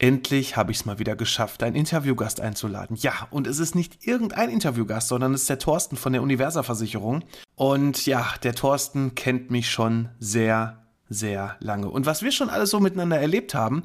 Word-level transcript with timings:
Endlich 0.00 0.56
habe 0.56 0.72
ich 0.72 0.78
es 0.78 0.86
mal 0.86 0.98
wieder 0.98 1.14
geschafft, 1.14 1.62
einen 1.62 1.76
Interviewgast 1.76 2.40
einzuladen. 2.40 2.96
Ja, 2.96 3.28
und 3.30 3.46
es 3.46 3.58
ist 3.58 3.74
nicht 3.74 4.06
irgendein 4.06 4.48
Interviewgast, 4.48 5.08
sondern 5.08 5.34
es 5.34 5.42
ist 5.42 5.50
der 5.50 5.58
Thorsten 5.58 5.98
von 5.98 6.14
der 6.14 6.22
Universa 6.22 6.62
Versicherung. 6.62 7.22
Und 7.54 8.06
ja, 8.06 8.26
der 8.42 8.54
Thorsten 8.54 9.14
kennt 9.14 9.50
mich 9.50 9.70
schon 9.70 10.08
sehr, 10.18 10.78
sehr 11.10 11.56
lange. 11.60 11.90
Und 11.90 12.06
was 12.06 12.22
wir 12.22 12.32
schon 12.32 12.48
alles 12.48 12.70
so 12.70 12.80
miteinander 12.80 13.20
erlebt 13.20 13.54
haben 13.54 13.82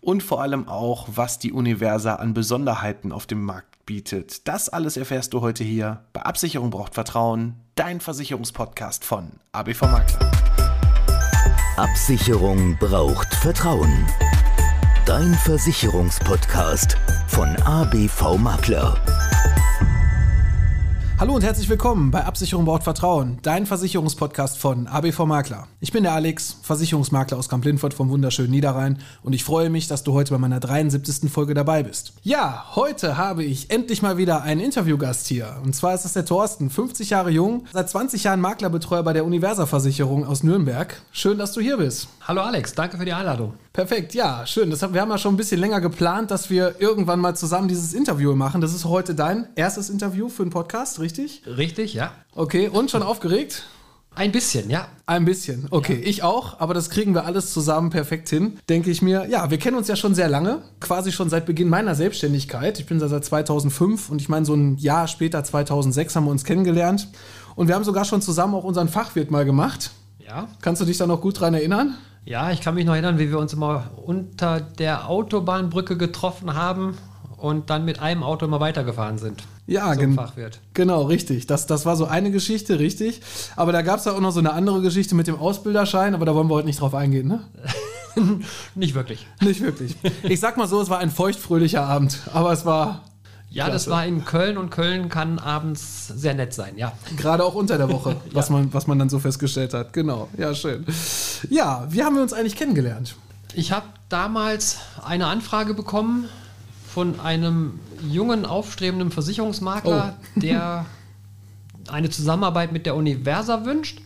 und 0.00 0.22
vor 0.22 0.40
allem 0.40 0.68
auch, 0.68 1.06
was 1.14 1.38
die 1.38 1.52
Universa 1.52 2.14
an 2.14 2.32
Besonderheiten 2.32 3.12
auf 3.12 3.26
dem 3.26 3.44
Markt 3.44 3.84
bietet, 3.84 4.48
das 4.48 4.70
alles 4.70 4.96
erfährst 4.96 5.34
du 5.34 5.42
heute 5.42 5.64
hier 5.64 6.02
bei 6.14 6.22
Absicherung 6.22 6.70
braucht 6.70 6.94
Vertrauen, 6.94 7.56
dein 7.74 8.00
Versicherungspodcast 8.00 9.04
von 9.04 9.32
ABV 9.52 9.82
Makler. 9.82 10.30
Absicherung 11.76 12.78
braucht 12.78 13.34
Vertrauen. 13.34 14.06
Dein 15.08 15.32
Versicherungspodcast 15.32 16.98
von 17.28 17.56
ABV 17.62 18.36
Makler. 18.36 18.94
Hallo 21.20 21.34
und 21.34 21.42
herzlich 21.42 21.68
willkommen 21.68 22.12
bei 22.12 22.24
Absicherung 22.24 22.64
braucht 22.64 22.84
Vertrauen, 22.84 23.40
dein 23.42 23.66
Versicherungspodcast 23.66 24.56
von 24.56 24.86
ABV 24.86 25.26
Makler. 25.26 25.66
Ich 25.80 25.90
bin 25.90 26.04
der 26.04 26.12
Alex, 26.12 26.58
Versicherungsmakler 26.62 27.36
aus 27.36 27.48
Kamp-Lindfort 27.48 27.92
vom 27.92 28.08
wunderschönen 28.08 28.52
Niederrhein 28.52 28.98
und 29.24 29.32
ich 29.32 29.42
freue 29.42 29.68
mich, 29.68 29.88
dass 29.88 30.04
du 30.04 30.12
heute 30.12 30.32
bei 30.32 30.38
meiner 30.38 30.60
73. 30.60 31.28
Folge 31.28 31.54
dabei 31.54 31.82
bist. 31.82 32.12
Ja, 32.22 32.66
heute 32.76 33.16
habe 33.16 33.42
ich 33.42 33.68
endlich 33.68 34.00
mal 34.00 34.16
wieder 34.16 34.42
einen 34.42 34.60
Interviewgast 34.60 35.26
hier. 35.26 35.56
Und 35.64 35.74
zwar 35.74 35.92
ist 35.92 36.04
es 36.04 36.12
der 36.12 36.24
Thorsten, 36.24 36.70
50 36.70 37.10
Jahre 37.10 37.30
jung, 37.30 37.64
seit 37.72 37.90
20 37.90 38.22
Jahren 38.22 38.40
Maklerbetreuer 38.40 39.02
bei 39.02 39.12
der 39.12 39.24
Universa 39.24 39.66
Versicherung 39.66 40.24
aus 40.24 40.44
Nürnberg. 40.44 41.02
Schön, 41.10 41.36
dass 41.36 41.50
du 41.50 41.60
hier 41.60 41.78
bist. 41.78 42.06
Hallo 42.28 42.42
Alex, 42.42 42.74
danke 42.74 42.96
für 42.96 43.04
die 43.04 43.12
Einladung. 43.12 43.54
Perfekt, 43.72 44.14
ja, 44.14 44.46
schön. 44.46 44.70
Das 44.70 44.82
wir 44.82 45.00
haben 45.00 45.10
ja 45.10 45.18
schon 45.18 45.34
ein 45.34 45.36
bisschen 45.36 45.60
länger 45.60 45.80
geplant, 45.80 46.30
dass 46.30 46.50
wir 46.50 46.76
irgendwann 46.80 47.20
mal 47.20 47.34
zusammen 47.34 47.68
dieses 47.68 47.94
Interview 47.94 48.34
machen. 48.34 48.60
Das 48.60 48.74
ist 48.74 48.84
heute 48.84 49.14
dein 49.14 49.48
erstes 49.56 49.88
Interview 49.88 50.28
für 50.28 50.44
den 50.44 50.50
Podcast, 50.50 50.98
richtig? 50.98 51.07
Richtig, 51.46 51.94
ja. 51.94 52.12
Okay, 52.34 52.68
und 52.68 52.90
schon 52.90 53.02
aufgeregt? 53.02 53.64
Ein 54.14 54.32
bisschen, 54.32 54.68
ja. 54.68 54.88
Ein 55.06 55.24
bisschen. 55.24 55.68
Okay, 55.70 56.00
ja. 56.00 56.08
ich 56.08 56.24
auch, 56.24 56.58
aber 56.58 56.74
das 56.74 56.90
kriegen 56.90 57.14
wir 57.14 57.24
alles 57.24 57.52
zusammen 57.52 57.90
perfekt 57.90 58.28
hin, 58.28 58.58
denke 58.68 58.90
ich 58.90 59.00
mir. 59.00 59.28
Ja, 59.28 59.50
wir 59.50 59.58
kennen 59.58 59.76
uns 59.76 59.86
ja 59.86 59.94
schon 59.94 60.14
sehr 60.14 60.28
lange, 60.28 60.62
quasi 60.80 61.12
schon 61.12 61.30
seit 61.30 61.46
Beginn 61.46 61.68
meiner 61.68 61.94
Selbstständigkeit. 61.94 62.80
Ich 62.80 62.86
bin 62.86 62.98
da 62.98 63.06
seit 63.06 63.24
2005 63.24 64.10
und 64.10 64.20
ich 64.20 64.28
meine, 64.28 64.44
so 64.44 64.54
ein 64.54 64.76
Jahr 64.78 65.06
später, 65.06 65.44
2006, 65.44 66.16
haben 66.16 66.24
wir 66.24 66.32
uns 66.32 66.44
kennengelernt. 66.44 67.08
Und 67.54 67.68
wir 67.68 67.76
haben 67.76 67.84
sogar 67.84 68.04
schon 68.04 68.20
zusammen 68.20 68.54
auch 68.54 68.64
unseren 68.64 68.88
Fachwirt 68.88 69.30
mal 69.30 69.44
gemacht. 69.44 69.92
Ja. 70.18 70.48
Kannst 70.62 70.82
du 70.82 70.84
dich 70.84 70.98
da 70.98 71.06
noch 71.06 71.20
gut 71.20 71.38
dran 71.38 71.54
erinnern? 71.54 71.96
Ja, 72.24 72.50
ich 72.50 72.60
kann 72.60 72.74
mich 72.74 72.84
noch 72.84 72.94
erinnern, 72.94 73.18
wie 73.18 73.30
wir 73.30 73.38
uns 73.38 73.52
immer 73.52 73.92
unter 74.04 74.60
der 74.60 75.08
Autobahnbrücke 75.08 75.96
getroffen 75.96 76.54
haben 76.54 76.98
und 77.38 77.70
dann 77.70 77.84
mit 77.84 78.00
einem 78.00 78.22
Auto 78.22 78.44
immer 78.46 78.60
weitergefahren 78.60 79.18
sind. 79.18 79.42
Ja, 79.66 79.94
gen 79.94 80.14
Fachwirt. 80.14 80.60
genau, 80.74 81.02
richtig. 81.02 81.46
Das, 81.46 81.66
das 81.66 81.86
war 81.86 81.96
so 81.96 82.06
eine 82.06 82.30
Geschichte, 82.30 82.78
richtig. 82.78 83.20
Aber 83.56 83.72
da 83.72 83.82
gab 83.82 83.98
es 84.00 84.04
ja 84.04 84.12
auch 84.12 84.20
noch 84.20 84.32
so 84.32 84.40
eine 84.40 84.52
andere 84.52 84.82
Geschichte 84.82 85.14
mit 85.14 85.26
dem 85.26 85.36
Ausbilderschein, 85.36 86.14
aber 86.14 86.26
da 86.26 86.34
wollen 86.34 86.48
wir 86.48 86.54
heute 86.54 86.66
nicht 86.66 86.80
drauf 86.80 86.94
eingehen, 86.94 87.28
ne? 87.28 87.42
nicht 88.74 88.94
wirklich. 88.94 89.26
Nicht 89.40 89.60
wirklich. 89.60 89.96
Ich 90.22 90.40
sag 90.40 90.56
mal 90.56 90.66
so, 90.66 90.80
es 90.80 90.90
war 90.90 90.98
ein 90.98 91.10
feuchtfröhlicher 91.10 91.84
Abend, 91.84 92.18
aber 92.32 92.52
es 92.52 92.64
war 92.66 93.02
ja, 93.50 93.64
Klasse. 93.64 93.86
das 93.86 93.90
war 93.90 94.04
in 94.04 94.24
Köln 94.24 94.58
und 94.58 94.70
Köln 94.70 95.08
kann 95.08 95.38
abends 95.38 96.08
sehr 96.08 96.34
nett 96.34 96.52
sein, 96.52 96.76
ja. 96.76 96.92
Gerade 97.16 97.44
auch 97.44 97.54
unter 97.54 97.78
der 97.78 97.88
Woche, 97.88 98.16
was, 98.32 98.48
ja. 98.48 98.56
man, 98.56 98.74
was 98.74 98.86
man 98.86 98.98
dann 98.98 99.08
so 99.08 99.18
festgestellt 99.18 99.72
hat. 99.72 99.92
Genau, 99.92 100.28
ja, 100.36 100.54
schön. 100.54 100.84
Ja, 101.48 101.86
wie 101.88 102.02
haben 102.02 102.14
wir 102.14 102.22
uns 102.22 102.32
eigentlich 102.32 102.56
kennengelernt? 102.56 103.16
Ich 103.54 103.72
habe 103.72 103.86
damals 104.10 104.78
eine 105.02 105.26
Anfrage 105.26 105.72
bekommen 105.72 106.28
von 106.92 107.20
einem 107.20 107.80
jungen, 108.08 108.44
aufstrebenden 108.46 109.10
Versicherungsmakler, 109.10 110.16
oh. 110.18 110.40
der 110.40 110.86
eine 111.88 112.10
Zusammenarbeit 112.10 112.72
mit 112.72 112.86
der 112.86 112.96
Universa 112.96 113.64
wünscht. 113.64 114.00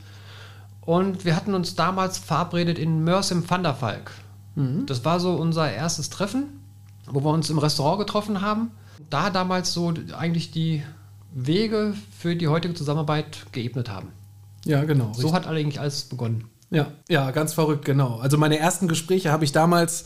Und 0.81 1.25
wir 1.25 1.37
hatten 1.37 1.55
uns 1.55 1.75
damals 1.75 2.19
verabredet 2.19 2.79
in 2.79 3.05
Mörs 3.05 3.31
im 3.31 3.49
Vanderfalk. 3.49 4.11
Mhm. 4.57 4.87
Das 4.87 5.05
war 5.05 5.21
so 5.21 5.35
unser 5.35 5.73
erstes 5.73 6.11
Treffen, 6.11 6.61
wo 7.07 7.23
wir 7.25 7.31
uns 7.31 7.51
im 7.51 7.59
Restaurant 7.59 8.01
getroffen 8.01 8.41
haben 8.41 8.73
da 9.13 9.31
damals 9.31 9.73
so 9.73 9.93
eigentlich 10.17 10.51
die 10.51 10.83
Wege 11.35 11.95
für 12.17 12.37
die 12.37 12.49
heutige 12.49 12.75
Zusammenarbeit 12.75 13.47
geebnet 13.53 13.91
haben. 13.91 14.09
Ja, 14.65 14.85
genau. 14.85 15.13
So 15.13 15.29
richtig. 15.29 15.33
hat 15.33 15.47
eigentlich 15.47 15.81
alles 15.81 16.05
begonnen. 16.05 16.45
Ja, 16.71 16.89
ja, 17.09 17.31
ganz 17.33 17.53
verrückt, 17.53 17.85
genau. 17.85 18.19
Also 18.19 18.39
meine 18.39 18.59
ersten 18.59 18.89
Gespräche 18.89 19.31
habe 19.31 19.45
ich 19.45 19.53
damals, 19.53 20.05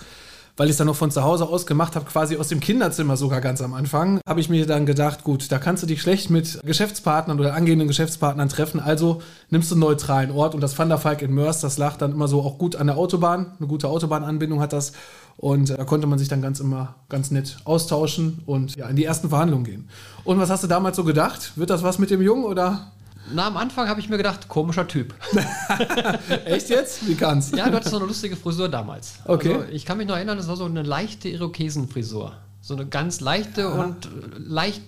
weil 0.57 0.67
ich 0.67 0.73
es 0.73 0.77
dann 0.79 0.87
noch 0.87 0.97
von 0.97 1.11
zu 1.11 1.23
Hause 1.23 1.49
aus 1.49 1.67
gemacht 1.67 1.97
habe, 1.97 2.07
quasi 2.07 2.37
aus 2.37 2.49
dem 2.49 2.61
Kinderzimmer 2.61 3.17
sogar 3.17 3.41
ganz 3.41 3.61
am 3.61 3.75
Anfang, 3.75 4.21
habe 4.27 4.41
ich 4.41 4.49
mir 4.49 4.67
dann 4.67 4.87
gedacht, 4.87 5.25
gut, 5.25 5.51
da 5.53 5.59
kannst 5.59 5.83
du 5.83 5.87
dich 5.87 6.01
schlecht 6.01 6.31
mit 6.31 6.61
Geschäftspartnern 6.65 7.39
oder 7.39 7.55
angehenden 7.55 7.89
Geschäftspartnern 7.89 8.49
treffen, 8.49 8.81
also 8.81 9.23
nimmst 9.51 9.71
du 9.71 9.75
einen 9.75 9.81
neutralen 9.81 10.31
Ort 10.31 10.55
und 10.55 10.61
das 10.61 10.79
Van 10.79 10.89
der 10.89 10.99
Falk 10.99 11.23
in 11.23 11.33
Mörs, 11.33 11.61
das 11.61 11.79
lag 11.79 11.97
dann 11.97 12.13
immer 12.13 12.29
so 12.29 12.43
auch 12.43 12.59
gut 12.59 12.77
an 12.77 12.87
der 12.87 12.97
Autobahn, 12.97 13.53
eine 13.59 13.69
gute 13.69 13.89
Autobahnanbindung 13.89 14.61
hat 14.61 14.73
das 14.73 14.93
und 15.37 15.71
da 15.71 15.85
konnte 15.85 16.07
man 16.07 16.19
sich 16.19 16.29
dann 16.29 16.41
ganz 16.41 16.61
immer 16.61 16.95
ganz 17.09 17.31
nett 17.31 17.59
austauschen 17.65 18.43
und 18.47 18.75
ja, 18.77 18.89
in 18.89 18.97
die 18.97 19.05
ersten 19.05 19.29
Verhandlungen 19.29 19.65
gehen. 19.65 19.89
Und 20.25 20.39
was 20.39 20.49
hast 20.49 20.65
du 20.65 20.67
damals 20.67 20.97
so 20.97 21.05
gedacht? 21.05 21.53
Wird 21.57 21.69
das 21.71 21.83
was 21.83 21.99
mit 21.99 22.11
dem 22.11 22.23
Jungen 22.23 22.45
oder? 22.45 22.93
Na, 23.33 23.47
am 23.47 23.57
Anfang 23.57 23.89
habe 23.89 24.01
ich 24.01 24.09
mir 24.09 24.17
gedacht, 24.17 24.49
komischer 24.49 24.87
Typ. 24.87 25.15
Echt 26.45 26.69
jetzt? 26.69 27.07
Wie 27.09 27.15
kann's? 27.15 27.51
Ja, 27.51 27.69
du 27.69 27.77
hattest 27.77 27.91
so 27.91 27.99
eine 27.99 28.07
lustige 28.07 28.37
Frisur 28.37 28.69
damals. 28.69 29.15
Okay. 29.25 29.55
Also, 29.55 29.73
ich 29.73 29.85
kann 29.85 29.99
mich 29.99 30.07
noch 30.07 30.17
erinnern, 30.17 30.37
das 30.37 30.49
war 30.49 30.57
so 30.57 30.65
eine 30.65 30.83
leichte 30.83 31.29
Irokesenfrisur. 31.29 32.33
So 32.61 32.75
eine 32.75 32.87
ganz 32.87 33.21
leichte 33.21 33.63
ja. 33.63 33.69
und 33.69 34.09
leicht 34.39 34.83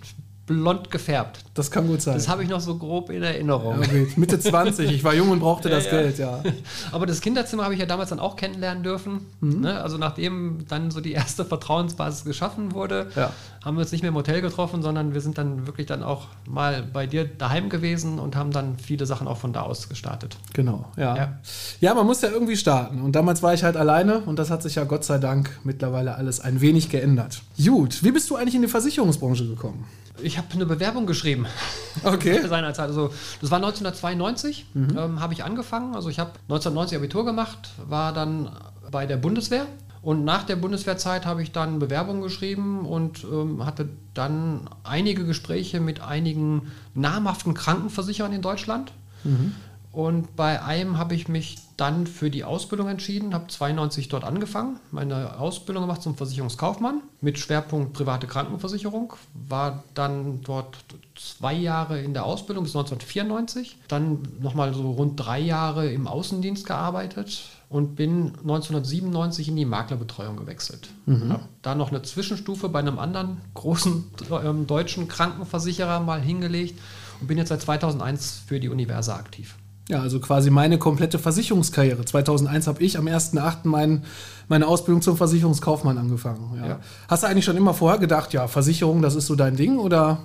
blond 0.48 0.90
gefärbt. 0.90 1.44
Das 1.54 1.70
kann 1.70 1.86
gut 1.86 2.02
sein. 2.02 2.14
Das 2.14 2.28
habe 2.28 2.42
ich 2.42 2.48
noch 2.48 2.60
so 2.60 2.76
grob 2.76 3.10
in 3.10 3.22
Erinnerung. 3.22 3.78
Okay. 3.78 4.08
Mitte 4.16 4.40
20, 4.40 4.90
ich 4.90 5.04
war 5.04 5.14
jung 5.14 5.30
und 5.30 5.40
brauchte 5.40 5.68
ja, 5.68 5.76
das 5.76 5.84
ja. 5.84 5.90
Geld, 5.90 6.18
ja. 6.18 6.42
Aber 6.92 7.06
das 7.06 7.20
Kinderzimmer 7.20 7.64
habe 7.64 7.74
ich 7.74 7.80
ja 7.80 7.86
damals 7.86 8.08
dann 8.08 8.18
auch 8.18 8.34
kennenlernen 8.34 8.82
dürfen. 8.82 9.26
Mhm. 9.40 9.60
Ne? 9.60 9.80
Also 9.80 9.98
nachdem 9.98 10.66
dann 10.68 10.90
so 10.90 11.00
die 11.00 11.12
erste 11.12 11.44
Vertrauensbasis 11.44 12.24
geschaffen 12.24 12.72
wurde, 12.72 13.10
ja. 13.14 13.30
haben 13.64 13.76
wir 13.76 13.82
uns 13.82 13.92
nicht 13.92 14.00
mehr 14.00 14.08
im 14.08 14.14
Hotel 14.14 14.40
getroffen, 14.40 14.82
sondern 14.82 15.14
wir 15.14 15.20
sind 15.20 15.36
dann 15.36 15.66
wirklich 15.66 15.86
dann 15.86 16.02
auch 16.02 16.28
mal 16.48 16.82
bei 16.82 17.06
dir 17.06 17.26
daheim 17.26 17.68
gewesen 17.68 18.18
und 18.18 18.34
haben 18.34 18.50
dann 18.50 18.78
viele 18.78 19.04
Sachen 19.04 19.28
auch 19.28 19.36
von 19.36 19.52
da 19.52 19.62
aus 19.62 19.88
gestartet. 19.88 20.38
Genau, 20.54 20.86
ja. 20.96 21.16
Ja, 21.16 21.38
ja 21.80 21.94
man 21.94 22.06
muss 22.06 22.22
ja 22.22 22.30
irgendwie 22.30 22.56
starten. 22.56 23.02
Und 23.02 23.12
damals 23.12 23.42
war 23.42 23.52
ich 23.52 23.64
halt 23.64 23.76
alleine 23.76 24.20
und 24.20 24.38
das 24.38 24.50
hat 24.50 24.62
sich 24.62 24.76
ja 24.76 24.84
Gott 24.84 25.04
sei 25.04 25.18
Dank 25.18 25.60
mittlerweile 25.62 26.14
alles 26.14 26.40
ein 26.40 26.62
wenig 26.62 26.88
geändert. 26.88 27.42
Gut, 27.62 28.02
wie 28.02 28.12
bist 28.12 28.30
du 28.30 28.36
eigentlich 28.36 28.54
in 28.54 28.62
die 28.62 28.68
Versicherungsbranche 28.68 29.46
gekommen? 29.46 29.84
Ich 30.22 30.38
habe 30.38 30.48
eine 30.52 30.66
Bewerbung 30.66 31.06
geschrieben. 31.06 31.46
Okay. 32.04 32.46
Seinerzeit. 32.46 32.86
Also, 32.86 33.12
das 33.40 33.50
war 33.50 33.56
1992, 33.56 34.66
mhm. 34.72 34.96
ähm, 34.96 35.20
habe 35.20 35.32
ich 35.32 35.42
angefangen. 35.42 35.96
Also, 35.96 36.08
ich 36.10 36.20
habe 36.20 36.30
1990 36.42 36.96
Abitur 36.96 37.24
gemacht, 37.24 37.70
war 37.88 38.12
dann 38.12 38.50
bei 38.92 39.04
der 39.04 39.16
Bundeswehr. 39.16 39.66
Und 40.00 40.24
nach 40.24 40.44
der 40.44 40.54
Bundeswehrzeit 40.54 41.26
habe 41.26 41.42
ich 41.42 41.50
dann 41.50 41.80
Bewerbung 41.80 42.22
geschrieben 42.22 42.86
und 42.86 43.24
ähm, 43.24 43.66
hatte 43.66 43.88
dann 44.14 44.70
einige 44.84 45.24
Gespräche 45.24 45.80
mit 45.80 46.00
einigen 46.00 46.70
namhaften 46.94 47.52
Krankenversicherern 47.52 48.32
in 48.32 48.42
Deutschland. 48.42 48.92
Mhm. 49.24 49.54
Und 49.90 50.36
bei 50.36 50.62
einem 50.62 50.98
habe 50.98 51.16
ich 51.16 51.26
mich 51.26 51.58
dann 51.78 52.06
für 52.06 52.28
die 52.28 52.44
Ausbildung 52.44 52.88
entschieden, 52.88 53.32
habe 53.32 53.46
92 53.46 54.08
dort 54.08 54.24
angefangen, 54.24 54.80
meine 54.90 55.38
Ausbildung 55.38 55.84
gemacht 55.84 56.02
zum 56.02 56.16
Versicherungskaufmann 56.16 57.00
mit 57.20 57.38
Schwerpunkt 57.38 57.94
private 57.94 58.26
Krankenversicherung, 58.26 59.14
war 59.48 59.84
dann 59.94 60.42
dort 60.42 60.76
zwei 61.14 61.54
Jahre 61.54 62.02
in 62.02 62.12
der 62.12 62.24
Ausbildung 62.24 62.64
bis 62.64 62.74
1994, 62.74 63.78
dann 63.88 64.28
nochmal 64.40 64.74
so 64.74 64.90
rund 64.90 65.18
drei 65.18 65.38
Jahre 65.38 65.90
im 65.90 66.06
Außendienst 66.06 66.66
gearbeitet, 66.66 67.44
und 67.70 67.96
bin 67.96 68.28
1997 68.38 69.48
in 69.48 69.56
die 69.56 69.64
Maklerbetreuung 69.66 70.36
gewechselt. 70.36 70.88
Mhm. 71.06 71.32
Habe 71.32 71.42
da 71.62 71.74
noch 71.74 71.90
eine 71.90 72.02
Zwischenstufe 72.02 72.68
bei 72.68 72.78
einem 72.78 72.98
anderen 72.98 73.42
großen 73.54 74.04
ähm, 74.42 74.66
deutschen 74.66 75.06
Krankenversicherer 75.08 76.00
mal 76.00 76.20
hingelegt 76.20 76.80
und 77.20 77.26
bin 77.26 77.36
jetzt 77.36 77.50
seit 77.50 77.60
2001 77.60 78.44
für 78.46 78.58
die 78.58 78.70
Universa 78.70 79.16
aktiv. 79.16 79.56
Ja, 79.88 80.00
also 80.02 80.20
quasi 80.20 80.50
meine 80.50 80.78
komplette 80.78 81.18
Versicherungskarriere. 81.18 82.04
2001 82.04 82.66
habe 82.66 82.82
ich 82.82 82.98
am 82.98 83.06
1.8. 83.06 83.60
Mein, 83.64 84.04
meine 84.46 84.66
Ausbildung 84.66 85.00
zum 85.00 85.16
Versicherungskaufmann 85.16 85.96
angefangen. 85.96 86.58
Ja. 86.58 86.68
Ja. 86.68 86.80
Hast 87.08 87.22
du 87.22 87.26
eigentlich 87.26 87.46
schon 87.46 87.56
immer 87.56 87.72
vorher 87.72 87.98
gedacht, 87.98 88.34
ja, 88.34 88.48
Versicherung, 88.48 89.00
das 89.00 89.14
ist 89.14 89.26
so 89.26 89.34
dein 89.34 89.56
Ding 89.56 89.78
oder 89.78 90.20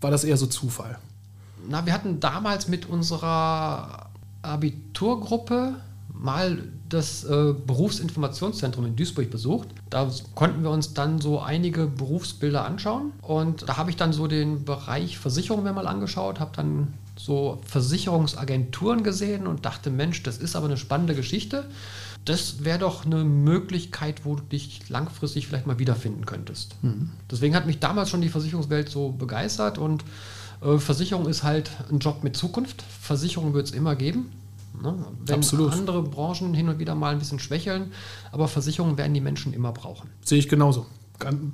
war 0.00 0.10
das 0.10 0.24
eher 0.24 0.38
so 0.38 0.46
Zufall? 0.46 0.98
Na, 1.68 1.84
wir 1.84 1.92
hatten 1.92 2.20
damals 2.20 2.68
mit 2.68 2.88
unserer 2.88 4.08
Abiturgruppe 4.40 5.74
mal 6.08 6.58
das 6.88 7.24
äh, 7.24 7.54
Berufsinformationszentrum 7.66 8.86
in 8.86 8.96
Duisburg 8.96 9.30
besucht. 9.30 9.68
Da 9.90 10.10
konnten 10.34 10.62
wir 10.62 10.70
uns 10.70 10.94
dann 10.94 11.20
so 11.20 11.40
einige 11.40 11.86
Berufsbilder 11.86 12.64
anschauen 12.64 13.12
und 13.22 13.68
da 13.68 13.76
habe 13.76 13.90
ich 13.90 13.96
dann 13.96 14.12
so 14.12 14.26
den 14.26 14.64
Bereich 14.64 15.18
Versicherung 15.18 15.62
mir 15.62 15.72
mal 15.72 15.86
angeschaut, 15.86 16.40
habe 16.40 16.52
dann 16.54 16.94
so 17.22 17.60
Versicherungsagenturen 17.64 19.04
gesehen 19.04 19.46
und 19.46 19.64
dachte, 19.64 19.90
Mensch, 19.90 20.24
das 20.24 20.38
ist 20.38 20.56
aber 20.56 20.66
eine 20.66 20.76
spannende 20.76 21.14
Geschichte. 21.14 21.68
Das 22.24 22.64
wäre 22.64 22.80
doch 22.80 23.06
eine 23.06 23.22
Möglichkeit, 23.22 24.24
wo 24.24 24.34
du 24.34 24.42
dich 24.42 24.88
langfristig 24.88 25.46
vielleicht 25.46 25.66
mal 25.66 25.78
wiederfinden 25.78 26.26
könntest. 26.26 26.74
Mhm. 26.82 27.10
Deswegen 27.30 27.54
hat 27.54 27.66
mich 27.66 27.78
damals 27.78 28.10
schon 28.10 28.22
die 28.22 28.28
Versicherungswelt 28.28 28.88
so 28.88 29.10
begeistert 29.10 29.78
und 29.78 30.04
äh, 30.62 30.78
Versicherung 30.78 31.28
ist 31.28 31.44
halt 31.44 31.70
ein 31.90 32.00
Job 32.00 32.24
mit 32.24 32.36
Zukunft. 32.36 32.82
Versicherung 32.82 33.54
wird 33.54 33.66
es 33.68 33.72
immer 33.72 33.94
geben. 33.94 34.32
Ne? 34.82 35.06
Wenn 35.24 35.36
Absolut. 35.36 35.72
andere 35.72 36.02
Branchen 36.02 36.54
hin 36.54 36.68
und 36.68 36.80
wieder 36.80 36.96
mal 36.96 37.12
ein 37.12 37.20
bisschen 37.20 37.38
schwächeln, 37.38 37.92
aber 38.32 38.48
Versicherungen 38.48 38.98
werden 38.98 39.14
die 39.14 39.20
Menschen 39.20 39.52
immer 39.52 39.70
brauchen. 39.70 40.10
Sehe 40.24 40.38
ich 40.38 40.48
genauso. 40.48 40.86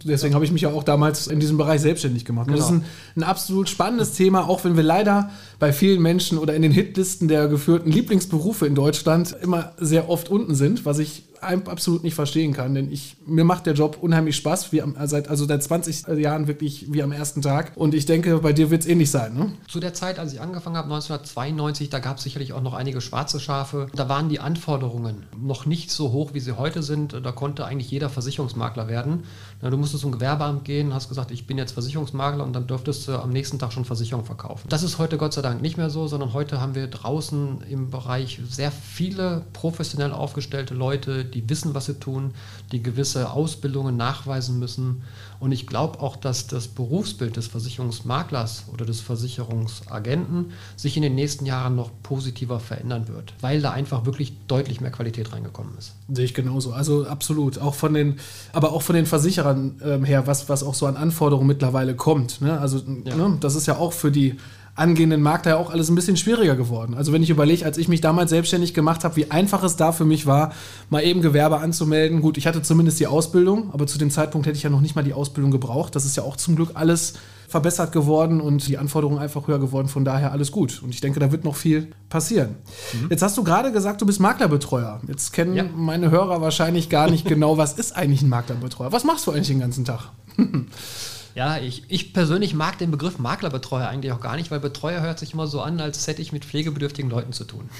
Deswegen 0.04 0.34
habe 0.34 0.44
ich 0.44 0.52
mich 0.52 0.62
ja 0.62 0.70
auch 0.70 0.82
damals 0.82 1.26
in 1.26 1.40
diesem 1.40 1.56
Bereich 1.56 1.80
selbstständig 1.80 2.24
gemacht. 2.24 2.46
Genau. 2.46 2.58
Das 2.58 2.66
ist 2.66 2.72
ein, 2.72 2.84
ein, 3.16 3.22
absolut 3.22 3.68
spannendes 3.68 4.12
Thema, 4.12 4.48
auch 4.48 4.64
wenn 4.64 4.76
wir 4.76 4.82
leider 4.82 5.30
bei 5.58 5.72
vielen 5.72 6.02
Menschen 6.02 6.38
oder 6.38 6.54
in 6.54 6.62
den 6.62 6.72
Hitlisten 6.72 7.28
der 7.28 7.48
geführten 7.48 7.90
Lieblingsberufe 7.90 8.66
in 8.66 8.74
Deutschland 8.74 9.36
immer 9.42 9.72
sehr 9.78 10.08
oft 10.08 10.28
unten 10.28 10.54
sind, 10.54 10.84
was 10.84 10.98
ich 10.98 11.24
absolut 11.42 12.02
nicht 12.04 12.14
verstehen 12.14 12.52
kann, 12.52 12.74
denn 12.74 12.90
ich, 12.90 13.16
mir 13.26 13.44
macht 13.44 13.66
der 13.66 13.74
Job 13.74 13.98
unheimlich 14.00 14.36
Spaß, 14.36 14.72
wie 14.72 14.82
am, 14.82 14.96
seit, 15.04 15.28
also 15.28 15.46
seit 15.46 15.62
20 15.62 16.08
Jahren 16.18 16.46
wirklich 16.46 16.92
wie 16.92 17.02
am 17.02 17.12
ersten 17.12 17.42
Tag. 17.42 17.72
Und 17.74 17.94
ich 17.94 18.06
denke, 18.06 18.38
bei 18.38 18.52
dir 18.52 18.70
wird 18.70 18.82
es 18.82 18.88
ähnlich 18.88 19.10
sein. 19.10 19.34
Ne? 19.34 19.52
Zu 19.68 19.80
der 19.80 19.94
Zeit, 19.94 20.18
als 20.18 20.32
ich 20.32 20.40
angefangen 20.40 20.76
habe, 20.76 20.86
1992, 20.86 21.90
da 21.90 21.98
gab 21.98 22.18
es 22.18 22.22
sicherlich 22.22 22.52
auch 22.52 22.62
noch 22.62 22.74
einige 22.74 23.00
schwarze 23.00 23.40
Schafe. 23.40 23.88
Da 23.94 24.08
waren 24.08 24.28
die 24.28 24.40
Anforderungen 24.40 25.24
noch 25.40 25.66
nicht 25.66 25.90
so 25.90 26.12
hoch, 26.12 26.34
wie 26.34 26.40
sie 26.40 26.56
heute 26.56 26.82
sind. 26.82 27.12
Da 27.12 27.32
konnte 27.32 27.64
eigentlich 27.64 27.90
jeder 27.90 28.10
Versicherungsmakler 28.10 28.88
werden. 28.88 29.24
Du 29.60 29.76
musstest 29.76 30.02
zum 30.02 30.12
Gewerbeamt 30.12 30.64
gehen, 30.64 30.94
hast 30.94 31.08
gesagt, 31.08 31.30
ich 31.30 31.46
bin 31.46 31.58
jetzt 31.58 31.72
Versicherungsmakler 31.72 32.44
und 32.44 32.52
dann 32.52 32.66
dürftest 32.66 33.08
du 33.08 33.20
am 33.20 33.30
nächsten 33.30 33.58
Tag 33.58 33.72
schon 33.72 33.84
Versicherung 33.84 34.24
verkaufen. 34.24 34.68
Das 34.68 34.82
ist 34.82 34.98
heute 34.98 35.18
Gott 35.18 35.32
sei 35.32 35.42
Dank 35.42 35.62
nicht 35.62 35.76
mehr 35.76 35.90
so, 35.90 36.06
sondern 36.06 36.32
heute 36.32 36.60
haben 36.60 36.74
wir 36.74 36.86
draußen 36.86 37.62
im 37.68 37.90
Bereich 37.90 38.40
sehr 38.48 38.70
viele 38.70 39.44
professionell 39.52 40.12
aufgestellte 40.12 40.74
Leute, 40.74 41.24
die 41.34 41.48
wissen, 41.48 41.74
was 41.74 41.86
sie 41.86 41.94
tun, 41.94 42.32
die 42.72 42.82
gewisse 42.82 43.30
Ausbildungen 43.30 43.96
nachweisen 43.96 44.58
müssen. 44.58 45.02
Und 45.40 45.52
ich 45.52 45.66
glaube 45.66 46.00
auch, 46.00 46.16
dass 46.16 46.46
das 46.46 46.68
Berufsbild 46.68 47.36
des 47.36 47.46
Versicherungsmaklers 47.46 48.64
oder 48.72 48.84
des 48.84 49.00
Versicherungsagenten 49.00 50.52
sich 50.76 50.96
in 50.96 51.02
den 51.02 51.14
nächsten 51.14 51.46
Jahren 51.46 51.76
noch 51.76 51.90
positiver 52.02 52.58
verändern 52.60 53.08
wird, 53.08 53.34
weil 53.40 53.60
da 53.60 53.70
einfach 53.70 54.04
wirklich 54.04 54.32
deutlich 54.48 54.80
mehr 54.80 54.90
Qualität 54.90 55.32
reingekommen 55.32 55.76
ist. 55.78 55.94
Sehe 56.12 56.24
ich 56.24 56.34
genauso. 56.34 56.72
Also 56.72 57.06
absolut. 57.06 57.58
Auch 57.58 57.74
von 57.74 57.94
den, 57.94 58.18
aber 58.52 58.72
auch 58.72 58.82
von 58.82 58.96
den 58.96 59.06
Versicherern 59.06 59.80
äh, 59.80 60.04
her, 60.04 60.26
was, 60.26 60.48
was 60.48 60.62
auch 60.62 60.74
so 60.74 60.86
an 60.86 60.96
Anforderungen 60.96 61.46
mittlerweile 61.46 61.94
kommt. 61.94 62.40
Ne? 62.40 62.58
Also 62.58 62.82
ja. 63.04 63.14
ne? 63.14 63.36
das 63.40 63.54
ist 63.54 63.66
ja 63.66 63.76
auch 63.76 63.92
für 63.92 64.10
die 64.10 64.36
angehenden 64.78 65.22
Markt 65.22 65.46
da 65.46 65.50
ja 65.50 65.56
auch 65.56 65.70
alles 65.70 65.88
ein 65.88 65.94
bisschen 65.94 66.16
schwieriger 66.16 66.56
geworden. 66.56 66.94
Also 66.94 67.12
wenn 67.12 67.22
ich 67.22 67.30
überlege, 67.30 67.64
als 67.64 67.78
ich 67.78 67.88
mich 67.88 68.00
damals 68.00 68.30
selbstständig 68.30 68.74
gemacht 68.74 69.04
habe, 69.04 69.16
wie 69.16 69.30
einfach 69.30 69.62
es 69.62 69.76
da 69.76 69.92
für 69.92 70.04
mich 70.04 70.26
war, 70.26 70.52
mal 70.90 71.02
eben 71.02 71.20
Gewerbe 71.20 71.58
anzumelden. 71.58 72.20
Gut, 72.20 72.38
ich 72.38 72.46
hatte 72.46 72.62
zumindest 72.62 73.00
die 73.00 73.06
Ausbildung, 73.06 73.70
aber 73.72 73.86
zu 73.86 73.98
dem 73.98 74.10
Zeitpunkt 74.10 74.46
hätte 74.46 74.56
ich 74.56 74.62
ja 74.62 74.70
noch 74.70 74.80
nicht 74.80 74.96
mal 74.96 75.02
die 75.04 75.14
Ausbildung 75.14 75.50
gebraucht. 75.50 75.96
Das 75.96 76.04
ist 76.04 76.16
ja 76.16 76.22
auch 76.22 76.36
zum 76.36 76.56
Glück 76.56 76.70
alles 76.74 77.14
verbessert 77.48 77.92
geworden 77.92 78.40
und 78.40 78.68
die 78.68 78.76
Anforderungen 78.76 79.18
einfach 79.18 79.48
höher 79.48 79.58
geworden. 79.58 79.88
Von 79.88 80.04
daher 80.04 80.32
alles 80.32 80.52
gut. 80.52 80.82
Und 80.82 80.90
ich 80.90 81.00
denke, 81.00 81.18
da 81.18 81.32
wird 81.32 81.44
noch 81.44 81.56
viel 81.56 81.88
passieren. 82.10 82.56
Mhm. 82.92 83.08
Jetzt 83.10 83.22
hast 83.22 83.36
du 83.38 83.42
gerade 83.42 83.72
gesagt, 83.72 84.02
du 84.02 84.06
bist 84.06 84.20
Maklerbetreuer. 84.20 85.00
Jetzt 85.08 85.32
kennen 85.32 85.54
ja. 85.54 85.64
meine 85.64 86.10
Hörer 86.10 86.40
wahrscheinlich 86.42 86.88
gar 86.90 87.10
nicht 87.10 87.24
genau, 87.28 87.56
was 87.56 87.72
ist 87.72 87.96
eigentlich 87.96 88.22
ein 88.22 88.28
Maklerbetreuer? 88.28 88.92
Was 88.92 89.04
machst 89.04 89.26
du 89.26 89.32
eigentlich 89.32 89.48
den 89.48 89.60
ganzen 89.60 89.84
Tag? 89.84 90.10
Ja, 91.38 91.56
ich, 91.56 91.84
ich 91.86 92.12
persönlich 92.12 92.52
mag 92.52 92.78
den 92.78 92.90
Begriff 92.90 93.20
Maklerbetreuer 93.20 93.86
eigentlich 93.86 94.10
auch 94.10 94.18
gar 94.18 94.34
nicht, 94.34 94.50
weil 94.50 94.58
Betreuer 94.58 95.02
hört 95.02 95.20
sich 95.20 95.34
immer 95.34 95.46
so 95.46 95.60
an, 95.60 95.80
als 95.80 96.04
hätte 96.08 96.20
ich 96.20 96.32
mit 96.32 96.44
pflegebedürftigen 96.44 97.08
Leuten 97.08 97.32
zu 97.32 97.44
tun. 97.44 97.70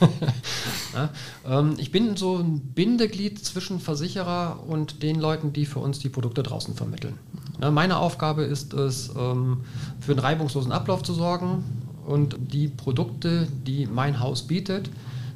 ja, 0.94 1.10
ähm, 1.46 1.74
ich 1.76 1.92
bin 1.92 2.16
so 2.16 2.38
ein 2.38 2.60
Bindeglied 2.60 3.44
zwischen 3.44 3.80
Versicherer 3.80 4.60
und 4.66 5.02
den 5.02 5.20
Leuten, 5.20 5.52
die 5.52 5.66
für 5.66 5.80
uns 5.80 5.98
die 5.98 6.08
Produkte 6.08 6.42
draußen 6.42 6.74
vermitteln. 6.74 7.18
Ja, 7.60 7.70
meine 7.70 7.98
Aufgabe 7.98 8.44
ist 8.44 8.72
es, 8.72 9.10
ähm, 9.10 9.58
für 10.00 10.12
einen 10.12 10.20
reibungslosen 10.20 10.72
Ablauf 10.72 11.02
zu 11.02 11.12
sorgen 11.12 11.64
und 12.06 12.38
die 12.40 12.68
Produkte, 12.68 13.46
die 13.66 13.84
mein 13.84 14.20
Haus 14.20 14.46
bietet, 14.46 14.88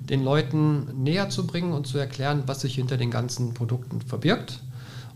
den 0.09 0.25
Leuten 0.25 1.03
näher 1.05 1.29
zu 1.29 1.47
bringen 1.47 1.75
und 1.75 1.87
zu 1.87 1.99
erklären, 1.99 2.45
was 2.47 2.63
sich 2.63 2.77
hinter 2.77 2.97
den 2.97 3.11
ganzen 3.11 3.53
Produkten 3.53 4.01
verbirgt 4.01 4.61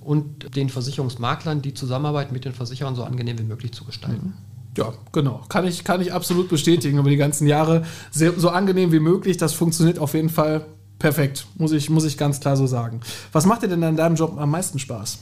und 0.00 0.56
den 0.56 0.69
Versicherungsmaklern 0.69 1.62
die 1.62 1.75
Zusammenarbeit 1.75 2.32
mit 2.32 2.44
den 2.44 2.52
Versicherern 2.52 2.94
so 2.94 3.05
angenehm 3.05 3.38
wie 3.38 3.44
möglich 3.44 3.73
zu 3.73 3.85
gestalten. 3.85 4.35
Ja, 4.76 4.93
genau. 5.12 5.44
Kann 5.49 5.67
ich, 5.67 5.85
kann 5.85 6.00
ich 6.00 6.12
absolut 6.12 6.49
bestätigen. 6.49 6.99
Über 6.99 7.11
die 7.11 7.17
ganzen 7.17 7.47
Jahre 7.47 7.85
sehr, 8.11 8.38
so 8.38 8.50
angenehm 8.50 8.93
wie 8.93 9.00
möglich. 9.00 9.37
Das 9.37 9.52
funktioniert 9.52 9.99
auf 9.99 10.14
jeden 10.14 10.31
Fall 10.31 10.67
perfekt. 10.99 11.47
Muss 11.56 11.73
ich, 11.73 11.91
muss 11.91 12.05
ich 12.05 12.17
ganz 12.17 12.41
klar 12.41 12.56
so 12.56 12.67
sagen. 12.67 13.00
Was 13.32 13.47
macht 13.47 13.62
dir 13.62 13.69
denn 13.69 13.82
an 13.82 13.97
deinem 13.97 14.14
Job 14.14 14.38
am 14.38 14.50
meisten 14.50 14.79
Spaß? 14.79 15.19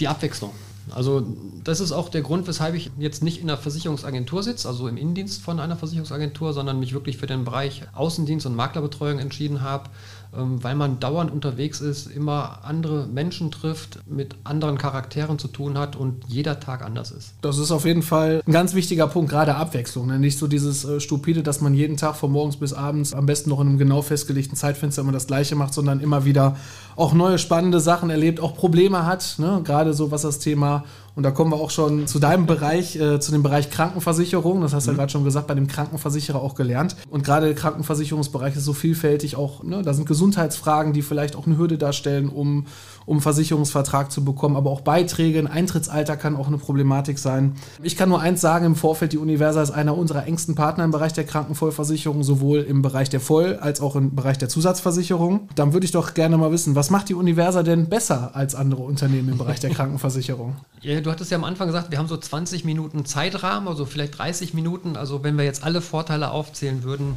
Die 0.00 0.08
Abwechslung. 0.08 0.52
Also 0.90 1.26
das 1.62 1.80
ist 1.80 1.92
auch 1.92 2.08
der 2.08 2.20
Grund, 2.20 2.46
weshalb 2.46 2.74
ich 2.74 2.90
jetzt 2.98 3.22
nicht 3.22 3.40
in 3.40 3.48
einer 3.48 3.58
Versicherungsagentur 3.58 4.42
sitze, 4.42 4.68
also 4.68 4.86
im 4.86 4.96
Innendienst 4.96 5.42
von 5.42 5.58
einer 5.58 5.76
Versicherungsagentur, 5.76 6.52
sondern 6.52 6.78
mich 6.78 6.92
wirklich 6.92 7.16
für 7.16 7.26
den 7.26 7.44
Bereich 7.44 7.82
Außendienst 7.94 8.44
und 8.44 8.54
Maklerbetreuung 8.54 9.18
entschieden 9.18 9.62
habe, 9.62 9.88
weil 10.36 10.74
man 10.74 11.00
dauernd 11.00 11.30
unterwegs 11.30 11.80
ist, 11.80 12.06
immer 12.06 12.60
andere 12.64 13.06
Menschen 13.06 13.50
trifft, 13.50 14.00
mit 14.06 14.36
anderen 14.44 14.78
Charakteren 14.78 15.38
zu 15.38 15.48
tun 15.48 15.78
hat 15.78 15.96
und 15.96 16.24
jeder 16.26 16.60
Tag 16.60 16.84
anders 16.84 17.10
ist. 17.10 17.34
Das 17.42 17.58
ist 17.58 17.70
auf 17.70 17.84
jeden 17.84 18.02
Fall 18.02 18.42
ein 18.46 18.52
ganz 18.52 18.74
wichtiger 18.74 19.06
Punkt, 19.06 19.30
gerade 19.30 19.54
Abwechslung. 19.54 20.06
Ne? 20.06 20.18
Nicht 20.18 20.38
so 20.38 20.46
dieses 20.46 20.84
äh, 20.84 21.00
Stupide, 21.00 21.42
dass 21.42 21.60
man 21.60 21.74
jeden 21.74 21.96
Tag 21.96 22.16
von 22.16 22.32
morgens 22.32 22.56
bis 22.56 22.72
abends 22.72 23.14
am 23.14 23.26
besten 23.26 23.50
noch 23.50 23.60
in 23.60 23.68
einem 23.68 23.78
genau 23.78 24.02
festgelegten 24.02 24.56
Zeitfenster 24.56 25.02
immer 25.02 25.12
das 25.12 25.26
Gleiche 25.26 25.56
macht, 25.56 25.74
sondern 25.74 26.00
immer 26.00 26.24
wieder 26.24 26.56
auch 26.96 27.14
neue 27.14 27.38
spannende 27.38 27.80
Sachen 27.80 28.10
erlebt, 28.10 28.40
auch 28.40 28.54
Probleme 28.54 29.06
hat, 29.06 29.36
ne? 29.38 29.60
gerade 29.64 29.94
so 29.94 30.10
was 30.10 30.22
das 30.22 30.38
Thema 30.38 30.84
und 31.16 31.22
da 31.22 31.30
kommen 31.30 31.52
wir 31.52 31.56
auch 31.56 31.70
schon 31.70 32.06
zu 32.06 32.18
deinem 32.18 32.46
Bereich, 32.46 32.96
äh, 32.96 33.20
zu 33.20 33.30
dem 33.30 33.42
Bereich 33.42 33.70
Krankenversicherung. 33.70 34.60
Das 34.60 34.74
hast 34.74 34.86
du 34.86 34.90
mhm. 34.90 34.96
ja 34.96 35.02
gerade 35.02 35.12
schon 35.12 35.24
gesagt, 35.24 35.46
bei 35.46 35.54
dem 35.54 35.68
Krankenversicherer 35.68 36.40
auch 36.40 36.54
gelernt. 36.54 36.96
Und 37.08 37.24
gerade 37.24 37.46
der 37.46 37.54
Krankenversicherungsbereich 37.54 38.56
ist 38.56 38.64
so 38.64 38.72
vielfältig 38.72 39.36
auch, 39.36 39.62
ne, 39.62 39.82
da 39.82 39.94
sind 39.94 40.06
Gesundheitsfragen, 40.06 40.92
die 40.92 41.02
vielleicht 41.02 41.36
auch 41.36 41.46
eine 41.46 41.56
Hürde 41.56 41.78
darstellen, 41.78 42.28
um, 42.28 42.66
um 43.06 43.20
Versicherungsvertrag 43.20 44.10
zu 44.10 44.24
bekommen, 44.24 44.56
aber 44.56 44.70
auch 44.70 44.80
Beiträge, 44.80 45.38
ein 45.38 45.46
Eintrittsalter 45.46 46.16
kann 46.16 46.36
auch 46.36 46.46
eine 46.46 46.58
Problematik 46.58 47.18
sein. 47.18 47.54
Ich 47.82 47.96
kann 47.96 48.08
nur 48.08 48.20
eins 48.20 48.40
sagen, 48.40 48.64
im 48.66 48.76
Vorfeld, 48.76 49.12
die 49.12 49.18
Universa 49.18 49.62
ist 49.62 49.70
einer 49.70 49.96
unserer 49.96 50.26
engsten 50.26 50.54
Partner 50.54 50.84
im 50.84 50.90
Bereich 50.90 51.12
der 51.12 51.24
Krankenvollversicherung, 51.24 52.22
sowohl 52.22 52.60
im 52.60 52.82
Bereich 52.82 53.10
der 53.10 53.20
Voll- 53.20 53.58
als 53.60 53.80
auch 53.80 53.96
im 53.96 54.14
Bereich 54.14 54.38
der 54.38 54.48
Zusatzversicherung. 54.48 55.48
Dann 55.54 55.72
würde 55.72 55.84
ich 55.84 55.92
doch 55.92 56.14
gerne 56.14 56.36
mal 56.38 56.50
wissen, 56.52 56.74
was 56.74 56.90
macht 56.90 57.08
die 57.08 57.14
Universa 57.14 57.62
denn 57.62 57.88
besser 57.88 58.30
als 58.34 58.54
andere 58.54 58.82
Unternehmen 58.82 59.28
im 59.30 59.38
Bereich 59.38 59.60
der 59.60 59.70
Krankenversicherung? 59.74 60.56
Ja, 60.80 61.00
du 61.00 61.10
hattest 61.10 61.30
ja 61.30 61.36
am 61.36 61.44
Anfang 61.44 61.66
gesagt, 61.66 61.90
wir 61.90 61.98
haben 61.98 62.08
so 62.08 62.16
20 62.16 62.64
Minuten 62.64 63.04
Zeitrahmen, 63.04 63.68
also 63.68 63.84
vielleicht 63.86 64.18
30 64.18 64.54
Minuten. 64.54 64.96
Also 64.96 65.22
wenn 65.22 65.36
wir 65.36 65.44
jetzt 65.44 65.64
alle 65.64 65.80
Vorteile 65.80 66.30
aufzählen 66.30 66.82
würden, 66.82 67.16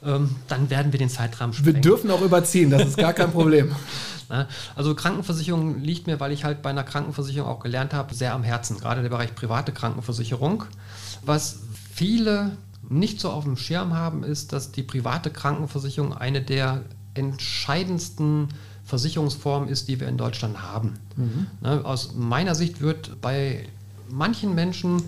dann 0.00 0.70
werden 0.70 0.92
wir 0.92 0.98
den 0.98 1.08
Zeitrahmen 1.08 1.52
sprengen. 1.52 1.76
Wir 1.76 1.80
dürfen 1.80 2.10
auch 2.10 2.22
überziehen, 2.22 2.70
das 2.70 2.88
ist 2.88 2.96
gar 2.96 3.12
kein 3.12 3.32
Problem. 3.32 3.74
also 4.76 4.94
Krankenversicherung 4.94 5.80
liegt 5.80 6.06
mir, 6.06 6.20
weil 6.20 6.32
ich 6.32 6.44
halt 6.44 6.62
bei 6.62 6.70
einer 6.70 6.84
Krankenversicherung 6.84 7.48
auch 7.48 7.60
gelernt 7.60 7.94
habe, 7.94 8.14
sehr 8.14 8.34
am 8.34 8.44
Herzen. 8.44 8.78
Gerade 8.78 9.02
der 9.02 9.08
Bereich 9.08 9.34
private 9.34 9.72
Krankenversicherung. 9.72 10.64
Was 11.24 11.60
viele 11.92 12.56
nicht 12.88 13.20
so 13.20 13.30
auf 13.30 13.44
dem 13.44 13.56
Schirm 13.56 13.94
haben, 13.94 14.22
ist, 14.22 14.52
dass 14.52 14.72
die 14.72 14.82
private 14.82 15.30
Krankenversicherung 15.30 16.16
eine 16.16 16.42
der 16.42 16.82
entscheidendsten 17.14 18.48
Versicherungsform 18.84 19.68
ist, 19.68 19.88
die 19.88 20.00
wir 20.00 20.08
in 20.08 20.16
Deutschland 20.16 20.62
haben. 20.62 20.94
Mhm. 21.16 21.46
Ne, 21.60 21.84
aus 21.84 22.14
meiner 22.14 22.54
Sicht 22.54 22.80
wird 22.80 23.20
bei 23.20 23.66
manchen 24.08 24.54
Menschen 24.54 25.02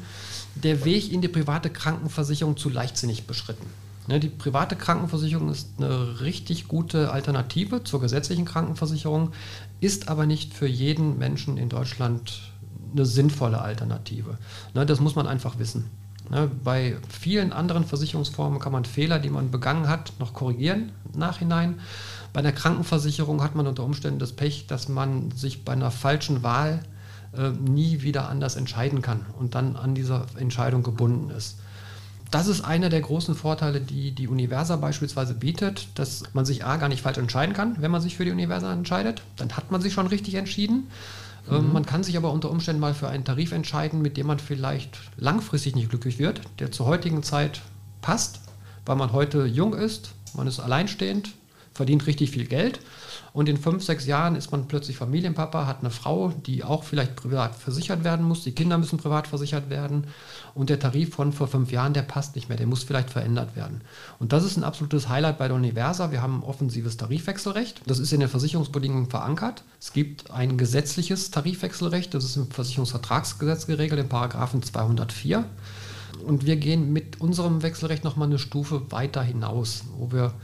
der 0.54 0.84
Weg 0.84 1.12
in 1.12 1.22
die 1.22 1.28
private 1.28 1.70
Krankenversicherung 1.70 2.56
zu 2.56 2.68
leichtsinnig 2.68 3.26
beschritten. 3.26 3.66
Ne, 4.10 4.18
die 4.18 4.28
private 4.28 4.74
Krankenversicherung 4.74 5.50
ist 5.50 5.68
eine 5.78 6.20
richtig 6.20 6.66
gute 6.66 7.12
Alternative 7.12 7.84
zur 7.84 8.00
gesetzlichen 8.00 8.44
Krankenversicherung, 8.44 9.30
ist 9.78 10.08
aber 10.08 10.26
nicht 10.26 10.52
für 10.52 10.66
jeden 10.66 11.16
Menschen 11.16 11.56
in 11.56 11.68
Deutschland 11.68 12.50
eine 12.92 13.06
sinnvolle 13.06 13.60
Alternative. 13.60 14.36
Ne, 14.74 14.84
das 14.84 14.98
muss 14.98 15.14
man 15.14 15.28
einfach 15.28 15.60
wissen. 15.60 15.90
Ne, 16.28 16.50
bei 16.64 16.96
vielen 17.08 17.52
anderen 17.52 17.84
Versicherungsformen 17.84 18.58
kann 18.58 18.72
man 18.72 18.84
Fehler, 18.84 19.20
die 19.20 19.30
man 19.30 19.52
begangen 19.52 19.86
hat, 19.86 20.12
noch 20.18 20.34
korrigieren 20.34 20.90
im 21.12 21.20
Nachhinein. 21.20 21.78
Bei 22.32 22.40
einer 22.40 22.50
Krankenversicherung 22.50 23.44
hat 23.44 23.54
man 23.54 23.68
unter 23.68 23.84
Umständen 23.84 24.18
das 24.18 24.32
Pech, 24.32 24.66
dass 24.66 24.88
man 24.88 25.30
sich 25.30 25.64
bei 25.64 25.72
einer 25.72 25.92
falschen 25.92 26.42
Wahl 26.42 26.80
äh, 27.32 27.50
nie 27.50 28.02
wieder 28.02 28.28
anders 28.28 28.56
entscheiden 28.56 29.02
kann 29.02 29.24
und 29.38 29.54
dann 29.54 29.76
an 29.76 29.94
dieser 29.94 30.26
Entscheidung 30.36 30.82
gebunden 30.82 31.30
ist. 31.30 31.59
Das 32.30 32.46
ist 32.46 32.64
einer 32.64 32.90
der 32.90 33.00
großen 33.00 33.34
Vorteile, 33.34 33.80
die 33.80 34.12
die 34.12 34.28
Universa 34.28 34.76
beispielsweise 34.76 35.34
bietet, 35.34 35.88
dass 35.96 36.22
man 36.32 36.44
sich 36.44 36.64
A 36.64 36.76
gar 36.76 36.88
nicht 36.88 37.02
falsch 37.02 37.18
entscheiden 37.18 37.54
kann, 37.54 37.76
wenn 37.80 37.90
man 37.90 38.00
sich 38.00 38.16
für 38.16 38.24
die 38.24 38.30
Universa 38.30 38.72
entscheidet. 38.72 39.22
Dann 39.36 39.56
hat 39.56 39.72
man 39.72 39.80
sich 39.80 39.92
schon 39.92 40.06
richtig 40.06 40.34
entschieden. 40.34 40.86
Ähm, 41.50 41.66
mhm. 41.66 41.72
Man 41.72 41.86
kann 41.86 42.04
sich 42.04 42.16
aber 42.16 42.32
unter 42.32 42.50
Umständen 42.50 42.80
mal 42.80 42.94
für 42.94 43.08
einen 43.08 43.24
Tarif 43.24 43.50
entscheiden, 43.50 44.00
mit 44.00 44.16
dem 44.16 44.28
man 44.28 44.38
vielleicht 44.38 44.98
langfristig 45.16 45.74
nicht 45.74 45.90
glücklich 45.90 46.18
wird, 46.18 46.42
der 46.60 46.70
zur 46.70 46.86
heutigen 46.86 47.24
Zeit 47.24 47.62
passt, 48.00 48.40
weil 48.86 48.96
man 48.96 49.12
heute 49.12 49.44
jung 49.46 49.74
ist, 49.74 50.12
man 50.34 50.46
ist 50.46 50.60
alleinstehend, 50.60 51.30
verdient 51.72 52.06
richtig 52.06 52.30
viel 52.30 52.46
Geld 52.46 52.80
und 53.32 53.48
in 53.48 53.56
fünf, 53.56 53.84
sechs 53.84 54.06
Jahren 54.06 54.34
ist 54.34 54.50
man 54.50 54.66
plötzlich 54.66 54.96
Familienpapa, 54.96 55.66
hat 55.66 55.80
eine 55.80 55.90
Frau, 55.90 56.32
die 56.46 56.64
auch 56.64 56.82
vielleicht 56.82 57.14
privat 57.14 57.54
versichert 57.54 58.02
werden 58.02 58.26
muss, 58.26 58.42
die 58.42 58.52
Kinder 58.52 58.76
müssen 58.76 58.98
privat 58.98 59.28
versichert 59.28 59.70
werden 59.70 60.04
und 60.54 60.68
der 60.68 60.80
Tarif 60.80 61.14
von 61.14 61.32
vor 61.32 61.46
fünf 61.46 61.70
Jahren, 61.70 61.94
der 61.94 62.02
passt 62.02 62.34
nicht 62.34 62.48
mehr, 62.48 62.58
der 62.58 62.66
muss 62.66 62.82
vielleicht 62.82 63.10
verändert 63.10 63.54
werden. 63.54 63.82
Und 64.18 64.32
das 64.32 64.44
ist 64.44 64.56
ein 64.56 64.64
absolutes 64.64 65.08
Highlight 65.08 65.38
bei 65.38 65.46
der 65.46 65.56
Universa. 65.56 66.10
Wir 66.10 66.22
haben 66.22 66.40
ein 66.40 66.42
offensives 66.42 66.96
Tarifwechselrecht. 66.96 67.82
Das 67.86 67.98
ist 67.98 68.12
in 68.12 68.20
den 68.20 68.28
Versicherungsbedingungen 68.28 69.08
verankert. 69.08 69.62
Es 69.80 69.92
gibt 69.92 70.30
ein 70.30 70.58
gesetzliches 70.58 71.30
Tarifwechselrecht, 71.30 72.12
das 72.14 72.24
ist 72.24 72.36
im 72.36 72.50
Versicherungsvertragsgesetz 72.50 73.66
geregelt, 73.66 74.00
im 74.00 74.08
Paragraphen 74.08 74.62
204. 74.62 75.44
Und 76.26 76.44
wir 76.44 76.56
gehen 76.56 76.92
mit 76.92 77.20
unserem 77.20 77.62
Wechselrecht 77.62 78.04
nochmal 78.04 78.28
eine 78.28 78.38
Stufe 78.38 78.90
weiter 78.90 79.22
hinaus, 79.22 79.84
wo 79.96 80.12
wir 80.12 80.34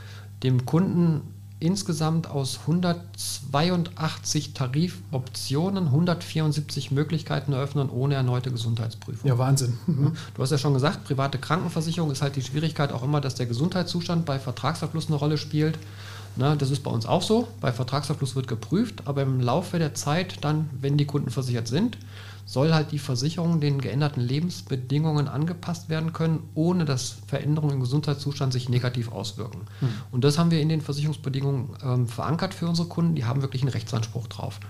dem 0.43 0.67
Kunden 0.67 1.23
insgesamt 1.59 2.29
aus 2.29 2.61
182 2.67 4.53
Tarifoptionen 4.53 5.87
174 5.87 6.91
Möglichkeiten 6.91 7.53
eröffnen 7.53 7.89
ohne 7.89 8.15
erneute 8.15 8.51
Gesundheitsprüfung. 8.51 9.27
Ja, 9.27 9.39
Wahnsinn. 9.39 9.79
Mhm. 9.87 10.13
Du 10.35 10.43
hast 10.43 10.51
ja 10.51 10.59
schon 10.59 10.75
gesagt, 10.75 11.05
private 11.05 11.39
Krankenversicherung 11.39 12.11
ist 12.11 12.21
halt 12.21 12.37
die 12.37 12.43
Schwierigkeit 12.43 12.93
auch 12.93 13.03
immer, 13.03 13.23
dass 13.23 13.37
der 13.37 13.47
Gesundheitszustand 13.47 14.27
bei 14.27 14.39
Vertragsabschluss 14.39 15.07
eine 15.07 15.17
Rolle 15.17 15.39
spielt. 15.39 15.79
Na, 16.39 16.55
das 16.55 16.71
ist 16.71 16.83
bei 16.83 16.91
uns 16.91 17.07
auch 17.07 17.23
so. 17.23 17.49
Bei 17.63 17.73
Vertragsabschluss 17.73 18.37
wird 18.37 18.47
geprüft, 18.47 19.03
aber 19.07 19.23
im 19.23 19.41
Laufe 19.41 19.79
der 19.79 19.95
Zeit 19.95 20.45
dann, 20.45 20.69
wenn 20.79 20.99
die 20.99 21.07
Kunden 21.07 21.31
versichert 21.31 21.69
sind, 21.69 21.97
soll 22.47 22.73
halt 22.73 22.93
die 22.93 23.01
Versicherung 23.01 23.61
den 23.61 23.81
geänderten 23.81 24.23
Lebensbedingungen 24.23 25.27
angepasst 25.27 25.89
werden 25.89 26.13
können, 26.13 26.49
ohne 26.55 26.85
dass 26.85 27.17
Veränderungen 27.27 27.75
im 27.75 27.81
Gesundheitszustand 27.81 28.53
sich 28.53 28.69
negativ 28.69 29.11
auswirken. 29.11 29.63
Hm. 29.81 29.89
Und 30.13 30.23
das 30.23 30.39
haben 30.39 30.53
wir 30.53 30.61
in 30.61 30.69
den 30.69 30.81
Versicherungsbedingungen 30.81 31.71
ähm, 31.83 32.09
verankert 32.09 32.55
für 32.55 32.69
unsere 32.69 32.87
Kunden, 32.87 33.17
die 33.17 33.25
haben 33.25 33.43
wirklich 33.43 33.63
einen 33.63 33.73
Rechtsanspruch 33.73 34.29
drauf. 34.29 34.61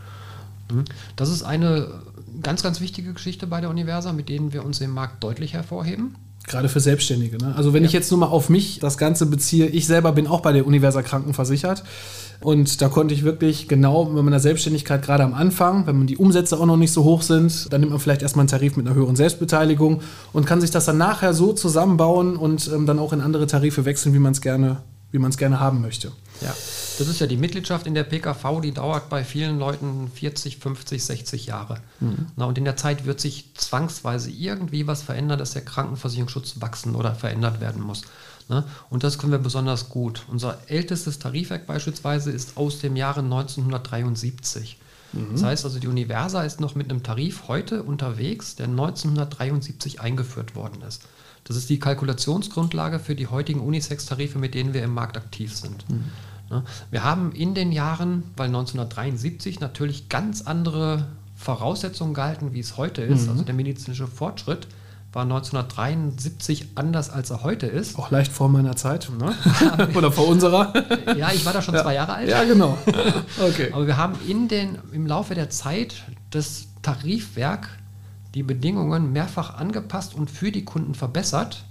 Hm. 0.70 0.86
Das 1.16 1.28
ist 1.28 1.42
eine 1.42 2.02
ganz, 2.42 2.62
ganz 2.62 2.80
wichtige 2.80 3.12
Geschichte 3.12 3.46
bei 3.46 3.60
der 3.60 3.68
Universa, 3.68 4.12
mit 4.12 4.30
denen 4.30 4.54
wir 4.54 4.64
uns 4.64 4.80
im 4.80 4.92
Markt 4.92 5.22
deutlich 5.22 5.52
hervorheben. 5.52 6.16
Gerade 6.46 6.68
für 6.68 6.80
Selbstständige. 6.80 7.38
Ne? 7.38 7.54
Also 7.56 7.72
wenn 7.72 7.82
ja. 7.82 7.88
ich 7.88 7.92
jetzt 7.92 8.10
nur 8.10 8.20
mal 8.20 8.26
auf 8.26 8.48
mich 8.48 8.78
das 8.78 8.98
Ganze 8.98 9.26
beziehe, 9.26 9.66
ich 9.66 9.86
selber 9.86 10.12
bin 10.12 10.26
auch 10.26 10.40
bei 10.40 10.52
der 10.52 10.66
Universa 10.66 11.02
Krankenversichert. 11.02 11.82
Und 12.40 12.82
da 12.82 12.88
konnte 12.88 13.14
ich 13.14 13.24
wirklich 13.24 13.66
genau 13.66 14.04
mit 14.04 14.22
meiner 14.22 14.40
Selbstständigkeit 14.40 15.02
gerade 15.02 15.24
am 15.24 15.32
Anfang, 15.32 15.86
wenn 15.86 15.96
man 15.96 16.06
die 16.06 16.18
Umsätze 16.18 16.58
auch 16.58 16.66
noch 16.66 16.76
nicht 16.76 16.92
so 16.92 17.02
hoch 17.02 17.22
sind, 17.22 17.72
dann 17.72 17.80
nimmt 17.80 17.92
man 17.92 18.00
vielleicht 18.00 18.22
erstmal 18.22 18.42
einen 18.42 18.50
Tarif 18.50 18.76
mit 18.76 18.86
einer 18.86 18.94
höheren 18.94 19.16
Selbstbeteiligung 19.16 20.02
und 20.32 20.46
kann 20.46 20.60
sich 20.60 20.70
das 20.70 20.84
dann 20.84 20.98
nachher 20.98 21.32
so 21.32 21.52
zusammenbauen 21.54 22.36
und 22.36 22.70
ähm, 22.72 22.86
dann 22.86 22.98
auch 22.98 23.12
in 23.12 23.22
andere 23.22 23.46
Tarife 23.46 23.84
wechseln, 23.86 24.14
wie 24.14 24.18
man 24.18 24.32
es 24.32 24.40
gerne, 24.42 24.82
gerne 25.12 25.60
haben 25.60 25.80
möchte. 25.80 26.12
Ja, 26.40 26.54
das 26.98 27.08
ist 27.08 27.20
ja 27.20 27.26
die 27.26 27.36
Mitgliedschaft 27.36 27.86
in 27.86 27.94
der 27.94 28.04
PKV, 28.04 28.60
die 28.62 28.72
dauert 28.72 29.08
bei 29.08 29.24
vielen 29.24 29.58
Leuten 29.58 30.10
40, 30.14 30.58
50, 30.58 31.04
60 31.04 31.46
Jahre. 31.46 31.80
Mhm. 32.00 32.26
Na, 32.36 32.44
und 32.46 32.58
in 32.58 32.64
der 32.64 32.76
Zeit 32.76 33.06
wird 33.06 33.20
sich 33.20 33.54
zwangsweise 33.54 34.30
irgendwie 34.30 34.86
was 34.86 35.02
verändern, 35.02 35.38
dass 35.38 35.52
der 35.52 35.64
Krankenversicherungsschutz 35.64 36.60
wachsen 36.60 36.94
oder 36.94 37.14
verändert 37.14 37.60
werden 37.60 37.82
muss. 37.82 38.02
Ne? 38.48 38.64
Und 38.90 39.02
das 39.02 39.18
können 39.18 39.32
wir 39.32 39.38
besonders 39.38 39.88
gut. 39.88 40.24
Unser 40.28 40.58
ältestes 40.68 41.18
Tarifwerk 41.18 41.66
beispielsweise 41.66 42.30
ist 42.30 42.56
aus 42.56 42.78
dem 42.78 42.96
Jahre 42.96 43.20
1973. 43.20 44.78
Mhm. 45.12 45.28
Das 45.32 45.42
heißt 45.42 45.64
also, 45.64 45.78
die 45.78 45.88
Universa 45.88 46.42
ist 46.44 46.60
noch 46.60 46.74
mit 46.74 46.90
einem 46.90 47.02
Tarif 47.02 47.48
heute 47.48 47.82
unterwegs, 47.82 48.56
der 48.56 48.66
1973 48.66 50.00
eingeführt 50.00 50.54
worden 50.54 50.82
ist. 50.82 51.02
Das 51.46 51.56
ist 51.56 51.70
die 51.70 51.78
Kalkulationsgrundlage 51.78 52.98
für 52.98 53.14
die 53.14 53.28
heutigen 53.28 53.60
Unisex-Tarife, 53.60 54.38
mit 54.38 54.54
denen 54.54 54.74
wir 54.74 54.82
im 54.82 54.92
Markt 54.92 55.16
aktiv 55.16 55.54
sind. 55.54 55.88
Mhm. 55.88 56.04
Ne? 56.50 56.64
Wir 56.90 57.04
haben 57.04 57.32
in 57.32 57.54
den 57.54 57.70
Jahren, 57.70 58.24
weil 58.36 58.48
1973 58.48 59.60
natürlich 59.60 60.08
ganz 60.08 60.42
andere 60.42 61.06
Voraussetzungen 61.36 62.14
gehalten, 62.14 62.52
wie 62.52 62.60
es 62.60 62.76
heute 62.76 63.02
ist, 63.02 63.24
mhm. 63.24 63.30
also 63.30 63.44
der 63.44 63.54
medizinische 63.54 64.08
Fortschritt, 64.08 64.66
war 65.12 65.22
1973 65.22 66.72
anders, 66.74 67.10
als 67.10 67.30
er 67.30 67.42
heute 67.44 67.66
ist. 67.66 67.96
Auch 67.96 68.10
leicht 68.10 68.32
vor 68.32 68.48
meiner 68.48 68.76
Zeit. 68.76 69.08
Ne? 69.18 69.34
Oder 69.94 70.10
vor 70.10 70.28
unserer. 70.28 70.74
ja, 71.16 71.30
ich 71.32 71.46
war 71.46 71.52
da 71.52 71.62
schon 71.62 71.74
ja. 71.74 71.82
zwei 71.82 71.94
Jahre 71.94 72.14
alt. 72.14 72.28
Ja, 72.28 72.44
genau. 72.44 72.76
Okay. 73.40 73.70
Aber 73.72 73.86
wir 73.86 73.96
haben 73.96 74.14
in 74.26 74.48
den, 74.48 74.78
im 74.92 75.06
Laufe 75.06 75.34
der 75.34 75.48
Zeit 75.48 76.02
das 76.30 76.66
Tarifwerk 76.82 77.68
die 78.36 78.42
Bedingungen 78.42 79.14
mehrfach 79.14 79.54
angepasst 79.54 80.14
und 80.14 80.30
für 80.30 80.52
die 80.52 80.66
Kunden 80.66 80.94
verbessert, 80.94 81.64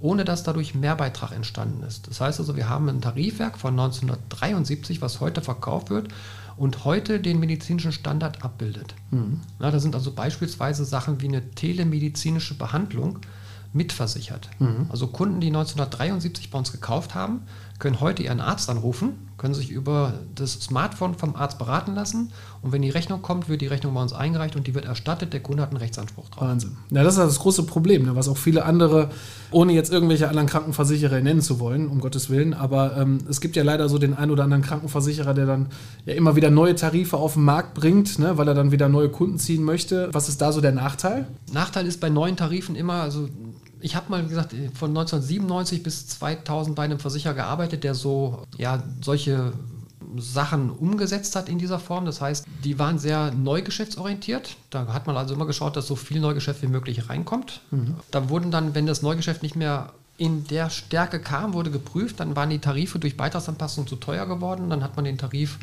ohne 0.00 0.24
dass 0.24 0.42
dadurch 0.42 0.74
Mehrbeitrag 0.74 1.30
entstanden 1.30 1.84
ist. 1.84 2.08
Das 2.08 2.20
heißt 2.20 2.40
also, 2.40 2.56
wir 2.56 2.68
haben 2.68 2.88
ein 2.88 3.00
Tarifwerk 3.00 3.56
von 3.56 3.78
1973, 3.78 5.00
was 5.00 5.20
heute 5.20 5.42
verkauft 5.42 5.90
wird 5.90 6.08
und 6.56 6.84
heute 6.84 7.20
den 7.20 7.38
medizinischen 7.38 7.92
Standard 7.92 8.44
abbildet. 8.44 8.96
Mhm. 9.12 9.40
Ja, 9.60 9.70
da 9.70 9.78
sind 9.78 9.94
also 9.94 10.10
beispielsweise 10.10 10.84
Sachen 10.84 11.20
wie 11.20 11.28
eine 11.28 11.52
telemedizinische 11.52 12.58
Behandlung 12.58 13.20
mitversichert. 13.72 14.50
Mhm. 14.58 14.86
Also 14.88 15.06
Kunden, 15.06 15.40
die 15.40 15.48
1973 15.48 16.50
bei 16.50 16.58
uns 16.58 16.72
gekauft 16.72 17.14
haben, 17.14 17.42
können 17.78 18.00
heute 18.00 18.24
ihren 18.24 18.40
Arzt 18.40 18.68
anrufen 18.68 19.27
können 19.38 19.54
sich 19.54 19.70
über 19.70 20.14
das 20.34 20.52
Smartphone 20.54 21.14
vom 21.14 21.36
Arzt 21.36 21.58
beraten 21.58 21.94
lassen 21.94 22.32
und 22.60 22.72
wenn 22.72 22.82
die 22.82 22.90
Rechnung 22.90 23.22
kommt, 23.22 23.48
wird 23.48 23.60
die 23.60 23.68
Rechnung 23.68 23.94
bei 23.94 24.02
uns 24.02 24.12
eingereicht 24.12 24.56
und 24.56 24.66
die 24.66 24.74
wird 24.74 24.84
erstattet. 24.84 25.32
Der 25.32 25.40
Kunde 25.40 25.62
hat 25.62 25.70
einen 25.70 25.78
Rechtsanspruch 25.78 26.28
drauf. 26.28 26.42
Wahnsinn. 26.42 26.76
Ja, 26.90 27.04
das 27.04 27.14
ist 27.14 27.20
das 27.20 27.38
große 27.38 27.62
Problem, 27.62 28.04
ne, 28.04 28.16
was 28.16 28.28
auch 28.28 28.36
viele 28.36 28.64
andere, 28.64 29.10
ohne 29.52 29.72
jetzt 29.72 29.92
irgendwelche 29.92 30.28
anderen 30.28 30.48
Krankenversicherer 30.48 31.20
nennen 31.20 31.40
zu 31.40 31.60
wollen, 31.60 31.88
um 31.88 32.00
Gottes 32.00 32.30
Willen, 32.30 32.52
aber 32.52 32.96
ähm, 32.96 33.18
es 33.28 33.40
gibt 33.40 33.54
ja 33.56 33.62
leider 33.62 33.88
so 33.88 33.98
den 33.98 34.14
einen 34.14 34.32
oder 34.32 34.44
anderen 34.44 34.62
Krankenversicherer, 34.62 35.34
der 35.34 35.46
dann 35.46 35.66
ja 36.04 36.14
immer 36.14 36.34
wieder 36.34 36.50
neue 36.50 36.74
Tarife 36.74 37.16
auf 37.16 37.34
den 37.34 37.44
Markt 37.44 37.74
bringt, 37.74 38.18
ne, 38.18 38.36
weil 38.36 38.48
er 38.48 38.54
dann 38.54 38.72
wieder 38.72 38.88
neue 38.88 39.08
Kunden 39.08 39.38
ziehen 39.38 39.62
möchte. 39.62 40.08
Was 40.12 40.28
ist 40.28 40.40
da 40.40 40.50
so 40.50 40.60
der 40.60 40.72
Nachteil? 40.72 41.28
Nachteil 41.52 41.86
ist 41.86 42.00
bei 42.00 42.10
neuen 42.10 42.36
Tarifen 42.36 42.74
immer, 42.74 42.94
also 42.94 43.28
ich 43.80 43.96
habe 43.96 44.10
mal 44.10 44.26
gesagt, 44.26 44.52
von 44.74 44.90
1997 44.90 45.82
bis 45.82 46.06
2000 46.08 46.74
bei 46.74 46.84
einem 46.84 46.98
Versicherer 46.98 47.34
gearbeitet, 47.34 47.84
der 47.84 47.94
so, 47.94 48.42
ja, 48.56 48.82
solche 49.02 49.52
Sachen 50.16 50.70
umgesetzt 50.70 51.36
hat 51.36 51.48
in 51.48 51.58
dieser 51.58 51.78
Form. 51.78 52.04
Das 52.06 52.20
heißt, 52.20 52.46
die 52.64 52.78
waren 52.78 52.98
sehr 52.98 53.32
neugeschäftsorientiert. 53.32 54.56
Da 54.70 54.86
hat 54.92 55.06
man 55.06 55.16
also 55.16 55.34
immer 55.34 55.46
geschaut, 55.46 55.76
dass 55.76 55.86
so 55.86 55.96
viel 55.96 56.20
Neugeschäft 56.20 56.62
wie 56.62 56.66
möglich 56.66 57.08
reinkommt. 57.08 57.60
Mhm. 57.70 57.96
Da 58.10 58.28
wurden 58.28 58.50
dann, 58.50 58.74
wenn 58.74 58.86
das 58.86 59.02
Neugeschäft 59.02 59.42
nicht 59.42 59.56
mehr 59.56 59.92
in 60.16 60.46
der 60.46 60.70
Stärke 60.70 61.20
kam, 61.20 61.52
wurde 61.52 61.70
geprüft, 61.70 62.20
dann 62.20 62.34
waren 62.34 62.50
die 62.50 62.58
Tarife 62.58 62.98
durch 62.98 63.16
Beitragsanpassung 63.16 63.86
zu 63.86 63.96
teuer 63.96 64.26
geworden. 64.26 64.70
Dann 64.70 64.82
hat 64.82 64.96
man 64.96 65.04
den 65.04 65.18
Tarif 65.18 65.58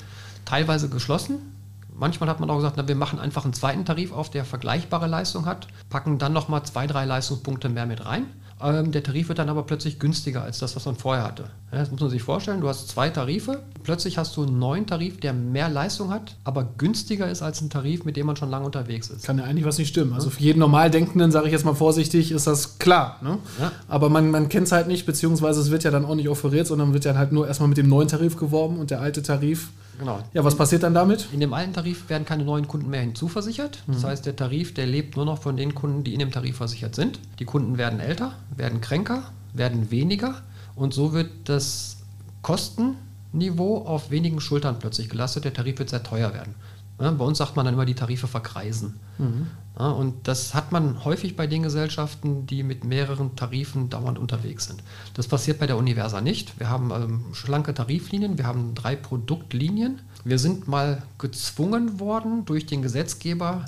teilweise 0.45 0.89
geschlossen 0.89 1.54
Manchmal 1.97 2.29
hat 2.29 2.39
man 2.39 2.49
auch 2.49 2.57
gesagt, 2.57 2.75
na, 2.77 2.87
wir 2.87 2.95
machen 2.95 3.19
einfach 3.19 3.45
einen 3.45 3.53
zweiten 3.53 3.85
Tarif 3.85 4.11
auf, 4.11 4.29
der 4.29 4.45
vergleichbare 4.45 5.07
Leistung 5.07 5.45
hat, 5.45 5.67
packen 5.89 6.17
dann 6.17 6.33
nochmal 6.33 6.63
zwei, 6.63 6.87
drei 6.87 7.05
Leistungspunkte 7.05 7.69
mehr 7.69 7.85
mit 7.85 8.05
rein. 8.05 8.25
Ähm, 8.61 8.91
der 8.91 9.03
Tarif 9.03 9.27
wird 9.27 9.39
dann 9.39 9.49
aber 9.49 9.63
plötzlich 9.63 9.99
günstiger 9.99 10.41
als 10.41 10.59
das, 10.59 10.75
was 10.75 10.85
man 10.85 10.95
vorher 10.95 11.23
hatte. 11.23 11.43
Ja, 11.71 11.79
das 11.79 11.91
muss 11.91 11.99
man 11.99 12.09
sich 12.09 12.23
vorstellen. 12.23 12.61
Du 12.61 12.69
hast 12.69 12.87
zwei 12.87 13.09
Tarife. 13.09 13.61
Plötzlich 13.83 14.17
hast 14.17 14.37
du 14.37 14.43
einen 14.43 14.59
neuen 14.59 14.87
Tarif, 14.87 15.19
der 15.19 15.33
mehr 15.33 15.67
Leistung 15.67 16.09
hat, 16.09 16.37
aber 16.45 16.67
günstiger 16.77 17.29
ist 17.29 17.41
als 17.41 17.61
ein 17.61 17.69
Tarif, 17.69 18.05
mit 18.05 18.15
dem 18.15 18.25
man 18.25 18.37
schon 18.37 18.49
lange 18.49 18.65
unterwegs 18.65 19.09
ist. 19.09 19.25
Kann 19.25 19.37
ja 19.37 19.43
eigentlich 19.43 19.65
was 19.65 19.77
nicht 19.77 19.89
stimmen. 19.89 20.13
Also 20.13 20.29
für 20.29 20.41
jeden 20.41 20.59
Normaldenkenden, 20.59 21.31
sage 21.31 21.47
ich 21.47 21.51
jetzt 21.51 21.65
mal 21.65 21.75
vorsichtig, 21.75 22.31
ist 22.31 22.47
das 22.47 22.79
klar. 22.79 23.19
Ne? 23.21 23.39
Ja. 23.59 23.71
Aber 23.89 24.09
man, 24.09 24.31
man 24.31 24.47
kennt 24.47 24.67
es 24.67 24.71
halt 24.71 24.87
nicht, 24.87 25.05
beziehungsweise 25.05 25.59
es 25.59 25.69
wird 25.69 25.83
ja 25.83 25.91
dann 25.91 26.05
auch 26.05 26.15
nicht 26.15 26.29
offeriert, 26.29 26.67
sondern 26.67 26.93
wird 26.93 27.03
ja 27.03 27.15
halt 27.15 27.33
nur 27.33 27.47
erstmal 27.47 27.67
mit 27.67 27.77
dem 27.77 27.89
neuen 27.89 28.07
Tarif 28.07 28.37
geworben 28.37 28.77
und 28.77 28.89
der 28.89 29.01
alte 29.01 29.21
Tarif 29.21 29.69
Genau. 29.99 30.19
Ja, 30.33 30.43
was 30.43 30.55
passiert 30.55 30.83
dann 30.83 30.93
damit? 30.93 31.29
In 31.31 31.39
dem 31.39 31.53
alten 31.53 31.73
Tarif 31.73 32.09
werden 32.09 32.25
keine 32.25 32.43
neuen 32.43 32.67
Kunden 32.67 32.89
mehr 32.89 33.01
hinzuversichert. 33.01 33.83
Das 33.87 34.01
mhm. 34.01 34.07
heißt, 34.07 34.25
der 34.25 34.35
Tarif, 34.35 34.73
der 34.73 34.87
lebt 34.87 35.15
nur 35.15 35.25
noch 35.25 35.41
von 35.41 35.57
den 35.57 35.75
Kunden, 35.75 36.03
die 36.03 36.13
in 36.13 36.19
dem 36.19 36.31
Tarif 36.31 36.57
versichert 36.57 36.95
sind. 36.95 37.19
Die 37.39 37.45
Kunden 37.45 37.77
werden 37.77 37.99
älter, 37.99 38.33
werden 38.55 38.81
kränker, 38.81 39.23
werden 39.53 39.91
weniger 39.91 40.41
Und 40.75 40.93
so 40.93 41.13
wird 41.13 41.29
das 41.45 41.97
Kostenniveau 42.41 43.85
auf 43.85 44.11
wenigen 44.11 44.41
Schultern 44.41 44.79
plötzlich 44.79 45.09
gelastet. 45.09 45.45
Der 45.45 45.53
Tarif 45.53 45.79
wird 45.79 45.89
sehr 45.89 46.03
teuer 46.03 46.33
werden. 46.33 46.55
Ja, 46.99 47.11
bei 47.11 47.25
uns 47.25 47.37
sagt 47.37 47.55
man 47.55 47.65
dann 47.65 47.73
immer, 47.73 47.85
die 47.85 47.95
Tarife 47.95 48.27
verkreisen. 48.27 48.99
Mhm. 49.17 49.47
Ja, 49.77 49.89
und 49.89 50.27
das 50.27 50.53
hat 50.53 50.71
man 50.71 51.03
häufig 51.03 51.35
bei 51.35 51.47
den 51.47 51.63
Gesellschaften, 51.63 52.47
die 52.47 52.63
mit 52.63 52.85
mehreren 52.85 53.35
Tarifen 53.35 53.89
dauernd 53.89 54.17
unterwegs 54.17 54.65
sind. 54.65 54.81
Das 55.13 55.27
passiert 55.27 55.59
bei 55.59 55.67
der 55.67 55.77
Universa 55.77 56.21
nicht. 56.21 56.57
Wir 56.57 56.69
haben 56.69 56.91
ähm, 56.91 57.25
schlanke 57.33 57.73
Tariflinien, 57.73 58.37
wir 58.37 58.47
haben 58.47 58.73
drei 58.73 58.95
Produktlinien. 58.95 59.99
Wir 60.23 60.39
sind 60.39 60.67
mal 60.67 61.03
gezwungen 61.17 61.99
worden, 61.99 62.45
durch 62.45 62.65
den 62.65 62.81
Gesetzgeber 62.81 63.65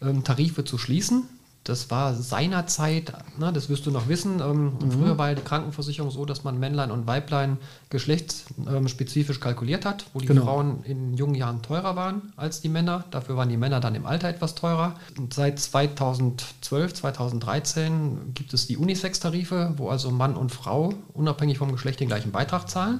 ähm, 0.00 0.24
Tarife 0.24 0.64
zu 0.64 0.78
schließen. 0.78 1.24
Das 1.64 1.92
war 1.92 2.14
seinerzeit, 2.14 3.12
ne, 3.38 3.52
das 3.52 3.68
wirst 3.68 3.86
du 3.86 3.92
noch 3.92 4.08
wissen. 4.08 4.40
Ähm, 4.40 4.64
mhm. 4.64 4.90
Früher 4.90 5.18
war 5.18 5.32
die 5.32 5.42
Krankenversicherung 5.42 6.10
so, 6.10 6.24
dass 6.24 6.42
man 6.42 6.58
Männlein 6.58 6.90
und 6.90 7.06
Weiblein 7.06 7.58
geschlechtsspezifisch 7.88 9.38
kalkuliert 9.38 9.84
hat, 9.84 10.06
wo 10.12 10.18
die 10.18 10.26
genau. 10.26 10.42
Frauen 10.42 10.82
in 10.82 11.14
jungen 11.14 11.36
Jahren 11.36 11.62
teurer 11.62 11.94
waren 11.94 12.32
als 12.36 12.60
die 12.62 12.68
Männer. 12.68 13.04
Dafür 13.12 13.36
waren 13.36 13.48
die 13.48 13.56
Männer 13.56 13.78
dann 13.78 13.94
im 13.94 14.06
Alter 14.06 14.28
etwas 14.28 14.56
teurer. 14.56 14.96
Und 15.16 15.34
seit 15.34 15.60
2012, 15.60 16.94
2013 16.94 18.34
gibt 18.34 18.52
es 18.54 18.66
die 18.66 18.76
Unisex-Tarife, 18.76 19.74
wo 19.76 19.88
also 19.88 20.10
Mann 20.10 20.36
und 20.36 20.50
Frau 20.50 20.94
unabhängig 21.14 21.58
vom 21.58 21.70
Geschlecht 21.70 22.00
den 22.00 22.08
gleichen 22.08 22.32
Beitrag 22.32 22.68
zahlen. 22.68 22.98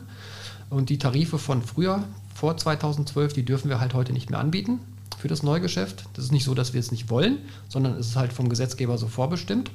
Und 0.71 0.88
die 0.88 0.99
Tarife 0.99 1.38
von 1.38 1.62
früher, 1.62 2.04
vor 2.33 2.57
2012, 2.57 3.33
die 3.33 3.45
dürfen 3.45 3.69
wir 3.69 3.81
halt 3.81 3.92
heute 3.92 4.12
nicht 4.12 4.31
mehr 4.31 4.38
anbieten 4.38 4.78
für 5.23 5.29
das 5.29 5.45
Neugeschäft. 5.45 6.05
Das 6.14 6.25
ist 6.25 6.33
nicht 6.33 6.43
so, 6.43 6.52
dass 6.52 6.75
wir 6.75 6.81
es 6.81 6.91
nicht 6.91 7.09
wollen, 7.09 7.38
sondern 7.69 7.95
es 7.95 8.09
ist 8.09 8.17
halt 8.17 8.33
vom 8.33 8.49
Gesetzgeber 8.49 8.99
so 8.99 9.07
vorbestimmt. 9.07 9.71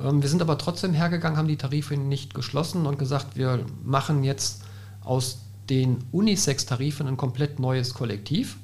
Ähm, 0.00 0.22
wir 0.22 0.28
sind 0.28 0.40
aber 0.40 0.56
trotzdem 0.56 0.94
hergegangen, 0.94 1.36
haben 1.36 1.48
die 1.48 1.56
Tarife 1.56 1.96
nicht 1.96 2.32
geschlossen 2.32 2.86
und 2.86 2.96
gesagt, 2.96 3.36
wir 3.36 3.66
machen 3.82 4.22
jetzt 4.22 4.62
aus 5.02 5.40
den 5.68 6.04
Unisex-Tarifen 6.12 7.08
ein 7.08 7.16
komplett 7.16 7.58
neues 7.58 7.92
Kollektiv, 7.92 8.56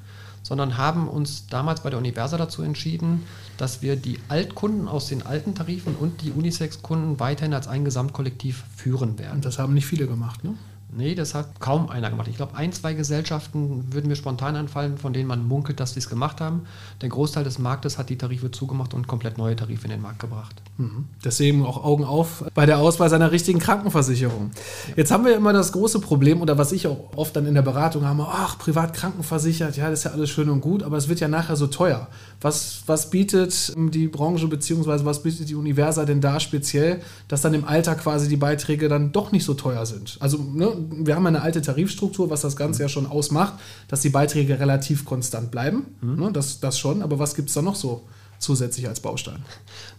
sondern 0.44 0.78
haben 0.78 1.09
uns 1.09 1.49
damals 1.49 1.80
bei 1.80 1.90
der 1.90 1.99
Universa 1.99 2.38
dazu 2.38 2.62
entschieden, 2.62 3.25
dass 3.56 3.83
wir 3.83 3.97
die 3.97 4.21
Altkunden 4.28 4.87
aus 4.87 5.09
den 5.09 5.26
alten 5.26 5.56
Tarifen 5.56 5.97
und 5.97 6.23
die 6.23 6.30
Unisex-Kunden 6.30 7.18
weiterhin 7.18 7.54
als 7.54 7.66
ein 7.66 7.85
Gesamtkollektiv 7.85 8.62
führen 8.76 9.18
werden. 9.18 9.37
Und 9.37 9.44
das 9.44 9.59
haben 9.59 9.75
nicht 9.75 9.87
viele 9.87 10.06
gemacht, 10.06 10.44
ne? 10.44 10.54
Nee, 10.96 11.14
das 11.14 11.34
hat 11.34 11.60
kaum 11.60 11.88
einer 11.88 12.10
gemacht. 12.10 12.28
Ich 12.28 12.36
glaube, 12.36 12.54
ein, 12.54 12.72
zwei 12.72 12.94
Gesellschaften 12.94 13.92
würden 13.92 14.08
mir 14.08 14.16
spontan 14.16 14.54
anfallen, 14.54 14.96
von 14.96 15.12
denen 15.12 15.26
man 15.26 15.46
munkelt, 15.46 15.80
dass 15.80 15.94
sie 15.94 15.98
es 15.98 16.08
gemacht 16.08 16.40
haben. 16.40 16.62
Der 17.00 17.08
Großteil 17.08 17.42
des 17.42 17.58
Marktes 17.58 17.98
hat 17.98 18.10
die 18.10 18.18
Tarife 18.18 18.50
zugemacht 18.50 18.94
und 18.94 19.08
komplett 19.08 19.36
neue 19.36 19.56
Tarife 19.56 19.84
in 19.84 19.90
den 19.90 20.02
Markt 20.02 20.20
gebracht. 20.20 20.62
Mhm. 20.78 21.06
Deswegen 21.24 21.64
auch 21.64 21.82
Augen 21.82 22.04
auf 22.04 22.44
bei 22.54 22.66
der 22.66 22.78
Auswahl 22.78 23.10
seiner 23.10 23.32
richtigen 23.32 23.58
Krankenversicherung. 23.58 24.50
Ja. 24.88 24.94
Jetzt 24.96 25.10
haben 25.10 25.24
wir 25.24 25.36
immer 25.36 25.52
das 25.52 25.72
große 25.72 26.00
Problem, 26.00 26.40
oder 26.40 26.58
was 26.58 26.72
ich 26.72 26.86
auch 26.86 27.10
oft 27.16 27.34
dann 27.34 27.46
in 27.46 27.54
der 27.54 27.62
Beratung 27.62 28.04
habe, 28.04 28.26
ach, 28.28 28.58
privat 28.58 28.94
krankenversichert, 28.94 29.76
ja, 29.76 29.90
das 29.90 30.00
ist 30.00 30.04
ja 30.04 30.10
alles 30.12 30.30
schön 30.30 30.48
und 30.48 30.60
gut, 30.60 30.82
aber 30.82 30.96
es 30.96 31.08
wird 31.08 31.20
ja 31.20 31.28
nachher 31.28 31.56
so 31.56 31.66
teuer. 31.66 32.08
Was, 32.40 32.82
was 32.86 33.10
bietet 33.10 33.72
die 33.76 34.08
Branche 34.08 34.46
bzw. 34.46 35.04
was 35.04 35.22
bietet 35.22 35.48
die 35.48 35.54
Universa 35.54 36.04
denn 36.04 36.20
da 36.20 36.38
speziell, 36.40 37.00
dass 37.28 37.40
dann 37.40 37.54
im 37.54 37.64
Alter 37.64 37.94
quasi 37.94 38.28
die 38.28 38.36
Beiträge 38.36 38.88
dann 38.88 39.12
doch 39.12 39.32
nicht 39.32 39.44
so 39.44 39.54
teuer 39.54 39.86
sind? 39.86 40.18
Also, 40.20 40.38
ne, 40.38 40.84
wir 40.91 41.17
haben 41.17 41.26
eine 41.26 41.43
alte 41.43 41.62
Tarifstruktur, 41.62 42.31
was 42.31 42.43
das 42.43 42.57
Ganze 42.57 42.83
mhm. 42.83 42.85
ja 42.85 42.88
schon 42.88 43.07
ausmacht, 43.07 43.55
dass 43.88 44.00
die 44.00 44.11
Beiträge 44.11 44.59
relativ 44.59 45.05
konstant 45.05 45.50
bleiben. 45.50 45.87
Mhm. 46.00 46.17
Ne, 46.17 46.33
das, 46.33 46.61
das 46.61 46.79
schon, 46.79 47.03
aber 47.03 47.19
was 47.19 47.35
gibt 47.35 47.49
es 47.49 47.55
da 47.55 47.62
noch 47.62 47.76
so 47.76 48.03
zusätzlich 48.38 48.88
als 48.88 49.00
Baustein? 49.00 49.43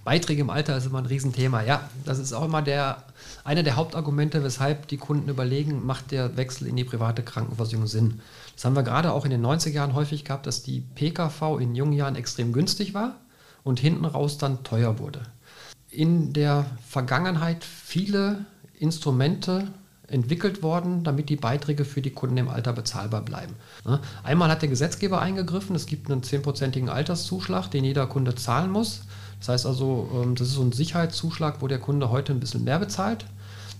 Beiträge 0.04 0.42
im 0.42 0.50
Alter 0.50 0.78
ist 0.78 0.86
immer 0.86 1.00
ein 1.00 1.06
Riesenthema. 1.06 1.64
Ja, 1.64 1.90
das 2.06 2.20
ist 2.20 2.34
auch 2.34 2.46
immer 2.46 2.62
der, 2.62 3.04
einer 3.44 3.64
der 3.64 3.76
Hauptargumente, 3.76 4.44
weshalb 4.44 4.88
die 4.88 4.98
Kunden 4.98 5.30
überlegen, 5.30 5.86
macht 5.86 6.12
der 6.12 6.38
Wechsel 6.38 6.68
in 6.68 6.76
die 6.76 6.84
private 6.84 7.24
Krankenversicherung 7.24 7.88
Sinn. 7.88 8.22
Das 8.56 8.66
haben 8.66 8.76
wir 8.76 8.84
gerade 8.84 9.12
auch 9.12 9.26
in 9.26 9.32
den 9.32 9.46
90er 9.46 9.72
Jahren 9.72 9.96
häufig 9.96 10.24
gehabt, 10.24 10.48
dass 10.48 10.64
die 10.64 10.82
PKV 10.82 11.60
in 11.60 11.76
jungen 11.76 11.94
Jahren 11.94 12.16
extrem 12.16 12.54
günstig 12.54 12.94
war 12.94 13.16
und 13.64 13.80
hinten 13.80 14.06
raus 14.06 14.38
dann 14.38 14.64
teuer 14.64 15.00
wurde. 15.00 15.22
In 15.90 16.34
der 16.34 16.66
Vergangenheit 16.88 17.64
viele 17.64 18.46
Instrumente 18.80 19.68
entwickelt 20.08 20.62
worden, 20.64 21.04
damit 21.04 21.30
die 21.30 21.36
Beiträge 21.36 21.86
für 21.86 22.02
die 22.02 22.12
Kunden 22.12 22.38
im 22.38 22.50
Alter 22.50 22.74
bezahlbar 22.74 23.22
bleiben. 23.22 23.56
Einmal 24.24 24.50
hat 24.50 24.62
der 24.62 24.70
Gesetzgeber 24.70 25.22
eingegriffen, 25.22 25.76
es 25.76 25.86
gibt 25.86 26.12
einen 26.12 26.22
10%igen 26.22 26.90
Alterszuschlag, 26.90 27.70
den 27.72 27.84
jeder 27.84 28.08
Kunde 28.08 28.36
zahlen 28.36 28.72
muss. 28.72 29.02
Das 29.40 29.50
heißt 29.50 29.66
also, 29.66 30.10
ähm, 30.14 30.36
das 30.36 30.48
ist 30.48 30.54
so 30.56 30.62
ein 30.62 30.72
Sicherheitszuschlag, 30.72 31.62
wo 31.62 31.68
der 31.68 31.80
Kunde 31.80 32.10
heute 32.10 32.34
ein 32.34 32.40
bisschen 32.40 32.64
mehr 32.64 32.80
bezahlt, 32.80 33.26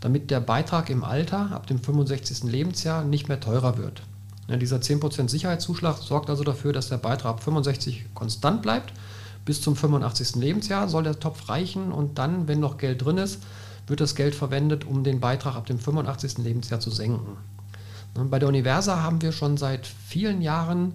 damit 0.02 0.30
der 0.30 0.40
Beitrag 0.40 0.90
im 0.90 1.04
Alter 1.04 1.52
ab 1.52 1.68
dem 1.68 1.80
65. 1.80 2.44
Lebensjahr 2.44 3.04
nicht 3.04 3.28
mehr 3.28 3.40
teurer 3.40 3.78
wird. 3.78 4.02
dieser 4.48 4.78
10% 4.78 5.30
Sicherheitszuschlag 5.30 5.98
sorgt 5.98 6.30
also 6.30 6.44
dafür, 6.44 6.74
dass 6.74 6.90
der 6.90 6.98
Beitrag 6.98 7.32
ab 7.32 7.44
65 7.44 8.06
konstant 8.14 8.62
bleibt. 8.62 8.94
Bis 9.46 9.62
zum 9.62 9.76
85. 9.76 10.36
Lebensjahr 10.36 10.88
soll 10.90 11.04
der 11.04 11.20
Topf 11.20 11.50
reichen 11.50 11.92
und 11.92 12.18
dann, 12.18 12.48
wenn 12.48 12.60
noch 12.60 12.78
Geld 12.78 13.06
drin 13.06 13.18
ist, 13.18 13.40
wird 13.88 14.02
das 14.02 14.16
Geld 14.16 14.36
verwendet, 14.36 14.86
um 14.86 15.04
den 15.04 15.20
Beitrag 15.20 15.56
ab 15.56 15.66
dem 15.66 15.80
85. 15.80 16.40
Lebensjahr 16.40 16.80
zu 16.80 16.90
senken. 16.90 17.38
Bei 18.16 18.40
der 18.40 18.50
Universa 18.50 19.02
haben 19.02 19.22
wir 19.22 19.32
schon 19.32 19.58
seit 19.58 19.86
vielen 19.86 20.42
Jahren 20.42 20.94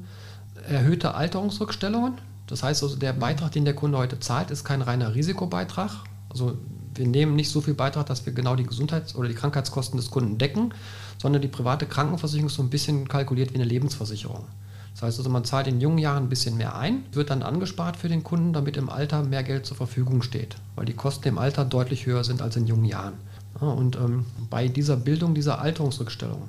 erhöhte 0.69 1.15
Alterungsrückstellungen. 1.15 2.15
Das 2.47 2.63
heißt 2.63 2.83
also, 2.83 2.97
der 2.97 3.13
Beitrag, 3.13 3.53
den 3.53 3.65
der 3.65 3.75
Kunde 3.75 3.99
heute 3.99 4.19
zahlt, 4.19 4.51
ist 4.51 4.65
kein 4.65 4.83
reiner 4.83 5.15
Risikobeitrag. 5.15 5.91
Also 6.31 6.57
wir 6.95 7.07
nehmen 7.07 7.37
nicht 7.37 7.51
so 7.51 7.61
viel 7.61 7.75
Beitrag, 7.75 8.07
dass 8.07 8.27
wir 8.27 8.33
genau 8.33 8.57
die 8.57 8.67
Gesundheits- 8.67 9.15
oder 9.15 9.29
die 9.29 9.35
Krankheitskosten 9.35 9.97
des 9.97 10.11
Kunden 10.11 10.39
decken, 10.39 10.73
sondern 11.19 11.43
die 11.43 11.49
private 11.49 11.87
Krankenversicherung 11.87 12.49
ist 12.49 12.55
so 12.55 12.63
ein 12.63 12.71
bisschen 12.71 13.07
kalkuliert 13.07 13.51
wie 13.51 13.57
eine 13.57 13.65
Lebensversicherung. 13.65 14.47
Das 14.93 15.03
heißt 15.03 15.19
also, 15.19 15.31
man 15.31 15.45
zahlt 15.45 15.67
in 15.67 15.81
jungen 15.81 15.99
Jahren 15.99 16.25
ein 16.25 16.29
bisschen 16.29 16.57
mehr 16.57 16.77
ein, 16.77 17.05
wird 17.13 17.31
dann 17.31 17.43
angespart 17.43 17.97
für 17.97 18.09
den 18.09 18.23
Kunden, 18.23 18.53
damit 18.53 18.77
im 18.77 18.91
Alter 18.91 19.23
mehr 19.23 19.43
Geld 19.43 19.67
zur 19.67 19.77
Verfügung 19.77 20.23
steht, 20.23 20.57
weil 20.77 20.85
die 20.85 20.95
Kosten 20.95 21.29
im 21.29 21.39
Alter 21.39 21.65
deutlich 21.65 22.07
höher 22.07 22.25
sind 22.25 22.43
als 22.43 22.57
in 22.57 22.67
jungen 22.67 22.85
Jahren. 22.85 23.15
Ja, 23.61 23.69
und 23.69 23.97
ähm, 23.97 24.27
bei 24.51 24.69
dieser 24.69 24.97
Bildung 24.97 25.35
dieser 25.35 25.61
Alterungsrückstellung 25.61 26.49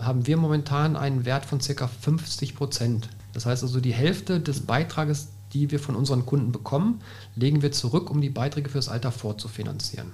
haben 0.00 0.26
wir 0.26 0.36
momentan 0.36 0.96
einen 0.96 1.24
Wert 1.24 1.44
von 1.44 1.58
ca. 1.58 1.86
50 1.86 2.56
Prozent. 2.56 3.08
Das 3.32 3.46
heißt 3.46 3.62
also, 3.62 3.80
die 3.80 3.92
Hälfte 3.92 4.40
des 4.40 4.60
Beitrages, 4.60 5.28
die 5.52 5.70
wir 5.70 5.78
von 5.78 5.94
unseren 5.94 6.26
Kunden 6.26 6.52
bekommen, 6.52 7.00
legen 7.36 7.62
wir 7.62 7.72
zurück, 7.72 8.10
um 8.10 8.20
die 8.20 8.30
Beiträge 8.30 8.70
fürs 8.70 8.88
Alter 8.88 9.12
vorzufinanzieren. 9.12 10.12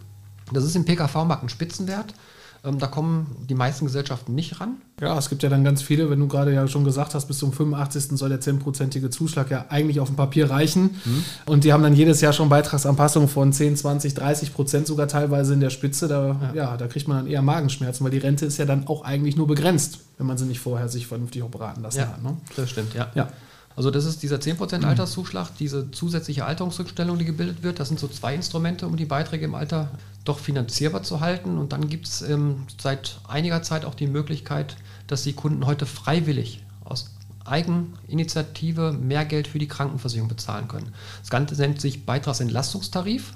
Das 0.52 0.64
ist 0.64 0.76
im 0.76 0.84
PKV-Markt 0.84 1.44
ein 1.44 1.48
Spitzenwert. 1.48 2.14
Ähm, 2.62 2.78
da 2.78 2.86
kommen 2.86 3.46
die 3.48 3.54
meisten 3.54 3.86
Gesellschaften 3.86 4.34
nicht 4.34 4.60
ran. 4.60 4.76
Ja, 5.00 5.16
es 5.16 5.30
gibt 5.30 5.42
ja 5.42 5.48
dann 5.48 5.64
ganz 5.64 5.80
viele, 5.80 6.10
wenn 6.10 6.20
du 6.20 6.28
gerade 6.28 6.52
ja 6.52 6.68
schon 6.68 6.84
gesagt 6.84 7.14
hast, 7.14 7.26
bis 7.26 7.38
zum 7.38 7.52
85. 7.52 8.18
soll 8.18 8.28
der 8.28 8.40
10-prozentige 8.40 9.08
Zuschlag 9.08 9.50
ja 9.50 9.66
eigentlich 9.70 9.98
auf 9.98 10.08
dem 10.08 10.16
Papier 10.16 10.50
reichen. 10.50 11.00
Mhm. 11.04 11.24
Und 11.46 11.64
die 11.64 11.72
haben 11.72 11.82
dann 11.82 11.94
jedes 11.94 12.20
Jahr 12.20 12.34
schon 12.34 12.50
Beitragsanpassungen 12.50 13.28
von 13.28 13.52
10, 13.52 13.76
20, 13.76 14.14
30 14.14 14.52
Prozent 14.52 14.86
sogar 14.86 15.08
teilweise 15.08 15.54
in 15.54 15.60
der 15.60 15.70
Spitze. 15.70 16.06
Da, 16.06 16.36
ja. 16.54 16.54
ja. 16.54 16.76
da 16.76 16.86
kriegt 16.86 17.08
man 17.08 17.16
dann 17.18 17.26
eher 17.26 17.40
Magenschmerzen, 17.40 18.04
weil 18.04 18.10
die 18.10 18.18
Rente 18.18 18.44
ist 18.44 18.58
ja 18.58 18.66
dann 18.66 18.86
auch 18.88 19.04
eigentlich 19.04 19.36
nur 19.36 19.46
begrenzt, 19.46 20.00
wenn 20.18 20.26
man 20.26 20.36
sie 20.36 20.44
nicht 20.44 20.60
vorher 20.60 20.88
sich 20.88 21.06
vernünftig 21.06 21.42
beraten 21.44 21.82
lassen 21.82 22.00
ja, 22.00 22.08
hat. 22.08 22.22
Ne? 22.22 22.36
Das 22.56 22.68
stimmt, 22.68 22.92
ja. 22.94 23.10
ja. 23.14 23.28
Also 23.76 23.90
das 23.90 24.04
ist 24.04 24.22
dieser 24.22 24.36
10% 24.36 24.84
Alterszuschlag, 24.84 25.56
diese 25.58 25.90
zusätzliche 25.90 26.44
Alterungsrückstellung, 26.44 27.18
die 27.18 27.24
gebildet 27.24 27.62
wird. 27.62 27.78
Das 27.78 27.88
sind 27.88 28.00
so 28.00 28.08
zwei 28.08 28.34
Instrumente, 28.34 28.86
um 28.86 28.96
die 28.96 29.04
Beiträge 29.04 29.44
im 29.44 29.54
Alter 29.54 29.90
doch 30.24 30.38
finanzierbar 30.38 31.02
zu 31.02 31.20
halten. 31.20 31.56
Und 31.56 31.72
dann 31.72 31.88
gibt 31.88 32.06
es 32.06 32.22
ähm, 32.22 32.66
seit 32.78 33.20
einiger 33.26 33.62
Zeit 33.62 33.84
auch 33.84 33.94
die 33.94 34.08
Möglichkeit, 34.08 34.76
dass 35.06 35.22
die 35.22 35.32
Kunden 35.32 35.66
heute 35.66 35.86
freiwillig 35.86 36.64
aus 36.84 37.10
Eigeninitiative 37.44 38.92
mehr 38.92 39.24
Geld 39.24 39.48
für 39.48 39.58
die 39.58 39.68
Krankenversicherung 39.68 40.28
bezahlen 40.28 40.68
können. 40.68 40.92
Das 41.20 41.30
Ganze 41.30 41.54
nennt 41.54 41.80
sich 41.80 42.04
Beitragsentlastungstarif. 42.04 43.34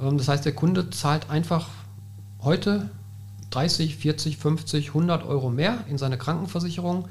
Ähm, 0.00 0.18
das 0.18 0.28
heißt, 0.28 0.44
der 0.44 0.54
Kunde 0.54 0.90
zahlt 0.90 1.30
einfach 1.30 1.68
heute 2.42 2.88
30, 3.50 3.96
40, 3.96 4.36
50, 4.36 4.88
100 4.88 5.26
Euro 5.26 5.50
mehr 5.50 5.84
in 5.88 5.98
seine 5.98 6.18
Krankenversicherung 6.18 7.08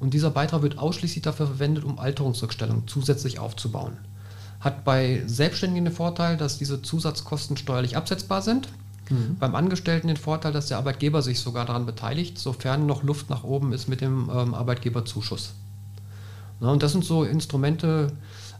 und 0.00 0.14
dieser 0.14 0.30
Beitrag 0.30 0.62
wird 0.62 0.78
ausschließlich 0.78 1.22
dafür 1.22 1.46
verwendet, 1.46 1.84
um 1.84 1.98
Alterungsrückstellungen 1.98 2.86
zusätzlich 2.86 3.38
aufzubauen. 3.38 3.96
Hat 4.60 4.84
bei 4.84 5.22
Selbstständigen 5.26 5.84
den 5.84 5.94
Vorteil, 5.94 6.36
dass 6.36 6.58
diese 6.58 6.82
Zusatzkosten 6.82 7.56
steuerlich 7.56 7.96
absetzbar 7.96 8.42
sind. 8.42 8.68
Mhm. 9.10 9.36
Beim 9.38 9.54
Angestellten 9.54 10.08
den 10.08 10.16
Vorteil, 10.16 10.52
dass 10.52 10.66
der 10.66 10.78
Arbeitgeber 10.78 11.22
sich 11.22 11.40
sogar 11.40 11.64
daran 11.64 11.86
beteiligt, 11.86 12.38
sofern 12.38 12.86
noch 12.86 13.02
Luft 13.02 13.30
nach 13.30 13.44
oben 13.44 13.72
ist 13.72 13.88
mit 13.88 14.00
dem 14.00 14.30
ähm, 14.32 14.54
Arbeitgeberzuschuss. 14.54 15.54
Na, 16.60 16.70
und 16.70 16.82
das 16.82 16.92
sind 16.92 17.04
so 17.04 17.24
Instrumente, 17.24 18.12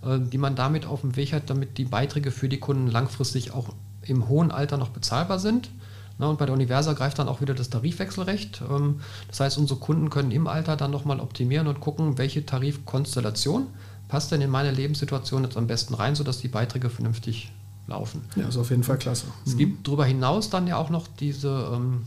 äh, 0.02 0.18
die 0.18 0.38
man 0.38 0.54
damit 0.54 0.86
auf 0.86 1.00
dem 1.02 1.16
Weg 1.16 1.32
hat, 1.32 1.50
damit 1.50 1.78
die 1.78 1.84
Beiträge 1.84 2.30
für 2.30 2.48
die 2.48 2.60
Kunden 2.60 2.88
langfristig 2.88 3.52
auch 3.52 3.74
im 4.02 4.28
hohen 4.28 4.50
Alter 4.50 4.76
noch 4.76 4.90
bezahlbar 4.90 5.38
sind. 5.38 5.70
Na, 6.18 6.26
und 6.26 6.38
bei 6.38 6.46
der 6.46 6.54
Universa 6.54 6.92
greift 6.94 7.18
dann 7.18 7.28
auch 7.28 7.40
wieder 7.40 7.54
das 7.54 7.70
Tarifwechselrecht. 7.70 8.62
Ähm, 8.68 9.00
das 9.28 9.40
heißt, 9.40 9.58
unsere 9.58 9.78
Kunden 9.78 10.10
können 10.10 10.30
im 10.30 10.46
Alter 10.46 10.76
dann 10.76 10.90
nochmal 10.90 11.20
optimieren 11.20 11.68
und 11.68 11.80
gucken, 11.80 12.18
welche 12.18 12.44
Tarifkonstellation 12.44 13.68
passt 14.08 14.32
denn 14.32 14.40
in 14.40 14.50
meine 14.50 14.72
Lebenssituation 14.72 15.44
jetzt 15.44 15.56
am 15.56 15.66
besten 15.66 15.94
rein, 15.94 16.14
sodass 16.14 16.38
die 16.38 16.48
Beiträge 16.48 16.90
vernünftig 16.90 17.52
laufen. 17.86 18.22
Ja, 18.36 18.48
ist 18.48 18.56
auf 18.56 18.70
jeden 18.70 18.82
Fall 18.82 18.98
klasse. 18.98 19.26
Es 19.46 19.54
mhm. 19.54 19.58
gibt 19.58 19.86
darüber 19.86 20.04
hinaus 20.04 20.50
dann 20.50 20.66
ja 20.66 20.76
auch 20.76 20.90
noch 20.90 21.06
diese 21.20 21.70
ähm, 21.74 22.06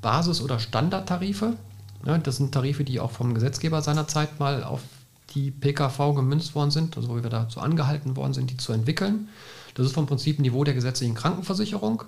Basis- 0.00 0.40
oder 0.40 0.58
Standardtarife. 0.58 1.54
Ja, 2.06 2.16
das 2.18 2.36
sind 2.36 2.52
Tarife, 2.52 2.84
die 2.84 3.00
auch 3.00 3.10
vom 3.10 3.34
Gesetzgeber 3.34 3.82
seinerzeit 3.82 4.38
mal 4.38 4.62
auf 4.62 4.80
die 5.34 5.50
PKV 5.50 6.14
gemünzt 6.14 6.54
worden 6.54 6.70
sind, 6.70 6.96
also 6.96 7.08
wo 7.08 7.22
wir 7.22 7.28
dazu 7.28 7.60
angehalten 7.60 8.16
worden 8.16 8.32
sind, 8.32 8.50
die 8.50 8.56
zu 8.56 8.72
entwickeln. 8.72 9.28
Das 9.74 9.86
ist 9.86 9.92
vom 9.92 10.06
Prinzip 10.06 10.38
Niveau 10.38 10.64
der 10.64 10.74
gesetzlichen 10.74 11.14
Krankenversicherung, 11.14 12.04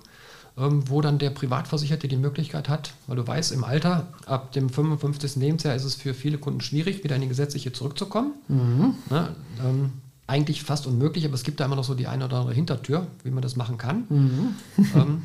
wo 0.55 1.01
dann 1.01 1.17
der 1.17 1.29
Privatversicherte 1.29 2.07
die 2.07 2.17
Möglichkeit 2.17 2.69
hat, 2.69 2.93
weil 3.07 3.15
du 3.15 3.25
weißt, 3.25 3.51
im 3.51 3.63
Alter, 3.63 4.07
ab 4.25 4.51
dem 4.51 4.69
55. 4.69 5.37
Lebensjahr 5.37 5.75
ist 5.75 5.85
es 5.85 5.95
für 5.95 6.13
viele 6.13 6.37
Kunden 6.37 6.61
schwierig, 6.61 7.03
wieder 7.03 7.15
in 7.15 7.21
die 7.21 7.27
gesetzliche 7.27 7.71
zurückzukommen. 7.71 8.33
Mhm. 8.47 8.95
Ja, 9.09 9.29
ähm, 9.63 9.91
eigentlich 10.27 10.63
fast 10.63 10.87
unmöglich, 10.87 11.25
aber 11.25 11.33
es 11.33 11.43
gibt 11.43 11.59
da 11.59 11.65
immer 11.65 11.75
noch 11.75 11.83
so 11.83 11.95
die 11.95 12.07
eine 12.07 12.25
oder 12.25 12.37
andere 12.37 12.53
Hintertür, 12.53 13.07
wie 13.23 13.31
man 13.31 13.41
das 13.41 13.55
machen 13.55 13.77
kann. 13.77 14.05
Mhm. 14.09 14.55
ähm, 14.95 15.21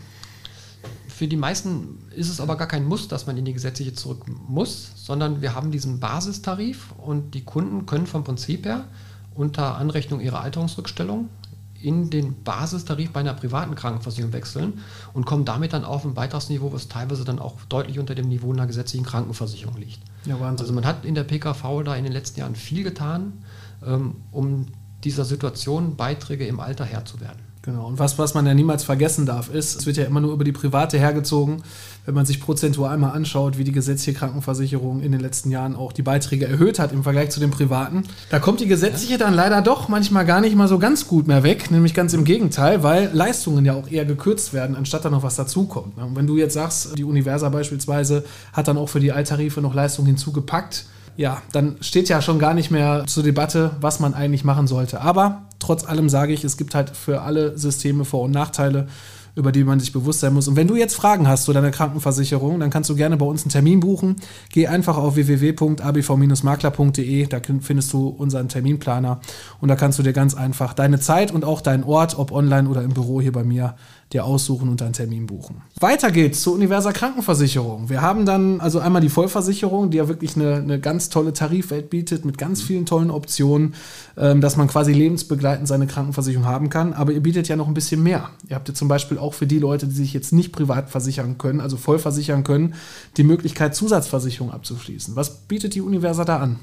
für 1.08 1.28
die 1.28 1.36
meisten 1.36 1.98
ist 2.14 2.28
es 2.28 2.40
aber 2.40 2.56
gar 2.56 2.68
kein 2.68 2.84
Muss, 2.84 3.08
dass 3.08 3.26
man 3.26 3.36
in 3.36 3.44
die 3.44 3.52
gesetzliche 3.52 3.94
zurück 3.94 4.24
muss, 4.48 4.92
sondern 4.96 5.40
wir 5.40 5.54
haben 5.54 5.70
diesen 5.70 5.98
Basistarif 5.98 6.92
und 6.98 7.34
die 7.34 7.42
Kunden 7.42 7.86
können 7.86 8.06
vom 8.06 8.22
Prinzip 8.22 8.66
her 8.66 8.84
unter 9.34 9.76
Anrechnung 9.76 10.20
ihrer 10.20 10.40
Alterungsrückstellung 10.40 11.28
in 11.86 12.10
den 12.10 12.42
Basistarif 12.42 13.12
bei 13.12 13.20
einer 13.20 13.34
privaten 13.34 13.76
Krankenversicherung 13.76 14.32
wechseln 14.32 14.80
und 15.14 15.24
kommen 15.24 15.44
damit 15.44 15.72
dann 15.72 15.84
auf 15.84 16.04
ein 16.04 16.14
Beitragsniveau, 16.14 16.72
was 16.72 16.88
teilweise 16.88 17.24
dann 17.24 17.38
auch 17.38 17.54
deutlich 17.68 18.00
unter 18.00 18.16
dem 18.16 18.28
Niveau 18.28 18.52
einer 18.52 18.66
gesetzlichen 18.66 19.06
Krankenversicherung 19.06 19.76
liegt. 19.76 20.00
Ja, 20.24 20.36
also 20.40 20.72
man 20.72 20.84
hat 20.84 21.04
in 21.04 21.14
der 21.14 21.22
PKV 21.22 21.84
da 21.84 21.94
in 21.94 22.02
den 22.02 22.12
letzten 22.12 22.40
Jahren 22.40 22.56
viel 22.56 22.82
getan, 22.82 23.44
ähm, 23.86 24.16
um 24.32 24.66
dieser 25.04 25.24
Situation 25.24 25.94
Beiträge 25.94 26.44
im 26.46 26.58
Alter 26.58 26.84
Herr 26.84 27.04
zu 27.04 27.20
werden. 27.20 27.45
Genau. 27.66 27.88
Und 27.88 27.98
was, 27.98 28.16
was 28.16 28.32
man 28.32 28.46
ja 28.46 28.54
niemals 28.54 28.84
vergessen 28.84 29.26
darf, 29.26 29.52
ist, 29.52 29.80
es 29.80 29.86
wird 29.86 29.96
ja 29.96 30.04
immer 30.04 30.20
nur 30.20 30.32
über 30.32 30.44
die 30.44 30.52
private 30.52 30.98
hergezogen. 30.98 31.64
Wenn 32.04 32.14
man 32.14 32.24
sich 32.24 32.40
prozentual 32.40 32.96
mal 32.96 33.10
anschaut, 33.10 33.58
wie 33.58 33.64
die 33.64 33.72
gesetzliche 33.72 34.16
Krankenversicherung 34.16 35.00
in 35.02 35.10
den 35.10 35.20
letzten 35.20 35.50
Jahren 35.50 35.74
auch 35.74 35.92
die 35.92 36.02
Beiträge 36.02 36.46
erhöht 36.46 36.78
hat 36.78 36.92
im 36.92 37.02
Vergleich 37.02 37.30
zu 37.30 37.40
den 37.40 37.50
privaten, 37.50 38.04
da 38.30 38.38
kommt 38.38 38.60
die 38.60 38.68
gesetzliche 38.68 39.18
dann 39.18 39.34
leider 39.34 39.62
doch 39.62 39.88
manchmal 39.88 40.24
gar 40.24 40.40
nicht 40.40 40.54
mal 40.54 40.68
so 40.68 40.78
ganz 40.78 41.08
gut 41.08 41.26
mehr 41.26 41.42
weg. 41.42 41.72
Nämlich 41.72 41.92
ganz 41.92 42.14
im 42.14 42.24
Gegenteil, 42.24 42.84
weil 42.84 43.10
Leistungen 43.12 43.64
ja 43.64 43.74
auch 43.74 43.90
eher 43.90 44.04
gekürzt 44.04 44.52
werden, 44.52 44.76
anstatt 44.76 45.04
da 45.04 45.10
noch 45.10 45.24
was 45.24 45.34
dazukommt. 45.34 45.98
Und 45.98 46.14
wenn 46.14 46.28
du 46.28 46.36
jetzt 46.36 46.54
sagst, 46.54 46.96
die 46.96 47.02
Universa 47.02 47.48
beispielsweise 47.48 48.24
hat 48.52 48.68
dann 48.68 48.78
auch 48.78 48.88
für 48.88 49.00
die 49.00 49.10
Alttarife 49.10 49.60
noch 49.60 49.74
Leistungen 49.74 50.06
hinzugepackt, 50.06 50.86
ja, 51.16 51.42
dann 51.50 51.78
steht 51.80 52.08
ja 52.08 52.22
schon 52.22 52.38
gar 52.38 52.54
nicht 52.54 52.70
mehr 52.70 53.04
zur 53.06 53.24
Debatte, 53.24 53.72
was 53.80 53.98
man 53.98 54.14
eigentlich 54.14 54.44
machen 54.44 54.68
sollte. 54.68 55.00
Aber 55.00 55.45
trotz 55.58 55.84
allem 55.84 56.08
sage 56.08 56.32
ich, 56.32 56.44
es 56.44 56.56
gibt 56.56 56.74
halt 56.74 56.90
für 56.90 57.22
alle 57.22 57.58
Systeme 57.58 58.04
Vor- 58.04 58.22
und 58.22 58.32
Nachteile 58.32 58.86
über 59.36 59.52
die 59.52 59.62
man 59.64 59.78
sich 59.78 59.92
bewusst 59.92 60.20
sein 60.20 60.32
muss. 60.32 60.48
Und 60.48 60.56
wenn 60.56 60.66
du 60.66 60.76
jetzt 60.76 60.94
Fragen 60.94 61.28
hast 61.28 61.44
zu 61.44 61.52
deiner 61.52 61.70
Krankenversicherung, 61.70 62.58
dann 62.58 62.70
kannst 62.70 62.88
du 62.88 62.96
gerne 62.96 63.18
bei 63.18 63.26
uns 63.26 63.42
einen 63.42 63.50
Termin 63.50 63.80
buchen. 63.80 64.16
Geh 64.50 64.66
einfach 64.66 64.96
auf 64.96 65.14
www.abv-makler.de, 65.14 67.26
da 67.26 67.40
findest 67.60 67.92
du 67.92 68.08
unseren 68.08 68.48
Terminplaner 68.48 69.20
und 69.60 69.68
da 69.68 69.76
kannst 69.76 69.98
du 69.98 70.02
dir 70.02 70.14
ganz 70.14 70.34
einfach 70.34 70.72
deine 70.72 71.00
Zeit 71.00 71.32
und 71.32 71.44
auch 71.44 71.60
deinen 71.60 71.84
Ort, 71.84 72.18
ob 72.18 72.32
online 72.32 72.66
oder 72.68 72.82
im 72.82 72.94
Büro 72.94 73.20
hier 73.20 73.32
bei 73.32 73.44
mir, 73.44 73.74
dir 74.12 74.24
aussuchen 74.24 74.68
und 74.68 74.80
einen 74.82 74.92
Termin 74.92 75.26
buchen. 75.26 75.62
Weiter 75.80 76.12
geht's 76.12 76.40
zur 76.42 76.54
Universer 76.54 76.92
Krankenversicherung. 76.92 77.88
Wir 77.88 78.02
haben 78.02 78.24
dann 78.24 78.60
also 78.60 78.78
einmal 78.78 79.02
die 79.02 79.08
Vollversicherung, 79.08 79.90
die 79.90 79.96
ja 79.96 80.06
wirklich 80.06 80.36
eine, 80.36 80.54
eine 80.56 80.78
ganz 80.78 81.08
tolle 81.08 81.32
Tarifwelt 81.32 81.90
bietet 81.90 82.24
mit 82.24 82.38
ganz 82.38 82.62
vielen 82.62 82.86
tollen 82.86 83.10
Optionen, 83.10 83.74
ähm, 84.16 84.40
dass 84.40 84.56
man 84.56 84.68
quasi 84.68 84.92
lebensbegleitend 84.92 85.66
seine 85.66 85.88
Krankenversicherung 85.88 86.46
haben 86.46 86.70
kann. 86.70 86.92
Aber 86.92 87.12
ihr 87.12 87.20
bietet 87.20 87.48
ja 87.48 87.56
noch 87.56 87.66
ein 87.66 87.74
bisschen 87.74 88.00
mehr. 88.02 88.30
Ihr 88.48 88.54
habt 88.54 88.68
ja 88.68 88.74
zum 88.74 88.86
Beispiel 88.86 89.18
auch 89.18 89.34
für 89.34 89.48
die 89.48 89.58
Leute, 89.58 89.88
die 89.88 89.94
sich 89.94 90.12
jetzt 90.12 90.32
nicht 90.32 90.52
privat 90.52 90.88
versichern 90.88 91.36
können, 91.36 91.60
also 91.60 91.76
voll 91.76 91.98
versichern 91.98 92.44
können, 92.44 92.74
die 93.16 93.24
Möglichkeit, 93.24 93.74
Zusatzversicherung 93.74 94.52
abzuschließen. 94.52 95.16
Was 95.16 95.30
bietet 95.48 95.74
die 95.74 95.80
Universa 95.80 96.24
da 96.24 96.38
an? 96.38 96.60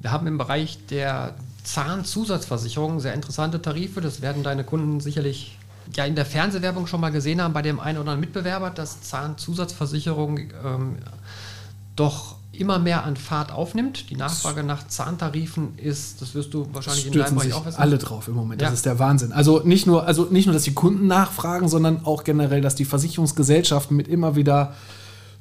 Wir 0.00 0.12
haben 0.12 0.26
im 0.26 0.38
Bereich 0.38 0.78
der 0.86 1.34
Zahnzusatzversicherung 1.62 3.00
sehr 3.00 3.14
interessante 3.14 3.60
Tarife. 3.60 4.00
Das 4.00 4.22
werden 4.22 4.42
deine 4.42 4.64
Kunden 4.64 5.00
sicherlich 5.00 5.58
ja 5.94 6.04
in 6.04 6.14
der 6.14 6.26
Fernsehwerbung 6.26 6.86
schon 6.86 7.00
mal 7.00 7.10
gesehen 7.10 7.42
haben 7.42 7.52
bei 7.52 7.62
dem 7.62 7.80
einen 7.80 7.98
oder 7.98 8.12
anderen 8.12 8.20
Mitbewerber, 8.20 8.70
dass 8.70 9.02
Zahnzusatzversicherung 9.02 10.38
ähm, 10.64 10.96
doch 11.96 12.36
immer 12.52 12.78
mehr 12.78 13.04
an 13.04 13.16
Fahrt 13.16 13.52
aufnimmt. 13.52 14.10
Die 14.10 14.16
Nachfrage 14.16 14.62
nach 14.62 14.86
Zahntarifen 14.86 15.76
ist, 15.78 16.22
das 16.22 16.34
wirst 16.34 16.54
du 16.54 16.68
wahrscheinlich 16.72 17.06
in 17.06 17.12
deinem 17.12 17.34
Bereich 17.34 17.52
auch 17.52 17.66
wissen. 17.66 17.80
alle 17.80 17.98
drauf 17.98 18.28
im 18.28 18.34
Moment. 18.34 18.60
Ja. 18.60 18.68
Das 18.68 18.74
ist 18.74 18.86
der 18.86 18.98
Wahnsinn. 18.98 19.32
Also 19.32 19.60
nicht 19.64 19.86
nur, 19.86 20.06
also 20.06 20.26
nicht 20.30 20.46
nur, 20.46 20.54
dass 20.54 20.62
die 20.62 20.74
Kunden 20.74 21.06
nachfragen, 21.06 21.68
sondern 21.68 22.04
auch 22.04 22.24
generell, 22.24 22.60
dass 22.60 22.74
die 22.74 22.84
Versicherungsgesellschaften 22.84 23.96
mit 23.96 24.08
immer 24.08 24.36
wieder 24.36 24.74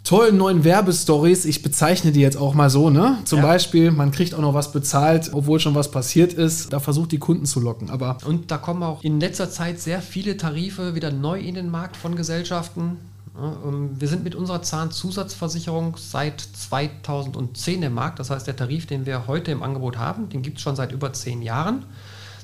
tollen 0.04 0.38
neuen 0.38 0.64
Werbestories, 0.64 1.46
ich 1.46 1.64
bezeichne 1.64 2.12
die 2.12 2.20
jetzt 2.20 2.38
auch 2.38 2.54
mal 2.54 2.70
so, 2.70 2.90
ne? 2.90 3.18
Zum 3.26 3.40
ja. 3.40 3.46
Beispiel, 3.46 3.92
man 3.92 4.12
kriegt 4.12 4.34
auch 4.34 4.42
noch 4.42 4.54
was 4.54 4.72
bezahlt, 4.72 5.32
obwohl 5.34 5.60
schon 5.60 5.76
was 5.76 5.92
passiert 5.92 6.34
ist. 6.34 6.74
Da 6.74 6.80
versucht 6.80 7.12
die 7.12 7.20
Kunden 7.20 7.46
zu 7.46 7.60
locken. 7.60 7.90
Aber 7.90 8.18
und 8.26 8.52
da 8.52 8.58
kommen 8.58 8.84
auch 8.84 9.04
in 9.04 9.20
letzter 9.20 9.50
Zeit 9.50 9.80
sehr 9.80 10.02
viele 10.02 10.36
Tarife 10.36 10.96
wieder 10.96 11.12
neu 11.12 11.40
in 11.40 11.56
den 11.56 11.70
Markt 11.70 11.96
von 11.96 12.16
Gesellschaften. 12.16 12.98
Ähm, 13.38 13.92
wir 13.98 14.08
sind 14.10 14.24
mit 14.24 14.36
unserer 14.36 14.62
Zahnzusatzversicherung 14.62 15.96
seit 15.98 16.42
2010 16.42 17.84
im 17.84 17.94
Markt. 17.94 18.20
Das 18.20 18.30
heißt, 18.30 18.46
der 18.46 18.56
Tarif, 18.56 18.86
den 18.86 19.06
wir 19.06 19.28
heute 19.28 19.52
im 19.52 19.64
Angebot 19.64 19.98
haben, 19.98 20.30
den 20.30 20.42
gibt 20.42 20.58
es 20.58 20.64
schon 20.64 20.76
seit 20.76 20.92
über 20.92 21.14
zehn 21.14 21.42
Jahren. 21.42 21.86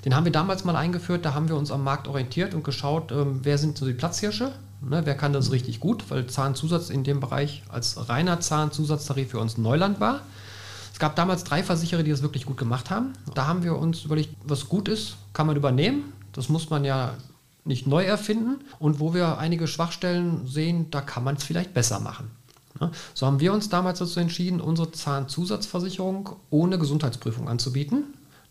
Den 0.05 0.15
haben 0.15 0.23
wir 0.23 0.31
damals 0.31 0.63
mal 0.63 0.77
eingeführt, 0.77 1.25
da 1.25 1.33
haben 1.33 1.49
wir 1.49 1.57
uns 1.57 1.71
am 1.71 1.83
Markt 1.83 2.07
orientiert 2.07 2.53
und 2.53 2.63
geschaut, 2.63 3.11
ähm, 3.11 3.41
wer 3.43 3.57
sind 3.57 3.77
so 3.77 3.85
die 3.85 3.93
Platzhirsche, 3.93 4.53
ne, 4.81 5.01
wer 5.05 5.15
kann 5.15 5.33
das 5.33 5.51
richtig 5.51 5.79
gut, 5.79 6.05
weil 6.09 6.27
Zahnzusatz 6.27 6.89
in 6.89 7.03
dem 7.03 7.19
Bereich 7.19 7.63
als 7.69 8.09
reiner 8.09 8.39
Zahnzusatztarif 8.39 9.31
für 9.31 9.39
uns 9.39 9.57
Neuland 9.57 9.99
war. 9.99 10.21
Es 10.93 10.99
gab 10.99 11.15
damals 11.15 11.43
drei 11.43 11.63
Versicherer, 11.63 12.03
die 12.03 12.11
das 12.11 12.21
wirklich 12.21 12.45
gut 12.45 12.57
gemacht 12.57 12.89
haben. 12.89 13.13
Da 13.33 13.47
haben 13.47 13.63
wir 13.63 13.77
uns 13.77 14.03
überlegt, 14.03 14.35
was 14.43 14.67
gut 14.67 14.89
ist, 14.89 15.15
kann 15.33 15.47
man 15.47 15.55
übernehmen. 15.55 16.11
Das 16.33 16.49
muss 16.49 16.69
man 16.69 16.83
ja 16.83 17.13
nicht 17.63 17.87
neu 17.87 18.03
erfinden. 18.03 18.59
Und 18.79 18.99
wo 18.99 19.13
wir 19.13 19.37
einige 19.37 19.67
Schwachstellen 19.67 20.45
sehen, 20.45 20.91
da 20.91 21.01
kann 21.01 21.23
man 21.23 21.35
es 21.35 21.43
vielleicht 21.43 21.73
besser 21.73 21.99
machen. 21.99 22.31
Ne. 22.79 22.91
So 23.13 23.25
haben 23.25 23.39
wir 23.39 23.53
uns 23.53 23.69
damals 23.69 23.99
dazu 23.99 24.19
entschieden, 24.19 24.59
unsere 24.59 24.91
Zahnzusatzversicherung 24.91 26.31
ohne 26.49 26.77
Gesundheitsprüfung 26.77 27.47
anzubieten. 27.47 28.03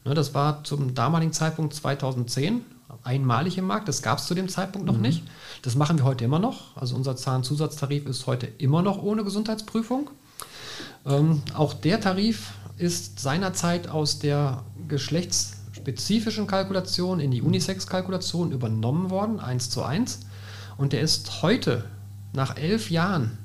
Ne, 0.04 0.14
das 0.14 0.34
war 0.34 0.64
zum 0.64 0.94
damaligen 0.94 1.32
Zeitpunkt 1.32 1.74
2010 1.74 2.62
einmalig 3.04 3.58
im 3.58 3.66
Markt. 3.66 3.88
Das 3.88 4.02
gab 4.02 4.18
es 4.18 4.26
zu 4.26 4.34
dem 4.34 4.48
Zeitpunkt 4.48 4.86
noch 4.86 4.96
mhm. 4.96 5.02
nicht. 5.02 5.22
Das 5.62 5.74
machen 5.74 5.98
wir 5.98 6.04
heute 6.04 6.24
immer 6.24 6.38
noch. 6.38 6.76
Also 6.76 6.96
unser 6.96 7.16
Zahnzusatztarif 7.16 8.06
ist 8.06 8.26
heute 8.26 8.46
immer 8.58 8.82
noch 8.82 9.02
ohne 9.02 9.24
Gesundheitsprüfung. 9.24 10.10
Ähm, 11.06 11.42
auch 11.54 11.74
der 11.74 12.00
Tarif 12.00 12.52
ist 12.76 13.20
seinerzeit 13.20 13.88
aus 13.88 14.18
der 14.18 14.62
geschlechtsspezifischen 14.86 16.46
Kalkulation 16.46 17.20
in 17.20 17.30
die 17.30 17.42
Unisex-Kalkulation 17.42 18.52
übernommen 18.52 19.10
worden, 19.10 19.40
1 19.40 19.70
zu 19.70 19.82
1. 19.82 20.20
Und 20.76 20.92
der 20.92 21.00
ist 21.00 21.42
heute, 21.42 21.84
nach 22.32 22.56
elf 22.56 22.90
Jahren, 22.90 23.38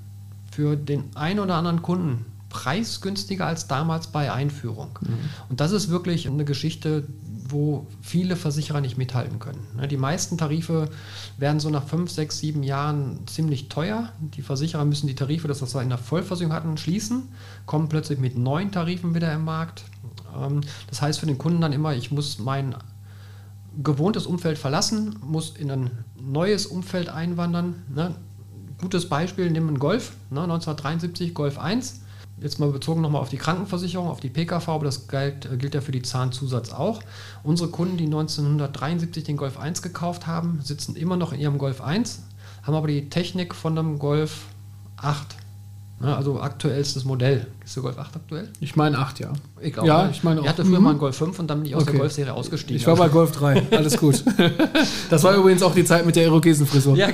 für 0.52 0.76
den 0.76 1.16
einen 1.16 1.40
oder 1.40 1.56
anderen 1.56 1.82
Kunden 1.82 2.26
preisgünstiger 2.50 3.48
als 3.48 3.68
damals 3.68 4.08
bei 4.08 4.32
Einführung. 4.32 5.00
Mhm. 5.02 5.18
Und 5.50 5.60
das 5.60 5.72
ist 5.72 5.90
wirklich 5.90 6.28
eine 6.28 6.46
Geschichte, 6.46 7.08
wo 7.54 7.88
viele 8.02 8.36
Versicherer 8.36 8.82
nicht 8.82 8.98
mithalten 8.98 9.40
können. 9.40 9.66
Ne, 9.78 9.88
die 9.88 9.98
meisten 9.98 10.38
Tarife 10.38 10.90
werden 11.38 11.60
so 11.60 11.70
nach 11.70 11.88
fünf, 11.88 12.12
sechs, 12.12 12.40
sieben 12.40 12.64
Jahren 12.64 13.20
ziemlich 13.28 13.70
teuer. 13.70 14.12
Die 14.20 14.42
Versicherer 14.42 14.84
müssen 14.84 15.08
die 15.08 15.16
Tarife, 15.16 15.48
das 15.48 15.62
was 15.62 15.74
wir 15.74 15.82
in 15.82 15.90
der 15.90 15.98
Vollversicherung 15.98 16.54
hatten, 16.54 16.78
schließen, 16.78 17.30
kommen 17.66 17.88
plötzlich 17.88 18.20
mit 18.20 18.38
neuen 18.38 18.72
Tarifen 18.72 19.16
wieder 19.16 19.32
im 19.34 19.46
Markt. 19.46 19.84
Ähm, 20.36 20.62
das 20.90 21.02
heißt 21.02 21.20
für 21.20 21.28
den 21.28 21.38
Kunden 21.38 21.62
dann 21.62 21.72
immer, 21.72 21.96
ich 21.96 22.12
muss 22.12 22.40
mein 22.40 22.76
gewohntes 23.82 24.26
Umfeld 24.26 24.58
verlassen, 24.58 25.16
muss 25.22 25.52
in 25.52 25.72
ein 25.72 25.92
neues 26.20 26.66
Umfeld 26.66 27.10
einwandern. 27.10 27.84
Ne, 27.94 28.16
gutes 28.82 29.08
Beispiel, 29.08 29.50
nehmen 29.50 29.68
wir 29.68 29.72
einen 29.72 29.80
Golf, 29.80 30.14
1973 30.32 31.34
Golf 31.34 31.58
1 31.58 32.03
jetzt 32.44 32.60
mal 32.60 32.70
bezogen 32.70 33.02
nochmal 33.02 33.22
auf 33.22 33.30
die 33.30 33.38
Krankenversicherung, 33.38 34.08
auf 34.08 34.20
die 34.20 34.30
PKV, 34.30 34.68
aber 34.68 34.86
das 34.86 35.08
gilt, 35.08 35.46
äh, 35.46 35.58
gilt 35.58 35.74
ja 35.74 35.82
für 35.82 35.94
die 35.94 36.02
Zahnzusatz 36.02 36.74
auch. 36.74 37.00
Unsere 37.42 37.70
Kunden, 37.70 37.98
die 37.98 38.06
1973 38.06 39.24
den 39.24 39.38
Golf 39.38 39.58
1 39.58 39.82
gekauft 39.82 40.28
haben, 40.28 40.60
sitzen 40.62 40.96
immer 40.96 41.16
noch 41.16 41.34
in 41.34 41.40
ihrem 41.40 41.58
Golf 41.58 41.82
1, 41.82 42.24
haben 42.64 42.76
aber 42.76 42.88
die 42.88 43.10
Technik 43.10 43.56
von 43.56 43.78
einem 43.78 43.98
Golf 43.98 44.42
8. 44.98 45.38
Ja, 46.02 46.18
also 46.18 46.42
aktuellstes 46.42 47.06
Modell. 47.06 47.48
Ist 47.64 47.78
der 47.78 47.84
Golf 47.84 47.98
8 47.98 48.18
aktuell? 48.18 48.50
Ich 48.60 48.76
meine 48.76 48.98
8, 48.98 49.22
ja. 49.22 49.32
Ich 49.62 49.80
auch, 49.80 49.86
ja, 49.86 50.04
ne? 50.04 50.10
ich 50.12 50.24
meine 50.24 50.42
auch. 50.42 50.44
Ich 50.44 50.50
hatte 50.50 50.66
früher 50.66 50.80
mhm. 50.80 50.84
mal 50.84 50.90
einen 50.90 51.00
Golf 51.00 51.16
5 51.16 51.40
und 51.40 51.48
dann 51.48 51.60
bin 51.60 51.68
ich 51.68 51.76
aus 51.76 51.84
okay. 51.84 51.92
der 51.92 52.00
Golfserie 52.02 52.34
ausgestiegen. 52.34 52.76
Ich 52.76 52.88
war 52.88 52.98
bei 52.98 53.08
Golf 53.08 53.32
3, 53.32 53.68
alles 53.72 53.98
gut. 53.98 54.22
das 55.10 55.24
war 55.24 55.34
übrigens 55.36 55.64
auch 55.64 55.74
die 55.74 55.86
Zeit 55.86 56.06
mit 56.06 56.18
der 56.18 56.26
Irokesenfrisur. 56.26 56.98
Ja, 56.98 57.08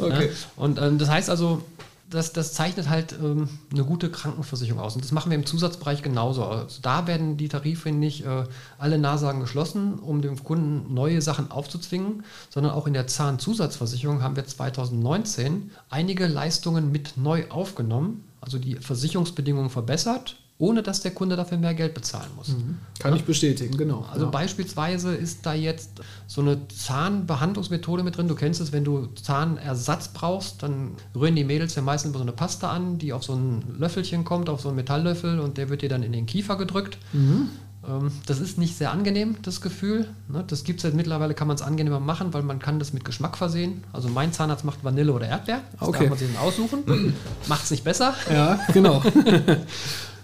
Ja, 0.00 0.20
und 0.56 0.82
ähm, 0.82 0.98
das 0.98 1.08
heißt 1.08 1.30
also, 1.30 1.62
das, 2.10 2.32
das 2.32 2.54
zeichnet 2.54 2.88
halt 2.88 3.12
ähm, 3.12 3.48
eine 3.72 3.84
gute 3.84 4.10
Krankenversicherung 4.10 4.80
aus. 4.80 4.94
Und 4.94 5.04
das 5.04 5.12
machen 5.12 5.30
wir 5.30 5.36
im 5.36 5.44
Zusatzbereich 5.44 6.02
genauso. 6.02 6.44
Also 6.44 6.80
da 6.80 7.06
werden 7.06 7.36
die 7.36 7.48
Tarife 7.48 7.92
nicht 7.92 8.24
äh, 8.24 8.44
alle 8.78 8.98
Nahsagen 8.98 9.40
geschlossen, 9.40 9.98
um 9.98 10.22
dem 10.22 10.42
Kunden 10.42 10.94
neue 10.94 11.20
Sachen 11.20 11.50
aufzuzwingen, 11.50 12.24
sondern 12.48 12.72
auch 12.72 12.86
in 12.86 12.94
der 12.94 13.06
Zahnzusatzversicherung 13.06 14.22
haben 14.22 14.36
wir 14.36 14.46
2019 14.46 15.70
einige 15.90 16.26
Leistungen 16.26 16.90
mit 16.90 17.16
neu 17.16 17.48
aufgenommen, 17.50 18.24
also 18.40 18.58
die 18.58 18.76
Versicherungsbedingungen 18.76 19.70
verbessert 19.70 20.36
ohne 20.58 20.82
dass 20.82 21.00
der 21.00 21.12
Kunde 21.12 21.36
dafür 21.36 21.56
mehr 21.56 21.74
Geld 21.74 21.94
bezahlen 21.94 22.30
muss. 22.36 22.48
Mhm. 22.48 22.78
Kann 22.98 23.12
ja? 23.12 23.18
ich 23.18 23.24
bestätigen, 23.24 23.76
genau. 23.76 24.04
Also 24.12 24.24
ja. 24.24 24.30
beispielsweise 24.30 25.14
ist 25.14 25.46
da 25.46 25.54
jetzt 25.54 26.00
so 26.26 26.40
eine 26.40 26.66
Zahnbehandlungsmethode 26.68 28.02
mit 28.02 28.16
drin. 28.16 28.26
Du 28.26 28.34
kennst 28.34 28.60
es, 28.60 28.72
wenn 28.72 28.84
du 28.84 29.06
Zahnersatz 29.14 30.08
brauchst, 30.08 30.64
dann 30.64 30.92
rühren 31.14 31.36
die 31.36 31.44
Mädels 31.44 31.76
ja 31.76 31.82
meistens 31.82 32.12
so 32.12 32.20
eine 32.20 32.32
Pasta 32.32 32.72
an, 32.72 32.98
die 32.98 33.12
auf 33.12 33.22
so 33.22 33.34
ein 33.34 33.76
Löffelchen 33.78 34.24
kommt, 34.24 34.48
auf 34.48 34.60
so 34.60 34.68
einen 34.68 34.76
Metalllöffel 34.76 35.38
und 35.38 35.58
der 35.58 35.68
wird 35.68 35.82
dir 35.82 35.88
dann 35.88 36.02
in 36.02 36.12
den 36.12 36.26
Kiefer 36.26 36.56
gedrückt. 36.56 36.98
Mhm. 37.12 37.50
Ähm, 37.86 38.10
das 38.26 38.40
ist 38.40 38.58
nicht 38.58 38.76
sehr 38.76 38.90
angenehm, 38.90 39.36
das 39.42 39.60
Gefühl. 39.60 40.08
Ne? 40.28 40.42
Das 40.44 40.64
gibt 40.64 40.80
es 40.80 40.84
jetzt 40.84 40.94
mittlerweile, 40.94 41.34
kann 41.34 41.46
man 41.46 41.54
es 41.54 41.62
angenehmer 41.62 42.00
machen, 42.00 42.34
weil 42.34 42.42
man 42.42 42.58
kann 42.58 42.80
das 42.80 42.92
mit 42.92 43.04
Geschmack 43.04 43.36
versehen. 43.36 43.84
Also 43.92 44.08
mein 44.08 44.32
Zahnarzt 44.32 44.64
macht 44.64 44.82
Vanille 44.82 45.12
oder 45.12 45.28
Erdbeer. 45.28 45.60
Das 45.78 45.88
okay. 45.88 45.98
kann 45.98 46.08
man 46.08 46.18
sich 46.18 46.32
dann 46.32 46.42
aussuchen. 46.42 47.14
Macht 47.46 47.64
es 47.64 47.70
nicht 47.70 47.84
besser. 47.84 48.14
Ja, 48.28 48.58
genau. 48.72 49.02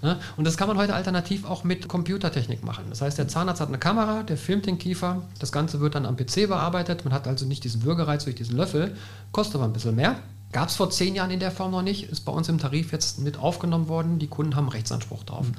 Ne? 0.04 0.18
Und 0.36 0.46
das 0.46 0.58
kann 0.58 0.68
man 0.68 0.76
heute 0.76 0.94
alternativ 0.94 1.46
auch 1.46 1.64
mit 1.64 1.88
Computertechnik 1.88 2.62
machen. 2.62 2.84
Das 2.90 3.00
heißt, 3.00 3.16
der 3.16 3.26
Zahnarzt 3.26 3.62
hat 3.62 3.68
eine 3.68 3.78
Kamera, 3.78 4.22
der 4.22 4.36
filmt 4.36 4.66
den 4.66 4.76
Kiefer, 4.76 5.22
das 5.38 5.50
Ganze 5.50 5.80
wird 5.80 5.94
dann 5.94 6.04
am 6.04 6.14
PC 6.14 6.46
bearbeitet. 6.46 7.06
Man 7.06 7.14
hat 7.14 7.26
also 7.26 7.46
nicht 7.46 7.64
diesen 7.64 7.84
Würgereiz 7.84 8.24
durch 8.24 8.36
diesen 8.36 8.54
Löffel, 8.54 8.94
kostet 9.32 9.54
aber 9.54 9.64
ein 9.64 9.72
bisschen 9.72 9.96
mehr. 9.96 10.16
Gab 10.52 10.68
es 10.68 10.76
vor 10.76 10.90
zehn 10.90 11.14
Jahren 11.14 11.30
in 11.30 11.40
der 11.40 11.50
Form 11.50 11.72
noch 11.72 11.80
nicht, 11.80 12.10
ist 12.10 12.20
bei 12.20 12.32
uns 12.32 12.50
im 12.50 12.58
Tarif 12.58 12.92
jetzt 12.92 13.18
mit 13.18 13.38
aufgenommen 13.38 13.88
worden. 13.88 14.18
Die 14.18 14.28
Kunden 14.28 14.54
haben 14.56 14.68
Rechtsanspruch 14.68 15.24
drauf. 15.24 15.48
Mhm. 15.48 15.54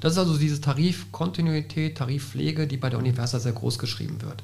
Das 0.00 0.12
ist 0.12 0.18
also 0.18 0.36
diese 0.38 0.60
Tarifkontinuität, 0.60 1.98
Tarifpflege, 1.98 2.66
die 2.66 2.76
bei 2.76 2.88
der 2.88 2.98
Universa 2.98 3.40
sehr 3.40 3.52
groß 3.52 3.78
geschrieben 3.78 4.22
wird. 4.22 4.42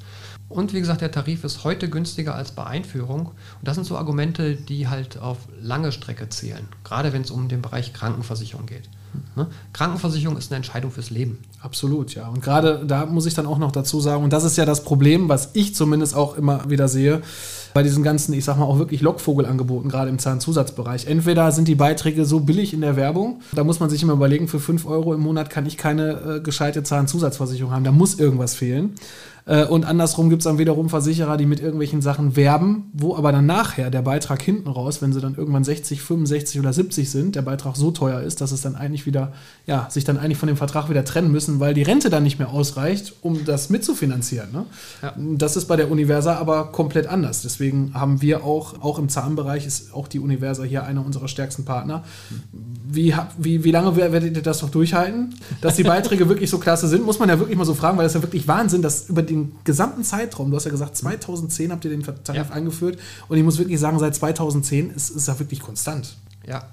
Und 0.49 0.75
wie 0.75 0.81
gesagt, 0.81 1.01
der 1.01 1.11
Tarif 1.11 1.45
ist 1.45 1.65
heute 1.65 1.89
günstiger 1.89 2.35
als 2.35 2.53
bei 2.53 2.65
Einführung. 2.65 3.27
Und 3.27 3.35
das 3.63 3.77
sind 3.77 3.85
so 3.85 3.97
Argumente, 3.97 4.57
die 4.57 4.89
halt 4.89 5.19
auf 5.19 5.39
lange 5.61 5.93
Strecke 5.93 6.29
zählen, 6.29 6.69
gerade 6.85 7.13
wenn 7.13 7.23
es 7.23 7.31
um 7.31 7.49
den 7.49 7.63
Bereich 7.63 7.93
Krankenversicherung 7.93 8.67
geht. 8.67 8.89
Ne? 9.37 9.47
Krankenversicherung 9.73 10.37
ist 10.37 10.51
eine 10.51 10.57
Entscheidung 10.57 10.91
fürs 10.91 11.11
Leben. 11.11 11.39
Absolut, 11.61 12.15
ja. 12.15 12.29
Und 12.29 12.43
gerade 12.43 12.85
da 12.87 13.07
muss 13.07 13.27
ich 13.27 13.35
dann 13.35 13.47
auch 13.47 13.59
noch 13.59 13.73
dazu 13.73 14.01
sagen, 14.01 14.25
und 14.25 14.33
das 14.33 14.45
ist 14.45 14.57
ja 14.57 14.65
das 14.65 14.85
Problem, 14.85 15.29
was 15.29 15.51
ich 15.55 15.75
zumindest 15.75 16.15
auch 16.15 16.37
immer 16.37 16.69
wieder 16.69 16.89
sehe, 16.89 17.23
bei 17.75 17.83
diesen 17.83 18.03
ganzen, 18.03 18.35
ich 18.35 18.45
sag 18.45 18.59
mal, 18.59 18.65
auch 18.65 18.79
wirklich 18.79 19.01
Lockvogelangeboten, 19.01 19.91
gerade 19.91 20.11
im 20.11 20.19
Zahnzusatzbereich. 20.19 21.07
Entweder 21.07 21.53
sind 21.53 21.69
die 21.69 21.75
Beiträge 21.75 22.25
so 22.25 22.41
billig 22.41 22.75
in 22.75 22.83
der 22.83 22.97
Werbung, 22.97 23.41
da 23.53 23.65
muss 23.65 23.81
man 23.81 23.89
sich 23.89 24.03
immer 24.03 24.13
überlegen, 24.13 24.49
für 24.49 24.61
5 24.61 24.87
Euro 24.87 25.12
im 25.15 25.21
Monat 25.21 25.51
kann 25.51 25.67
ich 25.67 25.77
keine 25.77 26.37
äh, 26.37 26.41
gescheite 26.41 26.83
Zahnzusatzversicherung 26.83 27.73
haben, 27.73 27.85
da 27.85 27.93
muss 27.93 28.19
irgendwas 28.19 28.55
fehlen. 28.55 28.95
Äh, 29.45 29.65
und 29.65 29.85
andersrum 29.85 30.31
gibt 30.31 30.43
es 30.43 30.45
dann 30.45 30.59
wiederum 30.59 30.89
Versicherer, 30.89 31.37
die 31.37 31.47
mit 31.47 31.61
irgendwelchen 31.61 32.03
Sachen 32.03 32.37
werben, 32.37 32.91
wo 32.93 33.17
aber 33.17 33.33
dann 33.33 33.47
nachher 33.47 33.91
der 33.91 34.03
Beitrag 34.03 34.41
hinten 34.43 34.69
raus, 34.69 35.03
wenn 35.03 35.13
sie 35.13 35.21
dann 35.21 35.35
irgendwann 35.35 35.65
60, 35.65 36.01
65 36.03 36.61
oder 36.61 36.73
70 36.73 37.11
sind, 37.11 37.35
der 37.35 37.43
Beitrag 37.43 37.77
so 37.77 37.91
teuer 37.91 38.21
ist, 38.21 38.41
dass 38.41 38.53
es 38.53 38.63
dann 38.63 38.77
eigentlich 38.77 39.07
wieder, 39.07 39.33
ja, 39.67 39.89
sich 39.91 40.05
dann 40.05 40.19
eigentlich 40.19 40.39
von 40.39 40.47
dem 40.47 40.57
Vertrag 40.57 40.89
wieder 40.89 41.05
trennen 41.05 41.33
müssen, 41.33 41.61
weil 41.61 41.75
die 41.75 41.83
Rente 41.83 42.11
dann 42.11 42.23
nicht 42.23 42.39
mehr 42.39 42.51
ausreicht, 42.51 43.15
um 43.23 43.45
das 43.45 43.71
mitzufinanzieren. 43.71 44.53
Ne? 44.53 44.67
Ja. 45.03 45.15
Das 45.19 45.57
ist 45.57 45.67
bei 45.67 45.77
der 45.77 45.91
Universa 45.91 46.37
aber 46.37 46.67
komplett 46.67 47.07
anders. 47.07 47.43
Deswegen 47.43 47.93
haben 47.95 48.23
wir 48.23 48.45
auch, 48.45 48.81
auch 48.83 48.99
im 48.99 49.09
Zahnbereich 49.09 49.67
ist 49.67 49.93
auch 49.93 50.09
die 50.09 50.21
Universa 50.21 50.63
hier 50.63 50.85
einer 50.85 51.05
unserer 51.05 51.29
stärksten 51.29 51.65
Partner. 51.65 52.05
Wie, 52.85 53.15
wie, 53.39 53.65
wie 53.65 53.71
lange 53.71 53.97
werdet 53.97 54.37
ihr 54.37 54.43
das 54.43 54.63
noch 54.63 54.71
durchhalten? 54.71 55.35
Dass 55.61 55.77
die 55.77 55.83
Beiträge 55.83 56.29
wirklich 56.29 56.51
so 56.51 56.59
klasse 56.59 56.87
sind, 56.89 57.05
muss 57.05 57.19
man 57.19 57.29
ja 57.29 57.39
wirklich 57.39 57.57
mal 57.57 57.65
so 57.65 57.75
fragen, 57.75 57.97
weil 57.97 58.05
das 58.05 58.13
ist 58.13 58.17
ja 58.21 58.23
wirklich 58.23 58.47
Wahnsinn, 58.47 58.83
dass 58.83 59.09
über 59.09 59.23
die 59.23 59.32
den 59.33 59.57
gesamten 59.65 60.05
Zeitraum, 60.05 60.51
du 60.51 60.57
hast 60.57 60.65
ja 60.65 60.71
gesagt, 60.71 60.97
2010 60.97 61.73
habt 61.73 61.85
ihr 61.85 61.91
den 61.91 62.03
Tarif 62.03 62.49
ja. 62.49 62.55
eingeführt 62.55 62.99
und 63.29 63.37
ich 63.37 63.45
muss 63.45 63.59
wirklich 63.59 63.81
sagen, 63.81 63.99
seit 63.99 64.15
2010 64.15 64.91
ist, 64.91 65.11
ist 65.11 65.29
er 65.29 65.39
wirklich 65.39 65.61
konstant. 65.61 66.17
Ja, 66.47 66.65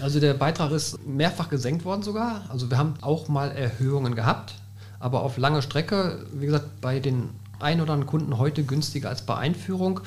also 0.00 0.20
der 0.20 0.34
Beitrag 0.34 0.72
ist 0.72 1.04
mehrfach 1.06 1.48
gesenkt 1.48 1.84
worden 1.84 2.02
sogar. 2.02 2.42
Also 2.48 2.70
wir 2.70 2.78
haben 2.78 2.94
auch 3.00 3.28
mal 3.28 3.50
Erhöhungen 3.50 4.14
gehabt, 4.14 4.54
aber 5.00 5.22
auf 5.22 5.38
lange 5.38 5.62
Strecke, 5.62 6.24
wie 6.32 6.46
gesagt, 6.46 6.80
bei 6.80 7.00
den 7.00 7.30
ein 7.58 7.80
oder 7.80 7.94
anderen 7.94 8.10
Kunden 8.10 8.38
heute 8.38 8.64
günstiger 8.64 9.08
als 9.08 9.22
bei 9.22 9.36
Einführung. 9.36 10.00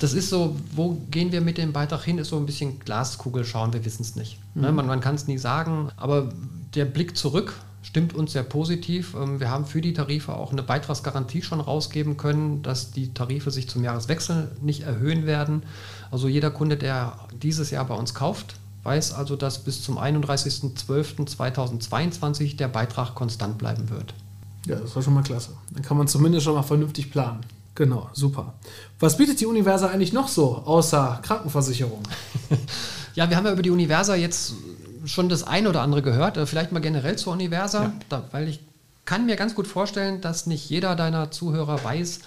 Das 0.00 0.12
ist 0.12 0.30
so, 0.30 0.56
wo 0.72 0.96
gehen 1.10 1.32
wir 1.32 1.40
mit 1.40 1.58
dem 1.58 1.72
Beitrag 1.72 2.02
hin, 2.02 2.18
ist 2.18 2.28
so 2.28 2.36
ein 2.36 2.46
bisschen 2.46 2.78
Glaskugel 2.80 3.44
schauen, 3.44 3.72
wir 3.72 3.84
wissen 3.84 4.02
es 4.02 4.16
nicht. 4.16 4.38
Ne, 4.54 4.70
mhm. 4.70 4.76
Man, 4.76 4.86
man 4.86 5.00
kann 5.00 5.14
es 5.14 5.26
nie 5.26 5.38
sagen, 5.38 5.90
aber 5.96 6.32
der 6.74 6.84
Blick 6.84 7.16
zurück 7.16 7.54
stimmt 7.84 8.14
uns 8.14 8.32
sehr 8.32 8.42
positiv. 8.42 9.14
Ähm, 9.14 9.38
wir 9.38 9.48
haben 9.50 9.66
für 9.66 9.80
die 9.80 9.92
Tarife 9.92 10.34
auch 10.34 10.50
eine 10.50 10.64
Beitragsgarantie 10.64 11.42
schon 11.42 11.60
rausgeben 11.60 12.16
können, 12.16 12.62
dass 12.62 12.90
die 12.90 13.14
Tarife 13.14 13.52
sich 13.52 13.68
zum 13.68 13.84
Jahreswechsel 13.84 14.50
nicht 14.60 14.80
erhöhen 14.82 15.26
werden. 15.26 15.62
Also 16.10 16.26
jeder 16.26 16.50
Kunde, 16.50 16.76
der 16.76 17.16
dieses 17.40 17.70
Jahr 17.70 17.84
bei 17.84 17.94
uns 17.94 18.14
kauft, 18.14 18.56
weiß 18.82 19.12
also, 19.12 19.36
dass 19.36 19.60
bis 19.60 19.80
zum 19.82 19.96
31.12.2022 19.98 22.56
der 22.56 22.66
Beitrag 22.68 23.14
konstant 23.14 23.58
bleiben 23.58 23.90
wird. 23.90 24.14
Ja, 24.66 24.76
das 24.76 24.96
war 24.96 25.02
schon 25.02 25.12
mal 25.14 25.22
klasse. 25.22 25.50
Dann 25.72 25.82
kann 25.82 25.98
man 25.98 26.08
zumindest 26.08 26.44
schon 26.44 26.54
mal 26.54 26.62
vernünftig 26.62 27.10
planen. 27.10 27.40
Genau, 27.74 28.08
super. 28.12 28.54
Was 29.00 29.16
bietet 29.16 29.40
die 29.40 29.46
Universa 29.46 29.88
eigentlich 29.88 30.12
noch 30.12 30.28
so, 30.28 30.62
außer 30.64 31.18
Krankenversicherung? 31.22 32.02
ja, 33.14 33.28
wir 33.28 33.36
haben 33.36 33.46
ja 33.46 33.52
über 33.52 33.62
die 33.62 33.70
Universa 33.70 34.14
jetzt 34.14 34.54
schon 35.04 35.28
das 35.28 35.42
ein 35.44 35.66
oder 35.66 35.82
andere 35.82 36.02
gehört. 36.02 36.36
Äh, 36.36 36.46
vielleicht 36.46 36.72
mal 36.72 36.80
generell 36.80 37.16
zur 37.16 37.32
Universa, 37.32 37.84
ja. 37.84 37.92
da, 38.08 38.24
weil 38.32 38.48
ich 38.48 38.60
kann 39.04 39.26
mir 39.26 39.36
ganz 39.36 39.54
gut 39.54 39.66
vorstellen, 39.66 40.20
dass 40.20 40.46
nicht 40.46 40.68
jeder 40.70 40.96
deiner 40.96 41.30
Zuhörer 41.30 41.82
weiß, 41.84 42.20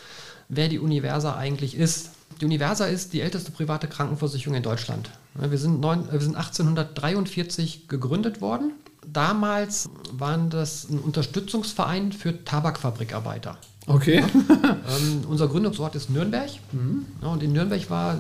wer 0.50 0.68
die 0.68 0.80
Universa 0.80 1.36
eigentlich 1.36 1.76
ist. 1.76 2.12
Die 2.40 2.46
Universa 2.46 2.86
ist 2.86 3.14
die 3.14 3.22
älteste 3.22 3.52
private 3.52 3.88
Krankenversicherung 3.88 4.56
in 4.56 4.64
Deutschland. 4.64 5.10
Wir 5.34 5.58
sind, 5.58 5.80
neun, 5.80 6.12
wir 6.12 6.20
sind 6.20 6.36
1843 6.36 7.88
gegründet 7.88 8.42
worden. 8.42 8.74
Damals 9.06 9.90
waren 10.12 10.50
das 10.50 10.90
ein 10.90 11.00
Unterstützungsverein 11.00 12.12
für 12.12 12.44
Tabakfabrikarbeiter. 12.44 13.58
Okay. 13.88 14.20
Ja, 14.20 14.28
ähm, 15.00 15.24
unser 15.30 15.48
Gründungsort 15.48 15.96
ist 15.96 16.10
Nürnberg. 16.10 16.50
Mhm. 16.72 17.06
Ja, 17.22 17.30
und 17.30 17.42
in 17.42 17.54
Nürnberg 17.54 17.90
war 17.90 18.18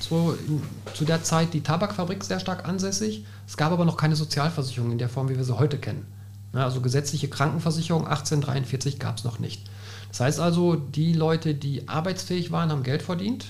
so 0.00 0.36
in, 0.46 0.62
zu 0.94 1.04
der 1.04 1.22
Zeit 1.22 1.54
die 1.54 1.62
Tabakfabrik 1.62 2.24
sehr 2.24 2.40
stark 2.40 2.68
ansässig. 2.68 3.24
Es 3.46 3.56
gab 3.56 3.72
aber 3.72 3.84
noch 3.84 3.96
keine 3.96 4.16
Sozialversicherung 4.16 4.92
in 4.92 4.98
der 4.98 5.08
Form, 5.08 5.28
wie 5.28 5.36
wir 5.36 5.44
sie 5.44 5.58
heute 5.58 5.78
kennen. 5.78 6.06
Ja, 6.52 6.64
also 6.64 6.80
gesetzliche 6.80 7.28
Krankenversicherung 7.28 8.06
1843 8.06 8.98
gab 8.98 9.18
es 9.18 9.24
noch 9.24 9.38
nicht. 9.38 9.68
Das 10.08 10.20
heißt 10.20 10.40
also, 10.40 10.76
die 10.76 11.12
Leute, 11.12 11.54
die 11.54 11.88
arbeitsfähig 11.88 12.52
waren, 12.52 12.70
haben 12.70 12.84
Geld 12.84 13.02
verdient 13.02 13.46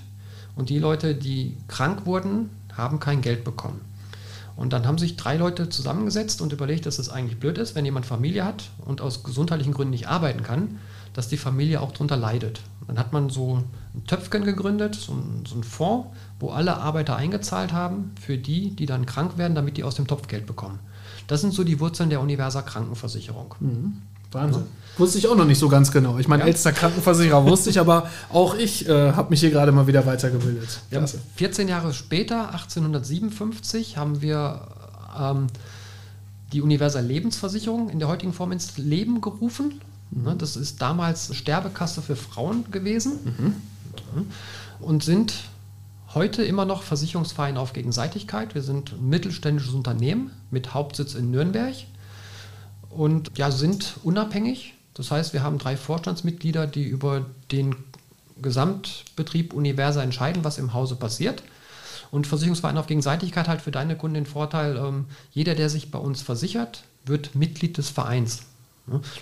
und 0.56 0.70
die 0.70 0.78
Leute, 0.78 1.14
die 1.14 1.56
krank 1.68 2.06
wurden, 2.06 2.48
haben 2.74 3.00
kein 3.00 3.20
Geld 3.20 3.44
bekommen. 3.44 3.80
Und 4.56 4.72
dann 4.72 4.86
haben 4.86 4.98
sich 4.98 5.16
drei 5.16 5.36
Leute 5.36 5.68
zusammengesetzt 5.68 6.40
und 6.40 6.52
überlegt, 6.52 6.86
dass 6.86 6.98
es 6.98 7.08
eigentlich 7.08 7.40
blöd 7.40 7.58
ist, 7.58 7.74
wenn 7.74 7.84
jemand 7.84 8.06
Familie 8.06 8.44
hat 8.44 8.70
und 8.84 9.00
aus 9.00 9.24
gesundheitlichen 9.24 9.74
Gründen 9.74 9.90
nicht 9.90 10.08
arbeiten 10.08 10.42
kann, 10.42 10.78
dass 11.14 11.28
die 11.28 11.36
Familie 11.36 11.80
auch 11.80 11.92
darunter 11.92 12.16
leidet. 12.16 12.60
Dann 12.86 12.98
hat 12.98 13.12
man 13.12 13.30
so 13.30 13.62
ein 13.94 14.04
Töpfchen 14.06 14.44
gegründet, 14.44 14.94
so 14.94 15.12
ein, 15.12 15.44
so 15.46 15.56
ein 15.56 15.64
Fonds, 15.64 16.08
wo 16.38 16.50
alle 16.50 16.76
Arbeiter 16.76 17.16
eingezahlt 17.16 17.72
haben 17.72 18.12
für 18.20 18.36
die, 18.36 18.70
die 18.70 18.84
dann 18.84 19.06
krank 19.06 19.38
werden, 19.38 19.54
damit 19.54 19.76
die 19.78 19.84
aus 19.84 19.94
dem 19.94 20.06
Topf 20.06 20.28
Geld 20.28 20.46
bekommen. 20.46 20.80
Das 21.26 21.40
sind 21.40 21.54
so 21.54 21.64
die 21.64 21.80
Wurzeln 21.80 22.10
der 22.10 22.20
Universa 22.20 22.60
Krankenversicherung. 22.60 23.54
Mhm. 23.60 24.02
Wahnsinn. 24.32 24.62
Ja. 24.62 24.98
Wusste 24.98 25.18
ich 25.18 25.28
auch 25.28 25.36
noch 25.36 25.46
nicht 25.46 25.58
so 25.58 25.68
ganz 25.68 25.90
genau. 25.90 26.18
Ich 26.18 26.28
meine, 26.28 26.42
ja. 26.42 26.48
ältester 26.48 26.72
Krankenversicherer 26.72 27.46
wusste 27.46 27.70
ich, 27.70 27.80
aber 27.80 28.10
auch 28.32 28.54
ich 28.54 28.88
äh, 28.88 29.12
habe 29.12 29.30
mich 29.30 29.40
hier 29.40 29.50
gerade 29.50 29.72
mal 29.72 29.86
wieder 29.86 30.04
weitergebildet. 30.06 30.80
Ja, 30.90 31.04
14 31.36 31.68
Jahre 31.68 31.94
später, 31.94 32.52
1857, 32.52 33.96
haben 33.96 34.20
wir 34.20 34.68
ähm, 35.18 35.46
die 36.52 36.62
Universal 36.62 37.04
Lebensversicherung 37.04 37.88
in 37.88 37.98
der 37.98 38.08
heutigen 38.08 38.32
Form 38.32 38.52
ins 38.52 38.76
Leben 38.76 39.20
gerufen. 39.20 39.80
Mhm. 40.10 40.38
Das 40.38 40.56
ist 40.56 40.80
damals 40.82 41.34
Sterbekasse 41.34 42.02
für 42.02 42.16
Frauen 42.16 42.70
gewesen 42.70 43.12
mhm. 43.24 44.26
und 44.80 45.02
sind 45.02 45.34
heute 46.14 46.44
immer 46.44 46.64
noch 46.64 46.82
Versicherungsverein 46.82 47.56
auf 47.56 47.72
Gegenseitigkeit. 47.72 48.54
Wir 48.54 48.62
sind 48.62 48.92
ein 48.92 49.08
mittelständisches 49.08 49.74
Unternehmen 49.74 50.30
mit 50.50 50.74
Hauptsitz 50.74 51.14
in 51.14 51.30
Nürnberg 51.30 51.74
und 52.90 53.30
ja, 53.36 53.50
sind 53.50 53.94
unabhängig. 54.02 54.74
Das 54.94 55.10
heißt, 55.10 55.32
wir 55.32 55.42
haben 55.42 55.58
drei 55.58 55.76
Vorstandsmitglieder, 55.76 56.66
die 56.68 56.84
über 56.84 57.26
den 57.50 57.74
Gesamtbetrieb 58.40 59.52
Universa 59.52 60.02
entscheiden, 60.02 60.44
was 60.44 60.58
im 60.58 60.72
Hause 60.72 60.96
passiert. 60.96 61.42
Und 62.10 62.28
Versicherungsverein 62.28 62.78
auf 62.78 62.86
Gegenseitigkeit 62.86 63.48
hat 63.48 63.60
für 63.60 63.72
deine 63.72 63.96
Kunden 63.96 64.14
den 64.14 64.26
Vorteil, 64.26 64.76
ähm, 64.76 65.06
jeder, 65.32 65.56
der 65.56 65.68
sich 65.68 65.90
bei 65.90 65.98
uns 65.98 66.22
versichert, 66.22 66.84
wird 67.04 67.34
Mitglied 67.34 67.76
des 67.76 67.90
Vereins. 67.90 68.42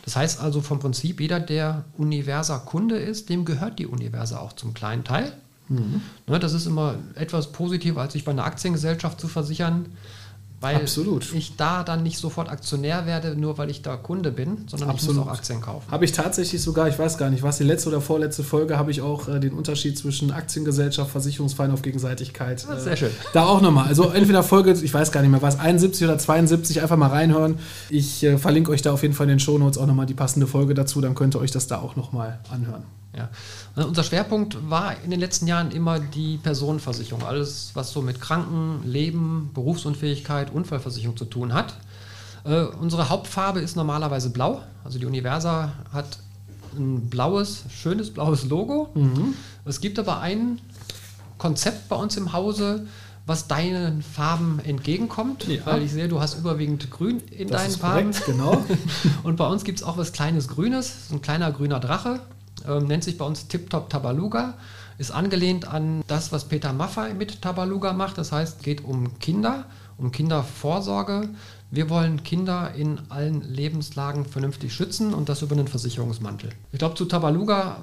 Das 0.04 0.16
heißt 0.16 0.40
also 0.40 0.60
vom 0.60 0.80
Prinzip, 0.80 1.20
jeder, 1.20 1.38
der 1.38 1.84
Universa 1.96 2.58
Kunde 2.58 2.96
ist, 2.96 3.28
dem 3.28 3.44
gehört 3.44 3.78
die 3.78 3.86
Universa 3.86 4.38
auch 4.38 4.54
zum 4.54 4.74
kleinen 4.74 5.04
Teil. 5.04 5.32
Mhm. 5.68 6.02
Ne, 6.26 6.38
das 6.38 6.52
ist 6.52 6.66
immer 6.66 6.96
etwas 7.14 7.52
positiver, 7.52 8.00
als 8.00 8.14
sich 8.14 8.24
bei 8.24 8.32
einer 8.32 8.44
Aktiengesellschaft 8.44 9.20
zu 9.20 9.28
versichern 9.28 9.86
weil 10.62 10.76
Absolut. 10.76 11.32
ich 11.34 11.56
da 11.56 11.82
dann 11.82 12.04
nicht 12.04 12.18
sofort 12.18 12.48
Aktionär 12.48 13.04
werde, 13.04 13.34
nur 13.34 13.58
weil 13.58 13.68
ich 13.68 13.82
da 13.82 13.96
Kunde 13.96 14.30
bin, 14.30 14.64
sondern 14.68 14.90
Absolut. 14.90 15.16
ich 15.16 15.18
muss 15.18 15.28
auch 15.28 15.32
Aktien 15.36 15.60
kaufen. 15.60 15.90
Habe 15.90 16.04
ich 16.04 16.12
tatsächlich 16.12 16.62
sogar, 16.62 16.88
ich 16.88 16.98
weiß 16.98 17.18
gar 17.18 17.30
nicht, 17.30 17.42
was 17.42 17.58
die 17.58 17.64
letzte 17.64 17.88
oder 17.88 18.00
vorletzte 18.00 18.44
Folge, 18.44 18.78
habe 18.78 18.92
ich 18.92 19.00
auch 19.00 19.28
äh, 19.28 19.40
den 19.40 19.52
Unterschied 19.52 19.98
zwischen 19.98 20.30
Aktiengesellschaft, 20.30 21.10
Versicherungsverein 21.10 21.72
auf 21.72 21.82
Gegenseitigkeit. 21.82 22.64
Äh, 22.64 22.80
sehr 22.80 22.96
schön. 22.96 23.10
Da 23.32 23.46
auch 23.46 23.60
nochmal. 23.60 23.88
Also 23.88 24.10
entweder 24.10 24.44
Folge, 24.44 24.72
ich 24.72 24.94
weiß 24.94 25.10
gar 25.10 25.22
nicht 25.22 25.30
mehr, 25.30 25.42
was 25.42 25.58
71 25.58 26.06
oder 26.06 26.16
72, 26.16 26.80
einfach 26.80 26.96
mal 26.96 27.08
reinhören. 27.08 27.58
Ich 27.90 28.22
äh, 28.22 28.38
verlinke 28.38 28.70
euch 28.70 28.82
da 28.82 28.92
auf 28.92 29.02
jeden 29.02 29.14
Fall 29.14 29.24
in 29.24 29.30
den 29.30 29.40
Shownotes 29.40 29.78
auch 29.78 29.86
nochmal 29.86 30.06
die 30.06 30.14
passende 30.14 30.46
Folge 30.46 30.74
dazu, 30.74 31.00
dann 31.00 31.16
könnt 31.16 31.34
ihr 31.34 31.40
euch 31.40 31.50
das 31.50 31.66
da 31.66 31.80
auch 31.80 31.96
nochmal 31.96 32.38
anhören. 32.50 32.84
Ja. 33.16 33.28
Äh, 33.76 33.84
unser 33.84 34.04
Schwerpunkt 34.04 34.70
war 34.70 35.00
in 35.02 35.10
den 35.10 35.20
letzten 35.20 35.46
Jahren 35.46 35.70
immer 35.70 36.00
die 36.00 36.38
Personenversicherung. 36.38 37.24
Alles, 37.24 37.70
was 37.74 37.92
so 37.92 38.02
mit 38.02 38.20
Kranken, 38.20 38.82
Leben, 38.84 39.50
Berufsunfähigkeit, 39.54 40.50
Unfallversicherung 40.52 41.16
zu 41.16 41.26
tun 41.26 41.52
hat. 41.52 41.74
Äh, 42.44 42.62
unsere 42.62 43.08
Hauptfarbe 43.08 43.60
ist 43.60 43.76
normalerweise 43.76 44.30
blau. 44.30 44.62
Also 44.84 44.98
die 44.98 45.06
Universa 45.06 45.72
hat 45.92 46.18
ein 46.76 47.08
blaues, 47.10 47.64
schönes 47.70 48.12
blaues 48.12 48.44
Logo. 48.44 48.88
Mhm. 48.94 49.34
Es 49.64 49.80
gibt 49.80 49.98
aber 49.98 50.20
ein 50.20 50.58
Konzept 51.38 51.88
bei 51.88 51.96
uns 51.96 52.16
im 52.16 52.32
Hause, 52.32 52.86
was 53.26 53.46
deinen 53.46 54.02
Farben 54.02 54.58
entgegenkommt, 54.64 55.46
ja. 55.46 55.60
weil 55.64 55.82
ich 55.82 55.92
sehe, 55.92 56.08
du 56.08 56.20
hast 56.20 56.38
überwiegend 56.38 56.90
grün 56.90 57.20
in 57.30 57.48
das 57.48 57.62
deinen 57.62 57.76
Farben. 57.76 58.10
Korrekt, 58.10 58.26
genau. 58.26 58.64
Und 59.22 59.36
bei 59.36 59.46
uns 59.46 59.62
gibt 59.62 59.78
es 59.78 59.84
auch 59.84 59.96
was 59.96 60.12
kleines 60.12 60.48
Grünes, 60.48 60.94
ein 61.12 61.22
kleiner 61.22 61.52
grüner 61.52 61.78
Drache 61.78 62.20
ähm, 62.68 62.86
nennt 62.86 63.04
sich 63.04 63.18
bei 63.18 63.24
uns 63.24 63.48
Tip 63.48 63.70
Top 63.70 63.90
Tabaluga, 63.90 64.54
ist 64.98 65.10
angelehnt 65.10 65.66
an 65.66 66.02
das, 66.06 66.32
was 66.32 66.44
Peter 66.44 66.72
Maffay 66.72 67.14
mit 67.14 67.42
Tabaluga 67.42 67.92
macht. 67.92 68.18
Das 68.18 68.32
heißt, 68.32 68.62
geht 68.62 68.84
um 68.84 69.18
Kinder, 69.18 69.64
um 69.98 70.12
Kindervorsorge. 70.12 71.28
Wir 71.70 71.88
wollen 71.88 72.22
Kinder 72.22 72.72
in 72.76 73.00
allen 73.08 73.40
Lebenslagen 73.42 74.26
vernünftig 74.26 74.74
schützen 74.74 75.14
und 75.14 75.28
das 75.28 75.42
über 75.42 75.54
einen 75.54 75.68
Versicherungsmantel. 75.68 76.50
Ich 76.72 76.78
glaube, 76.78 76.94
zu 76.94 77.06
Tabaluga 77.06 77.78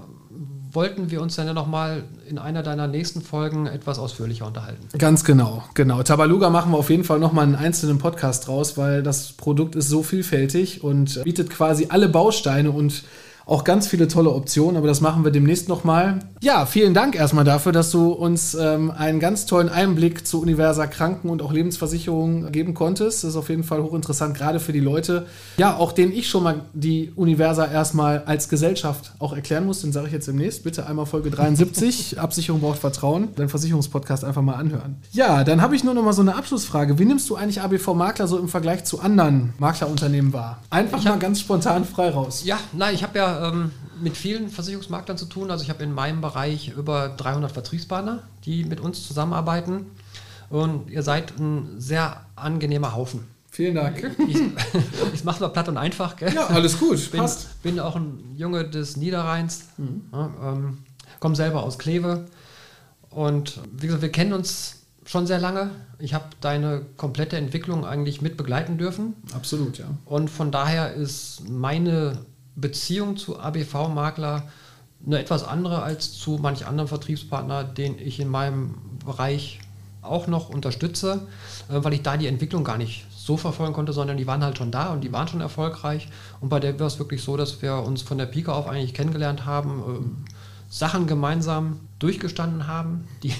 wollten 0.72 1.10
wir 1.10 1.22
uns 1.22 1.36
dann 1.36 1.48
ja 1.48 1.54
nochmal 1.54 2.04
in 2.28 2.38
einer 2.38 2.62
deiner 2.62 2.88
nächsten 2.88 3.22
Folgen 3.22 3.66
etwas 3.66 3.98
ausführlicher 3.98 4.46
unterhalten. 4.46 4.88
Ganz 4.98 5.24
genau, 5.24 5.64
genau. 5.74 6.04
Tabaluga 6.04 6.50
machen 6.50 6.72
wir 6.72 6.78
auf 6.78 6.90
jeden 6.90 7.04
Fall 7.04 7.20
nochmal 7.20 7.46
einen 7.46 7.56
einzelnen 7.56 7.98
Podcast 7.98 8.48
draus, 8.48 8.78
weil 8.78 9.02
das 9.02 9.34
Produkt 9.34 9.76
ist 9.76 9.90
so 9.90 10.04
vielfältig 10.04 10.84
und 10.84 11.24
bietet 11.24 11.50
quasi 11.50 11.88
alle 11.90 12.08
Bausteine 12.08 12.72
und 12.72 13.04
auch 13.50 13.64
ganz 13.64 13.88
viele 13.88 14.08
tolle 14.08 14.30
Optionen, 14.30 14.78
aber 14.78 14.88
das 14.88 15.02
machen 15.02 15.24
wir 15.24 15.32
demnächst 15.32 15.70
nochmal. 15.70 16.20
Ja, 16.40 16.68
vielen 16.68 16.94
Dank 16.94 17.16
erstmal 17.16 17.44
dafür, 17.44 17.72
dass 17.72 17.90
du 17.90 18.12
uns 18.12 18.54
ähm, 18.54 18.92
einen 18.92 19.20
ganz 19.20 19.48
tollen 19.48 19.70
Einblick 19.70 20.28
zu 20.28 20.40
Universa 20.40 20.86
Kranken- 20.86 21.30
und 21.30 21.42
auch 21.42 21.52
Lebensversicherungen 21.52 22.52
geben 22.52 22.76
konntest. 22.76 23.24
Das 23.24 23.32
ist 23.32 23.36
auf 23.36 23.50
jeden 23.50 23.64
Fall 23.64 23.82
hochinteressant, 23.82 24.38
gerade 24.38 24.60
für 24.60 24.72
die 24.72 24.80
Leute, 24.80 25.26
ja, 25.58 25.76
auch 25.76 25.94
denen 25.94 26.12
ich 26.12 26.30
schon 26.30 26.44
mal 26.44 26.62
die 26.74 27.12
Universa 27.16 27.66
erstmal 27.66 28.22
als 28.26 28.50
Gesellschaft 28.50 29.14
auch 29.18 29.34
erklären 29.34 29.66
muss. 29.66 29.82
Den 29.82 29.92
sage 29.94 30.08
ich 30.08 30.14
jetzt 30.14 30.28
demnächst. 30.28 30.64
Bitte 30.64 30.86
einmal 30.86 31.08
Folge 31.08 31.32
73. 31.32 32.20
Absicherung 32.30 32.62
braucht 32.62 32.78
Vertrauen. 32.78 33.30
Dein 33.36 33.50
Versicherungspodcast 33.50 34.26
einfach 34.26 34.44
mal 34.44 34.56
anhören. 34.56 34.98
Ja, 35.12 35.44
dann 35.44 35.64
habe 35.64 35.76
ich 35.76 35.84
nur 35.84 35.96
noch 35.96 36.04
mal 36.04 36.14
so 36.14 36.22
eine 36.22 36.36
Abschlussfrage. 36.36 37.00
Wie 37.00 37.06
nimmst 37.06 37.28
du 37.32 37.36
eigentlich 37.36 37.62
ABV 37.62 37.96
Makler 37.96 38.28
so 38.28 38.38
im 38.38 38.48
Vergleich 38.48 38.84
zu 38.84 39.00
anderen 39.00 39.54
Maklerunternehmen 39.58 40.34
wahr? 40.34 40.62
Einfach 40.70 41.04
hab, 41.04 41.14
mal 41.14 41.20
ganz 41.20 41.40
spontan 41.40 41.84
frei 41.84 42.10
raus. 42.10 42.44
Ja, 42.46 42.60
nein, 42.74 42.94
ich 42.94 43.02
habe 43.02 43.18
ja 43.18 43.39
ähm, 43.42 43.72
mit 44.02 44.18
vielen 44.18 44.50
Versicherungsmaklern 44.50 45.18
zu 45.18 45.26
tun. 45.26 45.52
Also 45.52 45.64
ich 45.64 45.70
habe 45.70 45.84
in 45.84 45.94
meinem 45.94 46.22
Bereich 46.22 46.70
über 46.70 47.10
300 47.10 47.52
Vertriebspartner, 47.52 48.24
die 48.46 48.64
mit 48.64 48.80
uns 48.80 49.08
zusammenarbeiten. 49.08 49.88
Und 50.50 50.90
ihr 50.90 51.04
seid 51.04 51.40
ein 51.40 51.80
sehr 51.80 52.26
angenehmer 52.36 52.96
Haufen. 52.96 53.24
Vielen 53.52 53.76
Dank. 53.76 54.16
Ich, 54.28 54.38
ich 55.14 55.24
mache 55.24 55.42
mal 55.42 55.50
platt 55.50 55.68
und 55.70 55.78
einfach. 55.78 56.16
Gell? 56.16 56.34
Ja, 56.34 56.48
alles 56.48 56.80
gut. 56.80 56.98
Ich 56.98 57.12
bin, 57.12 57.20
passt. 57.20 57.62
bin 57.62 57.80
auch 57.80 57.96
ein 57.96 58.36
Junge 58.36 58.68
des 58.68 58.96
Niederrheins. 58.96 59.66
Mhm. 59.78 60.04
Ja, 60.12 60.32
ähm, 60.44 60.78
komme 61.20 61.36
selber 61.36 61.64
aus 61.64 61.78
Kleve. 61.78 62.26
Und 63.10 63.60
wie 63.74 63.88
gesagt, 63.88 64.02
wir 64.02 64.12
kennen 64.12 64.34
uns 64.34 64.78
schon 65.06 65.26
sehr 65.26 65.40
lange. 65.40 65.72
Ich 65.98 66.14
habe 66.14 66.26
deine 66.42 66.86
komplette 66.96 67.38
Entwicklung 67.38 67.86
eigentlich 67.86 68.22
mit 68.22 68.38
begleiten 68.38 68.78
dürfen. 68.78 69.16
Absolut, 69.34 69.80
ja. 69.80 69.86
Und 70.06 70.30
von 70.30 70.52
daher 70.52 70.94
ist 70.94 71.50
meine 71.50 72.20
Beziehung 72.62 73.18
zu 73.18 73.40
ABV-Makler 73.40 74.44
eine 75.06 75.20
etwas 75.20 75.44
andere 75.44 75.82
als 75.82 76.14
zu 76.14 76.40
manch 76.42 76.66
anderen 76.66 76.88
Vertriebspartner, 76.88 77.64
den 77.64 77.98
ich 78.00 78.20
in 78.20 78.28
meinem 78.28 78.76
Bereich 79.06 79.60
auch 80.02 80.28
noch 80.28 80.50
unterstütze, 80.50 81.28
äh, 81.70 81.84
weil 81.84 81.94
ich 81.94 82.02
da 82.02 82.18
die 82.18 82.28
Entwicklung 82.28 82.64
gar 82.64 82.78
nicht 82.78 83.06
so 83.12 83.38
verfolgen 83.38 83.74
konnte, 83.74 83.94
sondern 83.94 84.18
die 84.18 84.28
waren 84.28 84.44
halt 84.44 84.58
schon 84.58 84.72
da 84.72 84.92
und 84.92 85.02
die 85.02 85.12
waren 85.12 85.28
schon 85.28 85.42
erfolgreich. 85.42 86.08
Und 86.42 86.50
bei 86.50 86.60
der 86.60 86.80
war 86.80 86.88
es 86.88 87.00
wirklich 87.00 87.22
so, 87.22 87.38
dass 87.38 87.62
wir 87.62 87.76
uns 87.76 88.02
von 88.02 88.18
der 88.18 88.26
Pike 88.26 88.52
auf 88.52 88.68
eigentlich 88.68 88.94
kennengelernt 88.94 89.46
haben, 89.46 89.80
äh, 89.80 90.34
Sachen 90.70 91.08
gemeinsam 91.08 91.80
durchgestanden 92.00 92.68
haben, 92.68 93.08
die, 93.24 93.34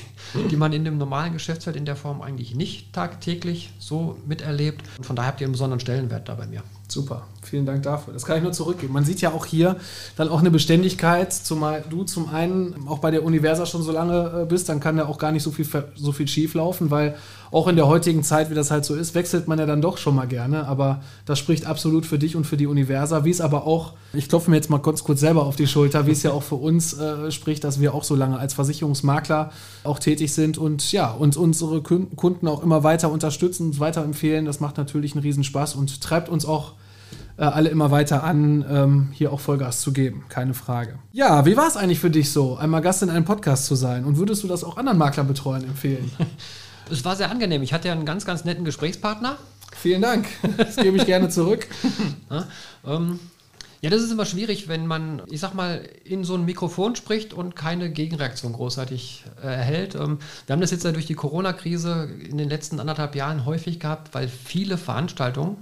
die 0.52 0.58
man 0.58 0.74
in 0.74 0.84
dem 0.84 0.98
normalen 0.98 1.34
Geschäftsfeld 1.34 1.76
in 1.76 1.86
der 1.86 1.96
Form 1.96 2.22
eigentlich 2.22 2.56
nicht 2.56 2.94
tagtäglich 2.94 3.72
so 3.80 4.18
miterlebt. 4.28 4.84
Und 4.98 5.06
von 5.06 5.16
daher 5.16 5.30
habt 5.30 5.42
ihr 5.42 5.48
einen 5.48 5.54
besonderen 5.54 5.80
Stellenwert 5.80 6.28
da 6.28 6.36
bei 6.36 6.46
mir. 6.46 6.64
Super, 6.92 7.28
vielen 7.44 7.68
Dank 7.68 7.84
dafür. 7.84 8.14
Das 8.14 8.26
kann 8.26 8.38
ich 8.38 8.44
nur 8.44 8.52
zurückgeben. 8.52 8.94
Man 8.94 9.06
sieht 9.06 9.22
ja 9.22 9.32
auch 9.32 9.46
hier 9.46 9.76
dann 10.16 10.28
auch 10.28 10.40
eine 10.40 10.50
Beständigkeit, 10.50 11.32
zumal 11.32 11.84
du 11.88 12.04
zum 12.04 12.30
einen 12.30 12.88
auch 12.88 12.98
bei 12.98 13.12
der 13.12 13.24
Universa 13.24 13.68
schon 13.68 13.84
so 13.84 13.92
lange 13.92 14.42
äh, 14.42 14.46
bist, 14.46 14.70
dann 14.70 14.80
kann 14.80 14.98
ja 14.98 15.06
auch 15.06 15.20
gar 15.20 15.32
nicht 15.32 15.44
so 15.44 15.52
viel, 15.52 15.68
so 15.96 16.12
viel 16.12 16.28
schief 16.28 16.56
laufen, 16.56 16.90
weil 16.90 17.16
auch 17.52 17.68
in 17.68 17.76
der 17.76 17.88
heutigen 17.88 18.24
Zeit, 18.24 18.50
wie 18.50 18.56
das 18.56 18.72
halt 18.72 18.86
so 18.86 18.96
ist, 18.96 19.14
wechselt 19.14 19.48
man 19.48 19.60
ja 19.60 19.68
dann 19.68 19.84
doch 19.84 20.00
schon 20.00 20.16
mal 20.16 20.28
gerne. 20.28 20.68
Aber 20.68 21.02
das 21.26 21.38
spricht 21.38 21.68
absolut 21.68 22.08
für 22.08 22.18
dich 22.18 22.36
und 22.36 22.46
für 22.46 22.58
die 22.58 22.68
Universa, 22.68 23.24
wie 23.24 23.32
es 23.32 23.40
aber 23.42 23.68
auch, 23.68 23.94
ich 24.14 24.28
klopfe 24.28 24.50
mir 24.50 24.56
jetzt 24.56 24.72
mal 24.72 24.80
kurz, 24.80 25.04
kurz 25.04 25.20
selber 25.20 25.46
auf 25.46 25.56
die 25.56 25.68
Schulter, 25.68 26.08
wie 26.08 26.12
es 26.12 26.24
ja 26.24 26.32
auch 26.32 26.44
für 26.44 26.56
uns 26.56 26.98
äh, 26.98 27.32
spricht, 27.32 27.64
dass 27.64 27.80
wir 27.80 27.94
auch 27.94 28.04
so 28.04 28.16
lange 28.16 28.40
als 28.40 28.49
Versicherungsmakler 28.54 29.52
auch 29.84 30.00
tätig 30.00 30.34
sind 30.34 30.58
und 30.58 30.92
ja, 30.92 31.12
uns 31.12 31.38
unsere 31.38 31.82
Kunden 31.82 32.48
auch 32.48 32.64
immer 32.64 32.84
weiter 32.84 33.12
unterstützen, 33.12 33.68
uns 33.68 33.80
weiterempfehlen. 33.80 34.46
Das 34.46 34.60
macht 34.60 34.78
natürlich 34.78 35.14
einen 35.14 35.22
Riesenspaß 35.22 35.76
und 35.76 36.02
treibt 36.02 36.30
uns 36.30 36.46
auch 36.46 36.74
äh, 37.38 37.44
alle 37.44 37.70
immer 37.70 37.90
weiter 37.90 38.24
an, 38.24 38.66
ähm, 38.70 39.08
hier 39.14 39.32
auch 39.32 39.40
Vollgas 39.40 39.82
zu 39.82 39.94
geben. 39.94 40.26
Keine 40.30 40.54
Frage. 40.54 41.00
Ja, 41.14 41.46
wie 41.46 41.56
war 41.56 41.68
es 41.68 41.78
eigentlich 41.78 42.00
für 42.00 42.10
dich 42.10 42.32
so, 42.32 42.58
einmal 42.58 42.82
Gast 42.82 43.02
in 43.02 43.10
einem 43.10 43.26
Podcast 43.26 43.66
zu 43.66 43.76
sein? 43.76 44.04
Und 44.04 44.18
würdest 44.18 44.44
du 44.44 44.48
das 44.48 44.64
auch 44.64 44.78
anderen 44.78 44.98
Maklerbetreuern 44.98 45.64
empfehlen? 45.64 46.12
Es 46.92 47.06
war 47.06 47.16
sehr 47.16 47.30
angenehm. 47.30 47.62
Ich 47.62 47.72
hatte 47.72 47.88
ja 47.88 47.94
einen 47.94 48.04
ganz, 48.04 48.26
ganz 48.26 48.46
netten 48.46 48.66
Gesprächspartner. 48.66 49.38
Vielen 49.76 50.02
Dank. 50.02 50.26
Das 50.58 50.76
gebe 50.76 50.98
ich 50.98 51.06
gerne 51.06 51.30
zurück. 51.30 51.68
ja, 52.32 52.48
ähm, 52.84 53.20
ja, 53.82 53.90
das 53.90 54.02
ist 54.02 54.12
immer 54.12 54.26
schwierig, 54.26 54.68
wenn 54.68 54.88
man, 54.88 55.22
ich 55.28 55.40
sag 55.40 55.54
mal, 55.54 55.88
in 56.04 56.26
so 56.26 56.36
ein 56.36 56.44
Mikrofon 56.44 56.96
spricht 56.96 57.34
und 57.34 57.56
keine 57.56 57.90
Gegenreaktion 57.90 58.52
großartig 58.52 59.24
äh, 59.42 59.48
erhält. 59.48 59.96
Ähm, 59.96 60.20
wir 60.46 60.54
haben 60.54 60.62
das 60.62 60.72
jetzt 60.72 60.84
ja 60.84 60.92
durch 60.92 61.06
die 61.06 61.16
Corona-Krise 61.16 62.10
in 62.30 62.38
den 62.38 62.50
letzten 62.50 62.80
anderthalb 62.80 63.16
Jahren 63.16 63.46
häufig 63.46 63.80
gehabt, 63.80 64.14
weil 64.14 64.28
viele 64.28 64.78
Veranstaltungen, 64.78 65.58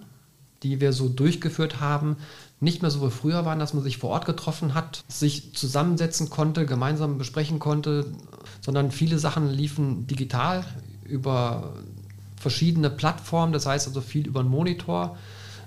die 0.64 0.82
wir 0.82 0.94
so 0.94 1.10
durchgeführt 1.10 1.80
haben, 1.80 2.18
nicht 2.60 2.82
mehr 2.82 2.90
so 2.90 3.06
wie 3.06 3.12
früher 3.12 3.46
waren, 3.46 3.60
dass 3.60 3.76
man 3.76 3.84
sich 3.84 4.00
vor 4.00 4.10
Ort 4.10 4.26
getroffen 4.26 4.74
hat, 4.74 5.04
sich 5.08 5.54
zusammensetzen 5.54 6.32
konnte, 6.32 6.66
gemeinsam 6.66 7.20
besprechen 7.20 7.60
konnte, 7.60 8.08
sondern 8.62 8.92
viele 8.92 9.20
Sachen 9.20 9.52
liefen 9.52 10.08
digital 10.08 10.66
über 11.04 11.74
verschiedene 12.36 12.90
Plattformen, 12.90 13.54
das 13.54 13.68
heißt 13.68 13.88
also 13.88 14.02
viel 14.02 14.26
über 14.26 14.40
einen 14.40 14.50
Monitor. 14.50 15.18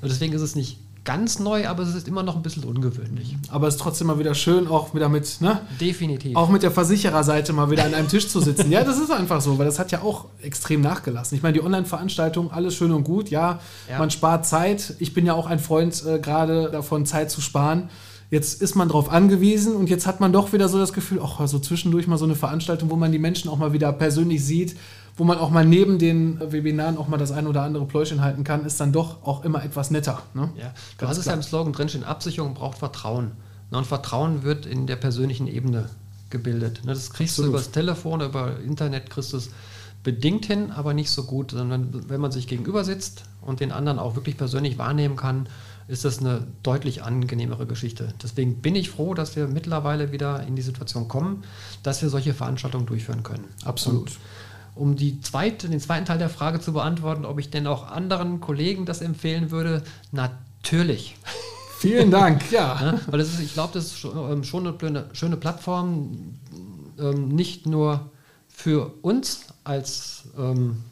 Und 0.02 0.10
deswegen 0.10 0.32
ist 0.32 0.42
es 0.42 0.56
nicht 0.56 0.78
ganz 1.04 1.38
neu, 1.38 1.66
aber 1.66 1.82
es 1.82 1.94
ist 1.94 2.08
immer 2.08 2.22
noch 2.22 2.36
ein 2.36 2.42
bisschen 2.42 2.64
ungewöhnlich. 2.64 3.36
Aber 3.48 3.68
es 3.68 3.74
ist 3.74 3.80
trotzdem 3.80 4.08
mal 4.08 4.18
wieder 4.18 4.34
schön, 4.34 4.66
auch 4.66 4.94
wieder 4.94 5.08
mit, 5.08 5.40
ne? 5.40 5.60
Definitiv. 5.80 6.36
Auch 6.36 6.48
mit 6.48 6.62
der 6.62 6.70
Versichererseite 6.70 7.52
mal 7.52 7.70
wieder 7.70 7.84
an 7.84 7.94
einem 7.94 8.08
Tisch 8.08 8.28
zu 8.28 8.40
sitzen. 8.40 8.70
ja, 8.70 8.84
das 8.84 8.98
ist 8.98 9.10
einfach 9.10 9.40
so, 9.40 9.58
weil 9.58 9.66
das 9.66 9.78
hat 9.78 9.92
ja 9.92 10.02
auch 10.02 10.26
extrem 10.42 10.80
nachgelassen. 10.80 11.36
Ich 11.36 11.42
meine, 11.42 11.54
die 11.54 11.62
Online-Veranstaltung, 11.62 12.50
alles 12.50 12.74
schön 12.74 12.92
und 12.92 13.04
gut, 13.04 13.30
ja, 13.30 13.60
ja, 13.88 13.98
man 13.98 14.10
spart 14.10 14.46
Zeit. 14.46 14.94
Ich 14.98 15.14
bin 15.14 15.24
ja 15.24 15.34
auch 15.34 15.46
ein 15.46 15.58
Freund 15.58 16.04
äh, 16.06 16.18
gerade 16.18 16.70
davon, 16.70 17.06
Zeit 17.06 17.30
zu 17.30 17.40
sparen. 17.40 17.88
Jetzt 18.30 18.62
ist 18.62 18.76
man 18.76 18.86
darauf 18.86 19.10
angewiesen 19.10 19.74
und 19.74 19.90
jetzt 19.90 20.06
hat 20.06 20.20
man 20.20 20.32
doch 20.32 20.52
wieder 20.52 20.68
so 20.68 20.78
das 20.78 20.92
Gefühl, 20.92 21.20
ach, 21.22 21.44
so 21.48 21.58
zwischendurch 21.58 22.06
mal 22.06 22.16
so 22.16 22.24
eine 22.26 22.36
Veranstaltung, 22.36 22.88
wo 22.88 22.96
man 22.96 23.10
die 23.10 23.18
Menschen 23.18 23.50
auch 23.50 23.58
mal 23.58 23.72
wieder 23.72 23.92
persönlich 23.92 24.44
sieht, 24.44 24.76
wo 25.20 25.24
man 25.24 25.36
auch 25.36 25.50
mal 25.50 25.66
neben 25.66 25.98
den 25.98 26.40
Webinaren 26.40 26.96
auch 26.96 27.06
mal 27.06 27.18
das 27.18 27.30
ein 27.30 27.46
oder 27.46 27.60
andere 27.60 27.84
Pläuschen 27.84 28.22
halten 28.22 28.42
kann, 28.42 28.64
ist 28.64 28.80
dann 28.80 28.90
doch 28.90 29.22
auch 29.22 29.44
immer 29.44 29.62
etwas 29.62 29.90
netter. 29.90 30.22
Ne? 30.32 30.48
Ja, 30.56 30.72
du 30.96 31.06
hast 31.06 31.18
es 31.18 31.26
ja 31.26 31.34
im 31.34 31.42
Slogan 31.42 31.74
drinstehen, 31.74 32.04
Absicherung 32.04 32.54
braucht 32.54 32.78
Vertrauen. 32.78 33.32
Und 33.70 33.86
Vertrauen 33.86 34.44
wird 34.44 34.64
in 34.64 34.86
der 34.86 34.96
persönlichen 34.96 35.46
Ebene 35.46 35.90
gebildet. 36.30 36.86
Ne, 36.86 36.94
das 36.94 37.10
kriegst 37.10 37.34
Absolut. 37.34 37.48
du 37.48 37.50
über 37.50 37.58
das 37.58 37.70
Telefon, 37.70 38.22
über 38.22 38.60
Internet 38.60 39.10
kriegst 39.10 39.34
du 39.34 39.36
es 39.36 39.50
bedingt 40.02 40.46
hin, 40.46 40.70
aber 40.70 40.94
nicht 40.94 41.10
so 41.10 41.24
gut, 41.24 41.50
sondern 41.50 42.08
wenn 42.08 42.22
man 42.22 42.32
sich 42.32 42.46
gegenüber 42.46 42.82
sitzt 42.82 43.24
und 43.42 43.60
den 43.60 43.72
anderen 43.72 43.98
auch 43.98 44.16
wirklich 44.16 44.38
persönlich 44.38 44.78
wahrnehmen 44.78 45.16
kann, 45.16 45.50
ist 45.86 46.06
das 46.06 46.20
eine 46.20 46.46
deutlich 46.62 47.02
angenehmere 47.02 47.66
Geschichte. 47.66 48.14
Deswegen 48.22 48.62
bin 48.62 48.74
ich 48.74 48.88
froh, 48.88 49.12
dass 49.12 49.36
wir 49.36 49.48
mittlerweile 49.48 50.12
wieder 50.12 50.46
in 50.46 50.56
die 50.56 50.62
Situation 50.62 51.08
kommen, 51.08 51.44
dass 51.82 52.00
wir 52.00 52.08
solche 52.08 52.32
Veranstaltungen 52.32 52.86
durchführen 52.86 53.22
können. 53.22 53.44
Absolut. 53.64 54.08
Und 54.08 54.18
um 54.80 54.96
die 54.96 55.20
zweite, 55.20 55.68
den 55.68 55.78
zweiten 55.78 56.06
Teil 56.06 56.18
der 56.18 56.30
Frage 56.30 56.58
zu 56.58 56.72
beantworten, 56.72 57.26
ob 57.26 57.38
ich 57.38 57.50
denn 57.50 57.66
auch 57.66 57.86
anderen 57.86 58.40
Kollegen 58.40 58.86
das 58.86 59.02
empfehlen 59.02 59.50
würde, 59.50 59.82
natürlich. 60.10 61.16
Vielen 61.78 62.10
Dank, 62.10 62.42
ja. 62.50 62.80
ja 62.80 63.00
weil 63.06 63.18
das 63.18 63.28
ist, 63.28 63.40
ich 63.40 63.52
glaube, 63.52 63.74
das 63.74 63.86
ist 63.86 63.98
schon, 63.98 64.42
schon 64.42 64.66
eine 64.66 65.04
schöne 65.12 65.36
Plattform, 65.36 66.38
ähm, 66.98 67.28
nicht 67.28 67.66
nur 67.66 68.10
für 68.48 68.92
uns 69.02 69.46
als 69.64 70.24
ähm, 70.38 70.82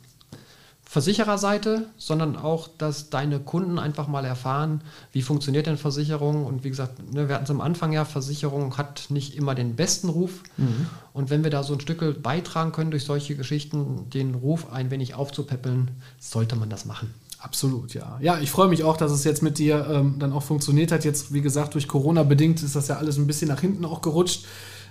Versichererseite, 0.90 1.86
sondern 1.98 2.34
auch, 2.34 2.66
dass 2.78 3.10
deine 3.10 3.40
Kunden 3.40 3.78
einfach 3.78 4.08
mal 4.08 4.24
erfahren, 4.24 4.80
wie 5.12 5.20
funktioniert 5.20 5.66
denn 5.66 5.76
Versicherung. 5.76 6.46
Und 6.46 6.64
wie 6.64 6.70
gesagt, 6.70 7.12
ne, 7.12 7.28
wir 7.28 7.34
hatten 7.34 7.44
es 7.44 7.50
am 7.50 7.60
Anfang 7.60 7.92
ja, 7.92 8.06
Versicherung 8.06 8.78
hat 8.78 9.04
nicht 9.10 9.36
immer 9.36 9.54
den 9.54 9.76
besten 9.76 10.08
Ruf. 10.08 10.42
Mhm. 10.56 10.86
Und 11.12 11.28
wenn 11.28 11.44
wir 11.44 11.50
da 11.50 11.62
so 11.62 11.74
ein 11.74 11.80
Stück 11.80 12.22
beitragen 12.22 12.72
können 12.72 12.90
durch 12.90 13.04
solche 13.04 13.36
Geschichten, 13.36 14.08
den 14.08 14.34
Ruf 14.34 14.72
ein 14.72 14.90
wenig 14.90 15.14
aufzupäppeln, 15.14 15.90
sollte 16.18 16.56
man 16.56 16.70
das 16.70 16.86
machen. 16.86 17.12
Absolut, 17.38 17.92
ja. 17.92 18.18
Ja, 18.22 18.40
ich 18.40 18.50
freue 18.50 18.68
mich 18.68 18.82
auch, 18.82 18.96
dass 18.96 19.12
es 19.12 19.24
jetzt 19.24 19.42
mit 19.42 19.58
dir 19.58 19.86
ähm, 19.90 20.16
dann 20.18 20.32
auch 20.32 20.42
funktioniert 20.42 20.90
hat. 20.90 21.04
Jetzt, 21.04 21.34
wie 21.34 21.42
gesagt, 21.42 21.74
durch 21.74 21.86
Corona 21.86 22.22
bedingt 22.22 22.62
ist 22.62 22.74
das 22.74 22.88
ja 22.88 22.96
alles 22.96 23.18
ein 23.18 23.26
bisschen 23.26 23.48
nach 23.48 23.60
hinten 23.60 23.84
auch 23.84 24.00
gerutscht. 24.00 24.46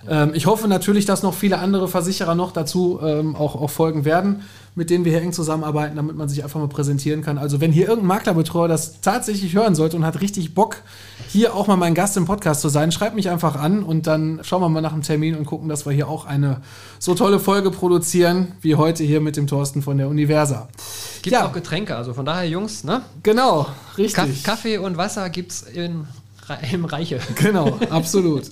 Ähm, 0.08 0.32
ich 0.34 0.46
hoffe 0.46 0.68
natürlich, 0.68 1.06
dass 1.06 1.22
noch 1.22 1.34
viele 1.34 1.58
andere 1.58 1.88
Versicherer 1.88 2.34
noch 2.34 2.52
dazu 2.52 3.00
ähm, 3.02 3.34
auch, 3.34 3.60
auch 3.60 3.70
folgen 3.70 4.04
werden, 4.04 4.42
mit 4.74 4.90
denen 4.90 5.04
wir 5.04 5.12
hier 5.12 5.22
eng 5.22 5.32
zusammenarbeiten, 5.32 5.96
damit 5.96 6.16
man 6.16 6.28
sich 6.28 6.44
einfach 6.44 6.60
mal 6.60 6.68
präsentieren 6.68 7.22
kann. 7.22 7.36
Also 7.36 7.60
wenn 7.60 7.72
hier 7.72 7.88
irgendein 7.88 8.06
Maklerbetreuer 8.06 8.68
das 8.68 9.00
tatsächlich 9.00 9.54
hören 9.54 9.74
sollte 9.74 9.96
und 9.96 10.04
hat 10.04 10.20
richtig 10.20 10.54
Bock, 10.54 10.76
hier 11.28 11.54
auch 11.54 11.66
mal 11.66 11.76
mein 11.76 11.94
Gast 11.94 12.16
im 12.16 12.26
Podcast 12.26 12.60
zu 12.60 12.68
sein, 12.68 12.92
schreibt 12.92 13.16
mich 13.16 13.28
einfach 13.28 13.56
an 13.56 13.82
und 13.82 14.06
dann 14.06 14.40
schauen 14.42 14.62
wir 14.62 14.68
mal 14.68 14.80
nach 14.80 14.92
dem 14.92 15.02
Termin 15.02 15.34
und 15.36 15.46
gucken, 15.46 15.68
dass 15.68 15.84
wir 15.84 15.92
hier 15.92 16.08
auch 16.08 16.26
eine 16.26 16.60
so 16.98 17.14
tolle 17.14 17.40
Folge 17.40 17.70
produzieren, 17.70 18.52
wie 18.60 18.76
heute 18.76 19.02
hier 19.02 19.20
mit 19.20 19.36
dem 19.36 19.46
Thorsten 19.46 19.82
von 19.82 19.98
der 19.98 20.08
Universa. 20.08 20.68
Gibt 21.22 21.34
ja. 21.34 21.46
auch 21.46 21.52
Getränke, 21.52 21.96
also 21.96 22.14
von 22.14 22.24
daher 22.24 22.48
Jungs, 22.48 22.84
ne? 22.84 23.02
Genau, 23.22 23.66
richtig. 23.96 24.44
Kaffee 24.44 24.78
und 24.78 24.96
Wasser 24.96 25.28
gibt 25.28 25.52
es 25.52 25.62
in 25.62 26.06
im 26.72 26.84
Reiche. 26.86 27.20
Genau, 27.36 27.78
absolut. 27.90 28.50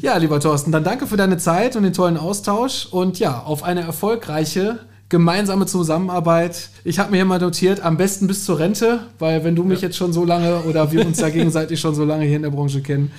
Ja, 0.00 0.16
lieber 0.16 0.40
Thorsten, 0.40 0.72
dann 0.72 0.84
danke 0.84 1.06
für 1.06 1.16
deine 1.16 1.38
Zeit 1.38 1.76
und 1.76 1.82
den 1.82 1.92
tollen 1.92 2.16
Austausch 2.16 2.86
und 2.86 3.18
ja, 3.18 3.42
auf 3.42 3.62
eine 3.62 3.82
erfolgreiche 3.82 4.80
gemeinsame 5.08 5.66
Zusammenarbeit. 5.66 6.68
Ich 6.84 6.98
habe 6.98 7.10
mir 7.10 7.16
hier 7.16 7.24
mal 7.24 7.40
notiert, 7.40 7.80
am 7.80 7.96
besten 7.96 8.26
bis 8.26 8.44
zur 8.44 8.58
Rente, 8.58 9.00
weil 9.18 9.42
wenn 9.42 9.56
du 9.56 9.64
mich 9.64 9.80
ja. 9.80 9.88
jetzt 9.88 9.96
schon 9.96 10.12
so 10.12 10.24
lange 10.24 10.60
oder 10.62 10.92
wir 10.92 11.06
uns 11.06 11.18
ja 11.18 11.30
gegenseitig 11.30 11.80
schon 11.80 11.94
so 11.94 12.04
lange 12.04 12.24
hier 12.26 12.36
in 12.36 12.42
der 12.42 12.50
Branche 12.50 12.82
kennen, 12.82 13.10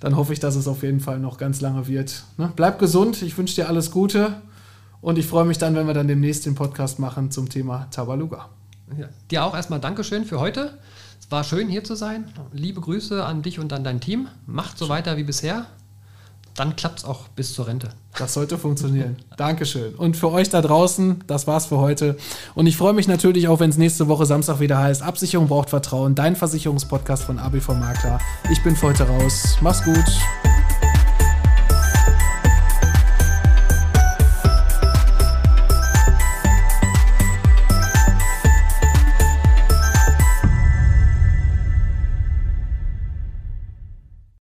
dann 0.00 0.16
hoffe 0.16 0.32
ich, 0.32 0.40
dass 0.40 0.56
es 0.56 0.68
auf 0.68 0.82
jeden 0.82 1.00
Fall 1.00 1.18
noch 1.18 1.38
ganz 1.38 1.60
lange 1.60 1.86
wird. 1.88 2.24
Ne? 2.36 2.52
Bleib 2.54 2.78
gesund, 2.78 3.22
ich 3.22 3.36
wünsche 3.38 3.54
dir 3.54 3.68
alles 3.68 3.90
Gute 3.90 4.34
und 5.00 5.18
ich 5.18 5.26
freue 5.26 5.44
mich 5.44 5.58
dann, 5.58 5.74
wenn 5.74 5.86
wir 5.86 5.94
dann 5.94 6.08
demnächst 6.08 6.44
den 6.44 6.54
Podcast 6.54 6.98
machen 6.98 7.30
zum 7.30 7.48
Thema 7.48 7.88
Tabaluga. 7.90 8.48
Ja, 8.98 9.08
dir 9.30 9.44
auch 9.44 9.54
erstmal 9.54 9.80
Dankeschön 9.80 10.24
für 10.24 10.40
heute. 10.40 10.78
War 11.30 11.44
schön 11.44 11.68
hier 11.68 11.84
zu 11.84 11.94
sein. 11.94 12.32
Liebe 12.52 12.80
Grüße 12.80 13.22
an 13.24 13.42
dich 13.42 13.58
und 13.58 13.72
an 13.74 13.84
dein 13.84 14.00
Team. 14.00 14.28
Macht 14.46 14.78
so 14.78 14.88
weiter 14.88 15.18
wie 15.18 15.24
bisher. 15.24 15.66
Dann 16.54 16.74
klappt 16.74 17.00
es 17.00 17.04
auch 17.04 17.28
bis 17.28 17.52
zur 17.52 17.68
Rente. 17.68 17.90
Das 18.18 18.32
sollte 18.32 18.56
funktionieren. 18.56 19.16
Dankeschön. 19.36 19.94
Und 19.94 20.16
für 20.16 20.32
euch 20.32 20.48
da 20.48 20.62
draußen, 20.62 21.22
das 21.26 21.46
war's 21.46 21.66
für 21.66 21.78
heute. 21.78 22.16
Und 22.54 22.66
ich 22.66 22.78
freue 22.78 22.94
mich 22.94 23.08
natürlich 23.08 23.46
auch, 23.46 23.60
wenn 23.60 23.70
es 23.70 23.76
nächste 23.76 24.08
Woche 24.08 24.24
Samstag 24.24 24.58
wieder 24.58 24.78
heißt: 24.78 25.02
Absicherung 25.02 25.48
braucht 25.48 25.68
Vertrauen, 25.70 26.14
dein 26.14 26.34
Versicherungspodcast 26.34 27.24
von 27.24 27.38
ABV 27.38 27.74
Makler. 27.74 28.18
Ich 28.50 28.64
bin 28.64 28.74
für 28.74 28.86
heute 28.86 29.04
raus. 29.04 29.58
Mach's 29.60 29.84
gut. 29.84 30.06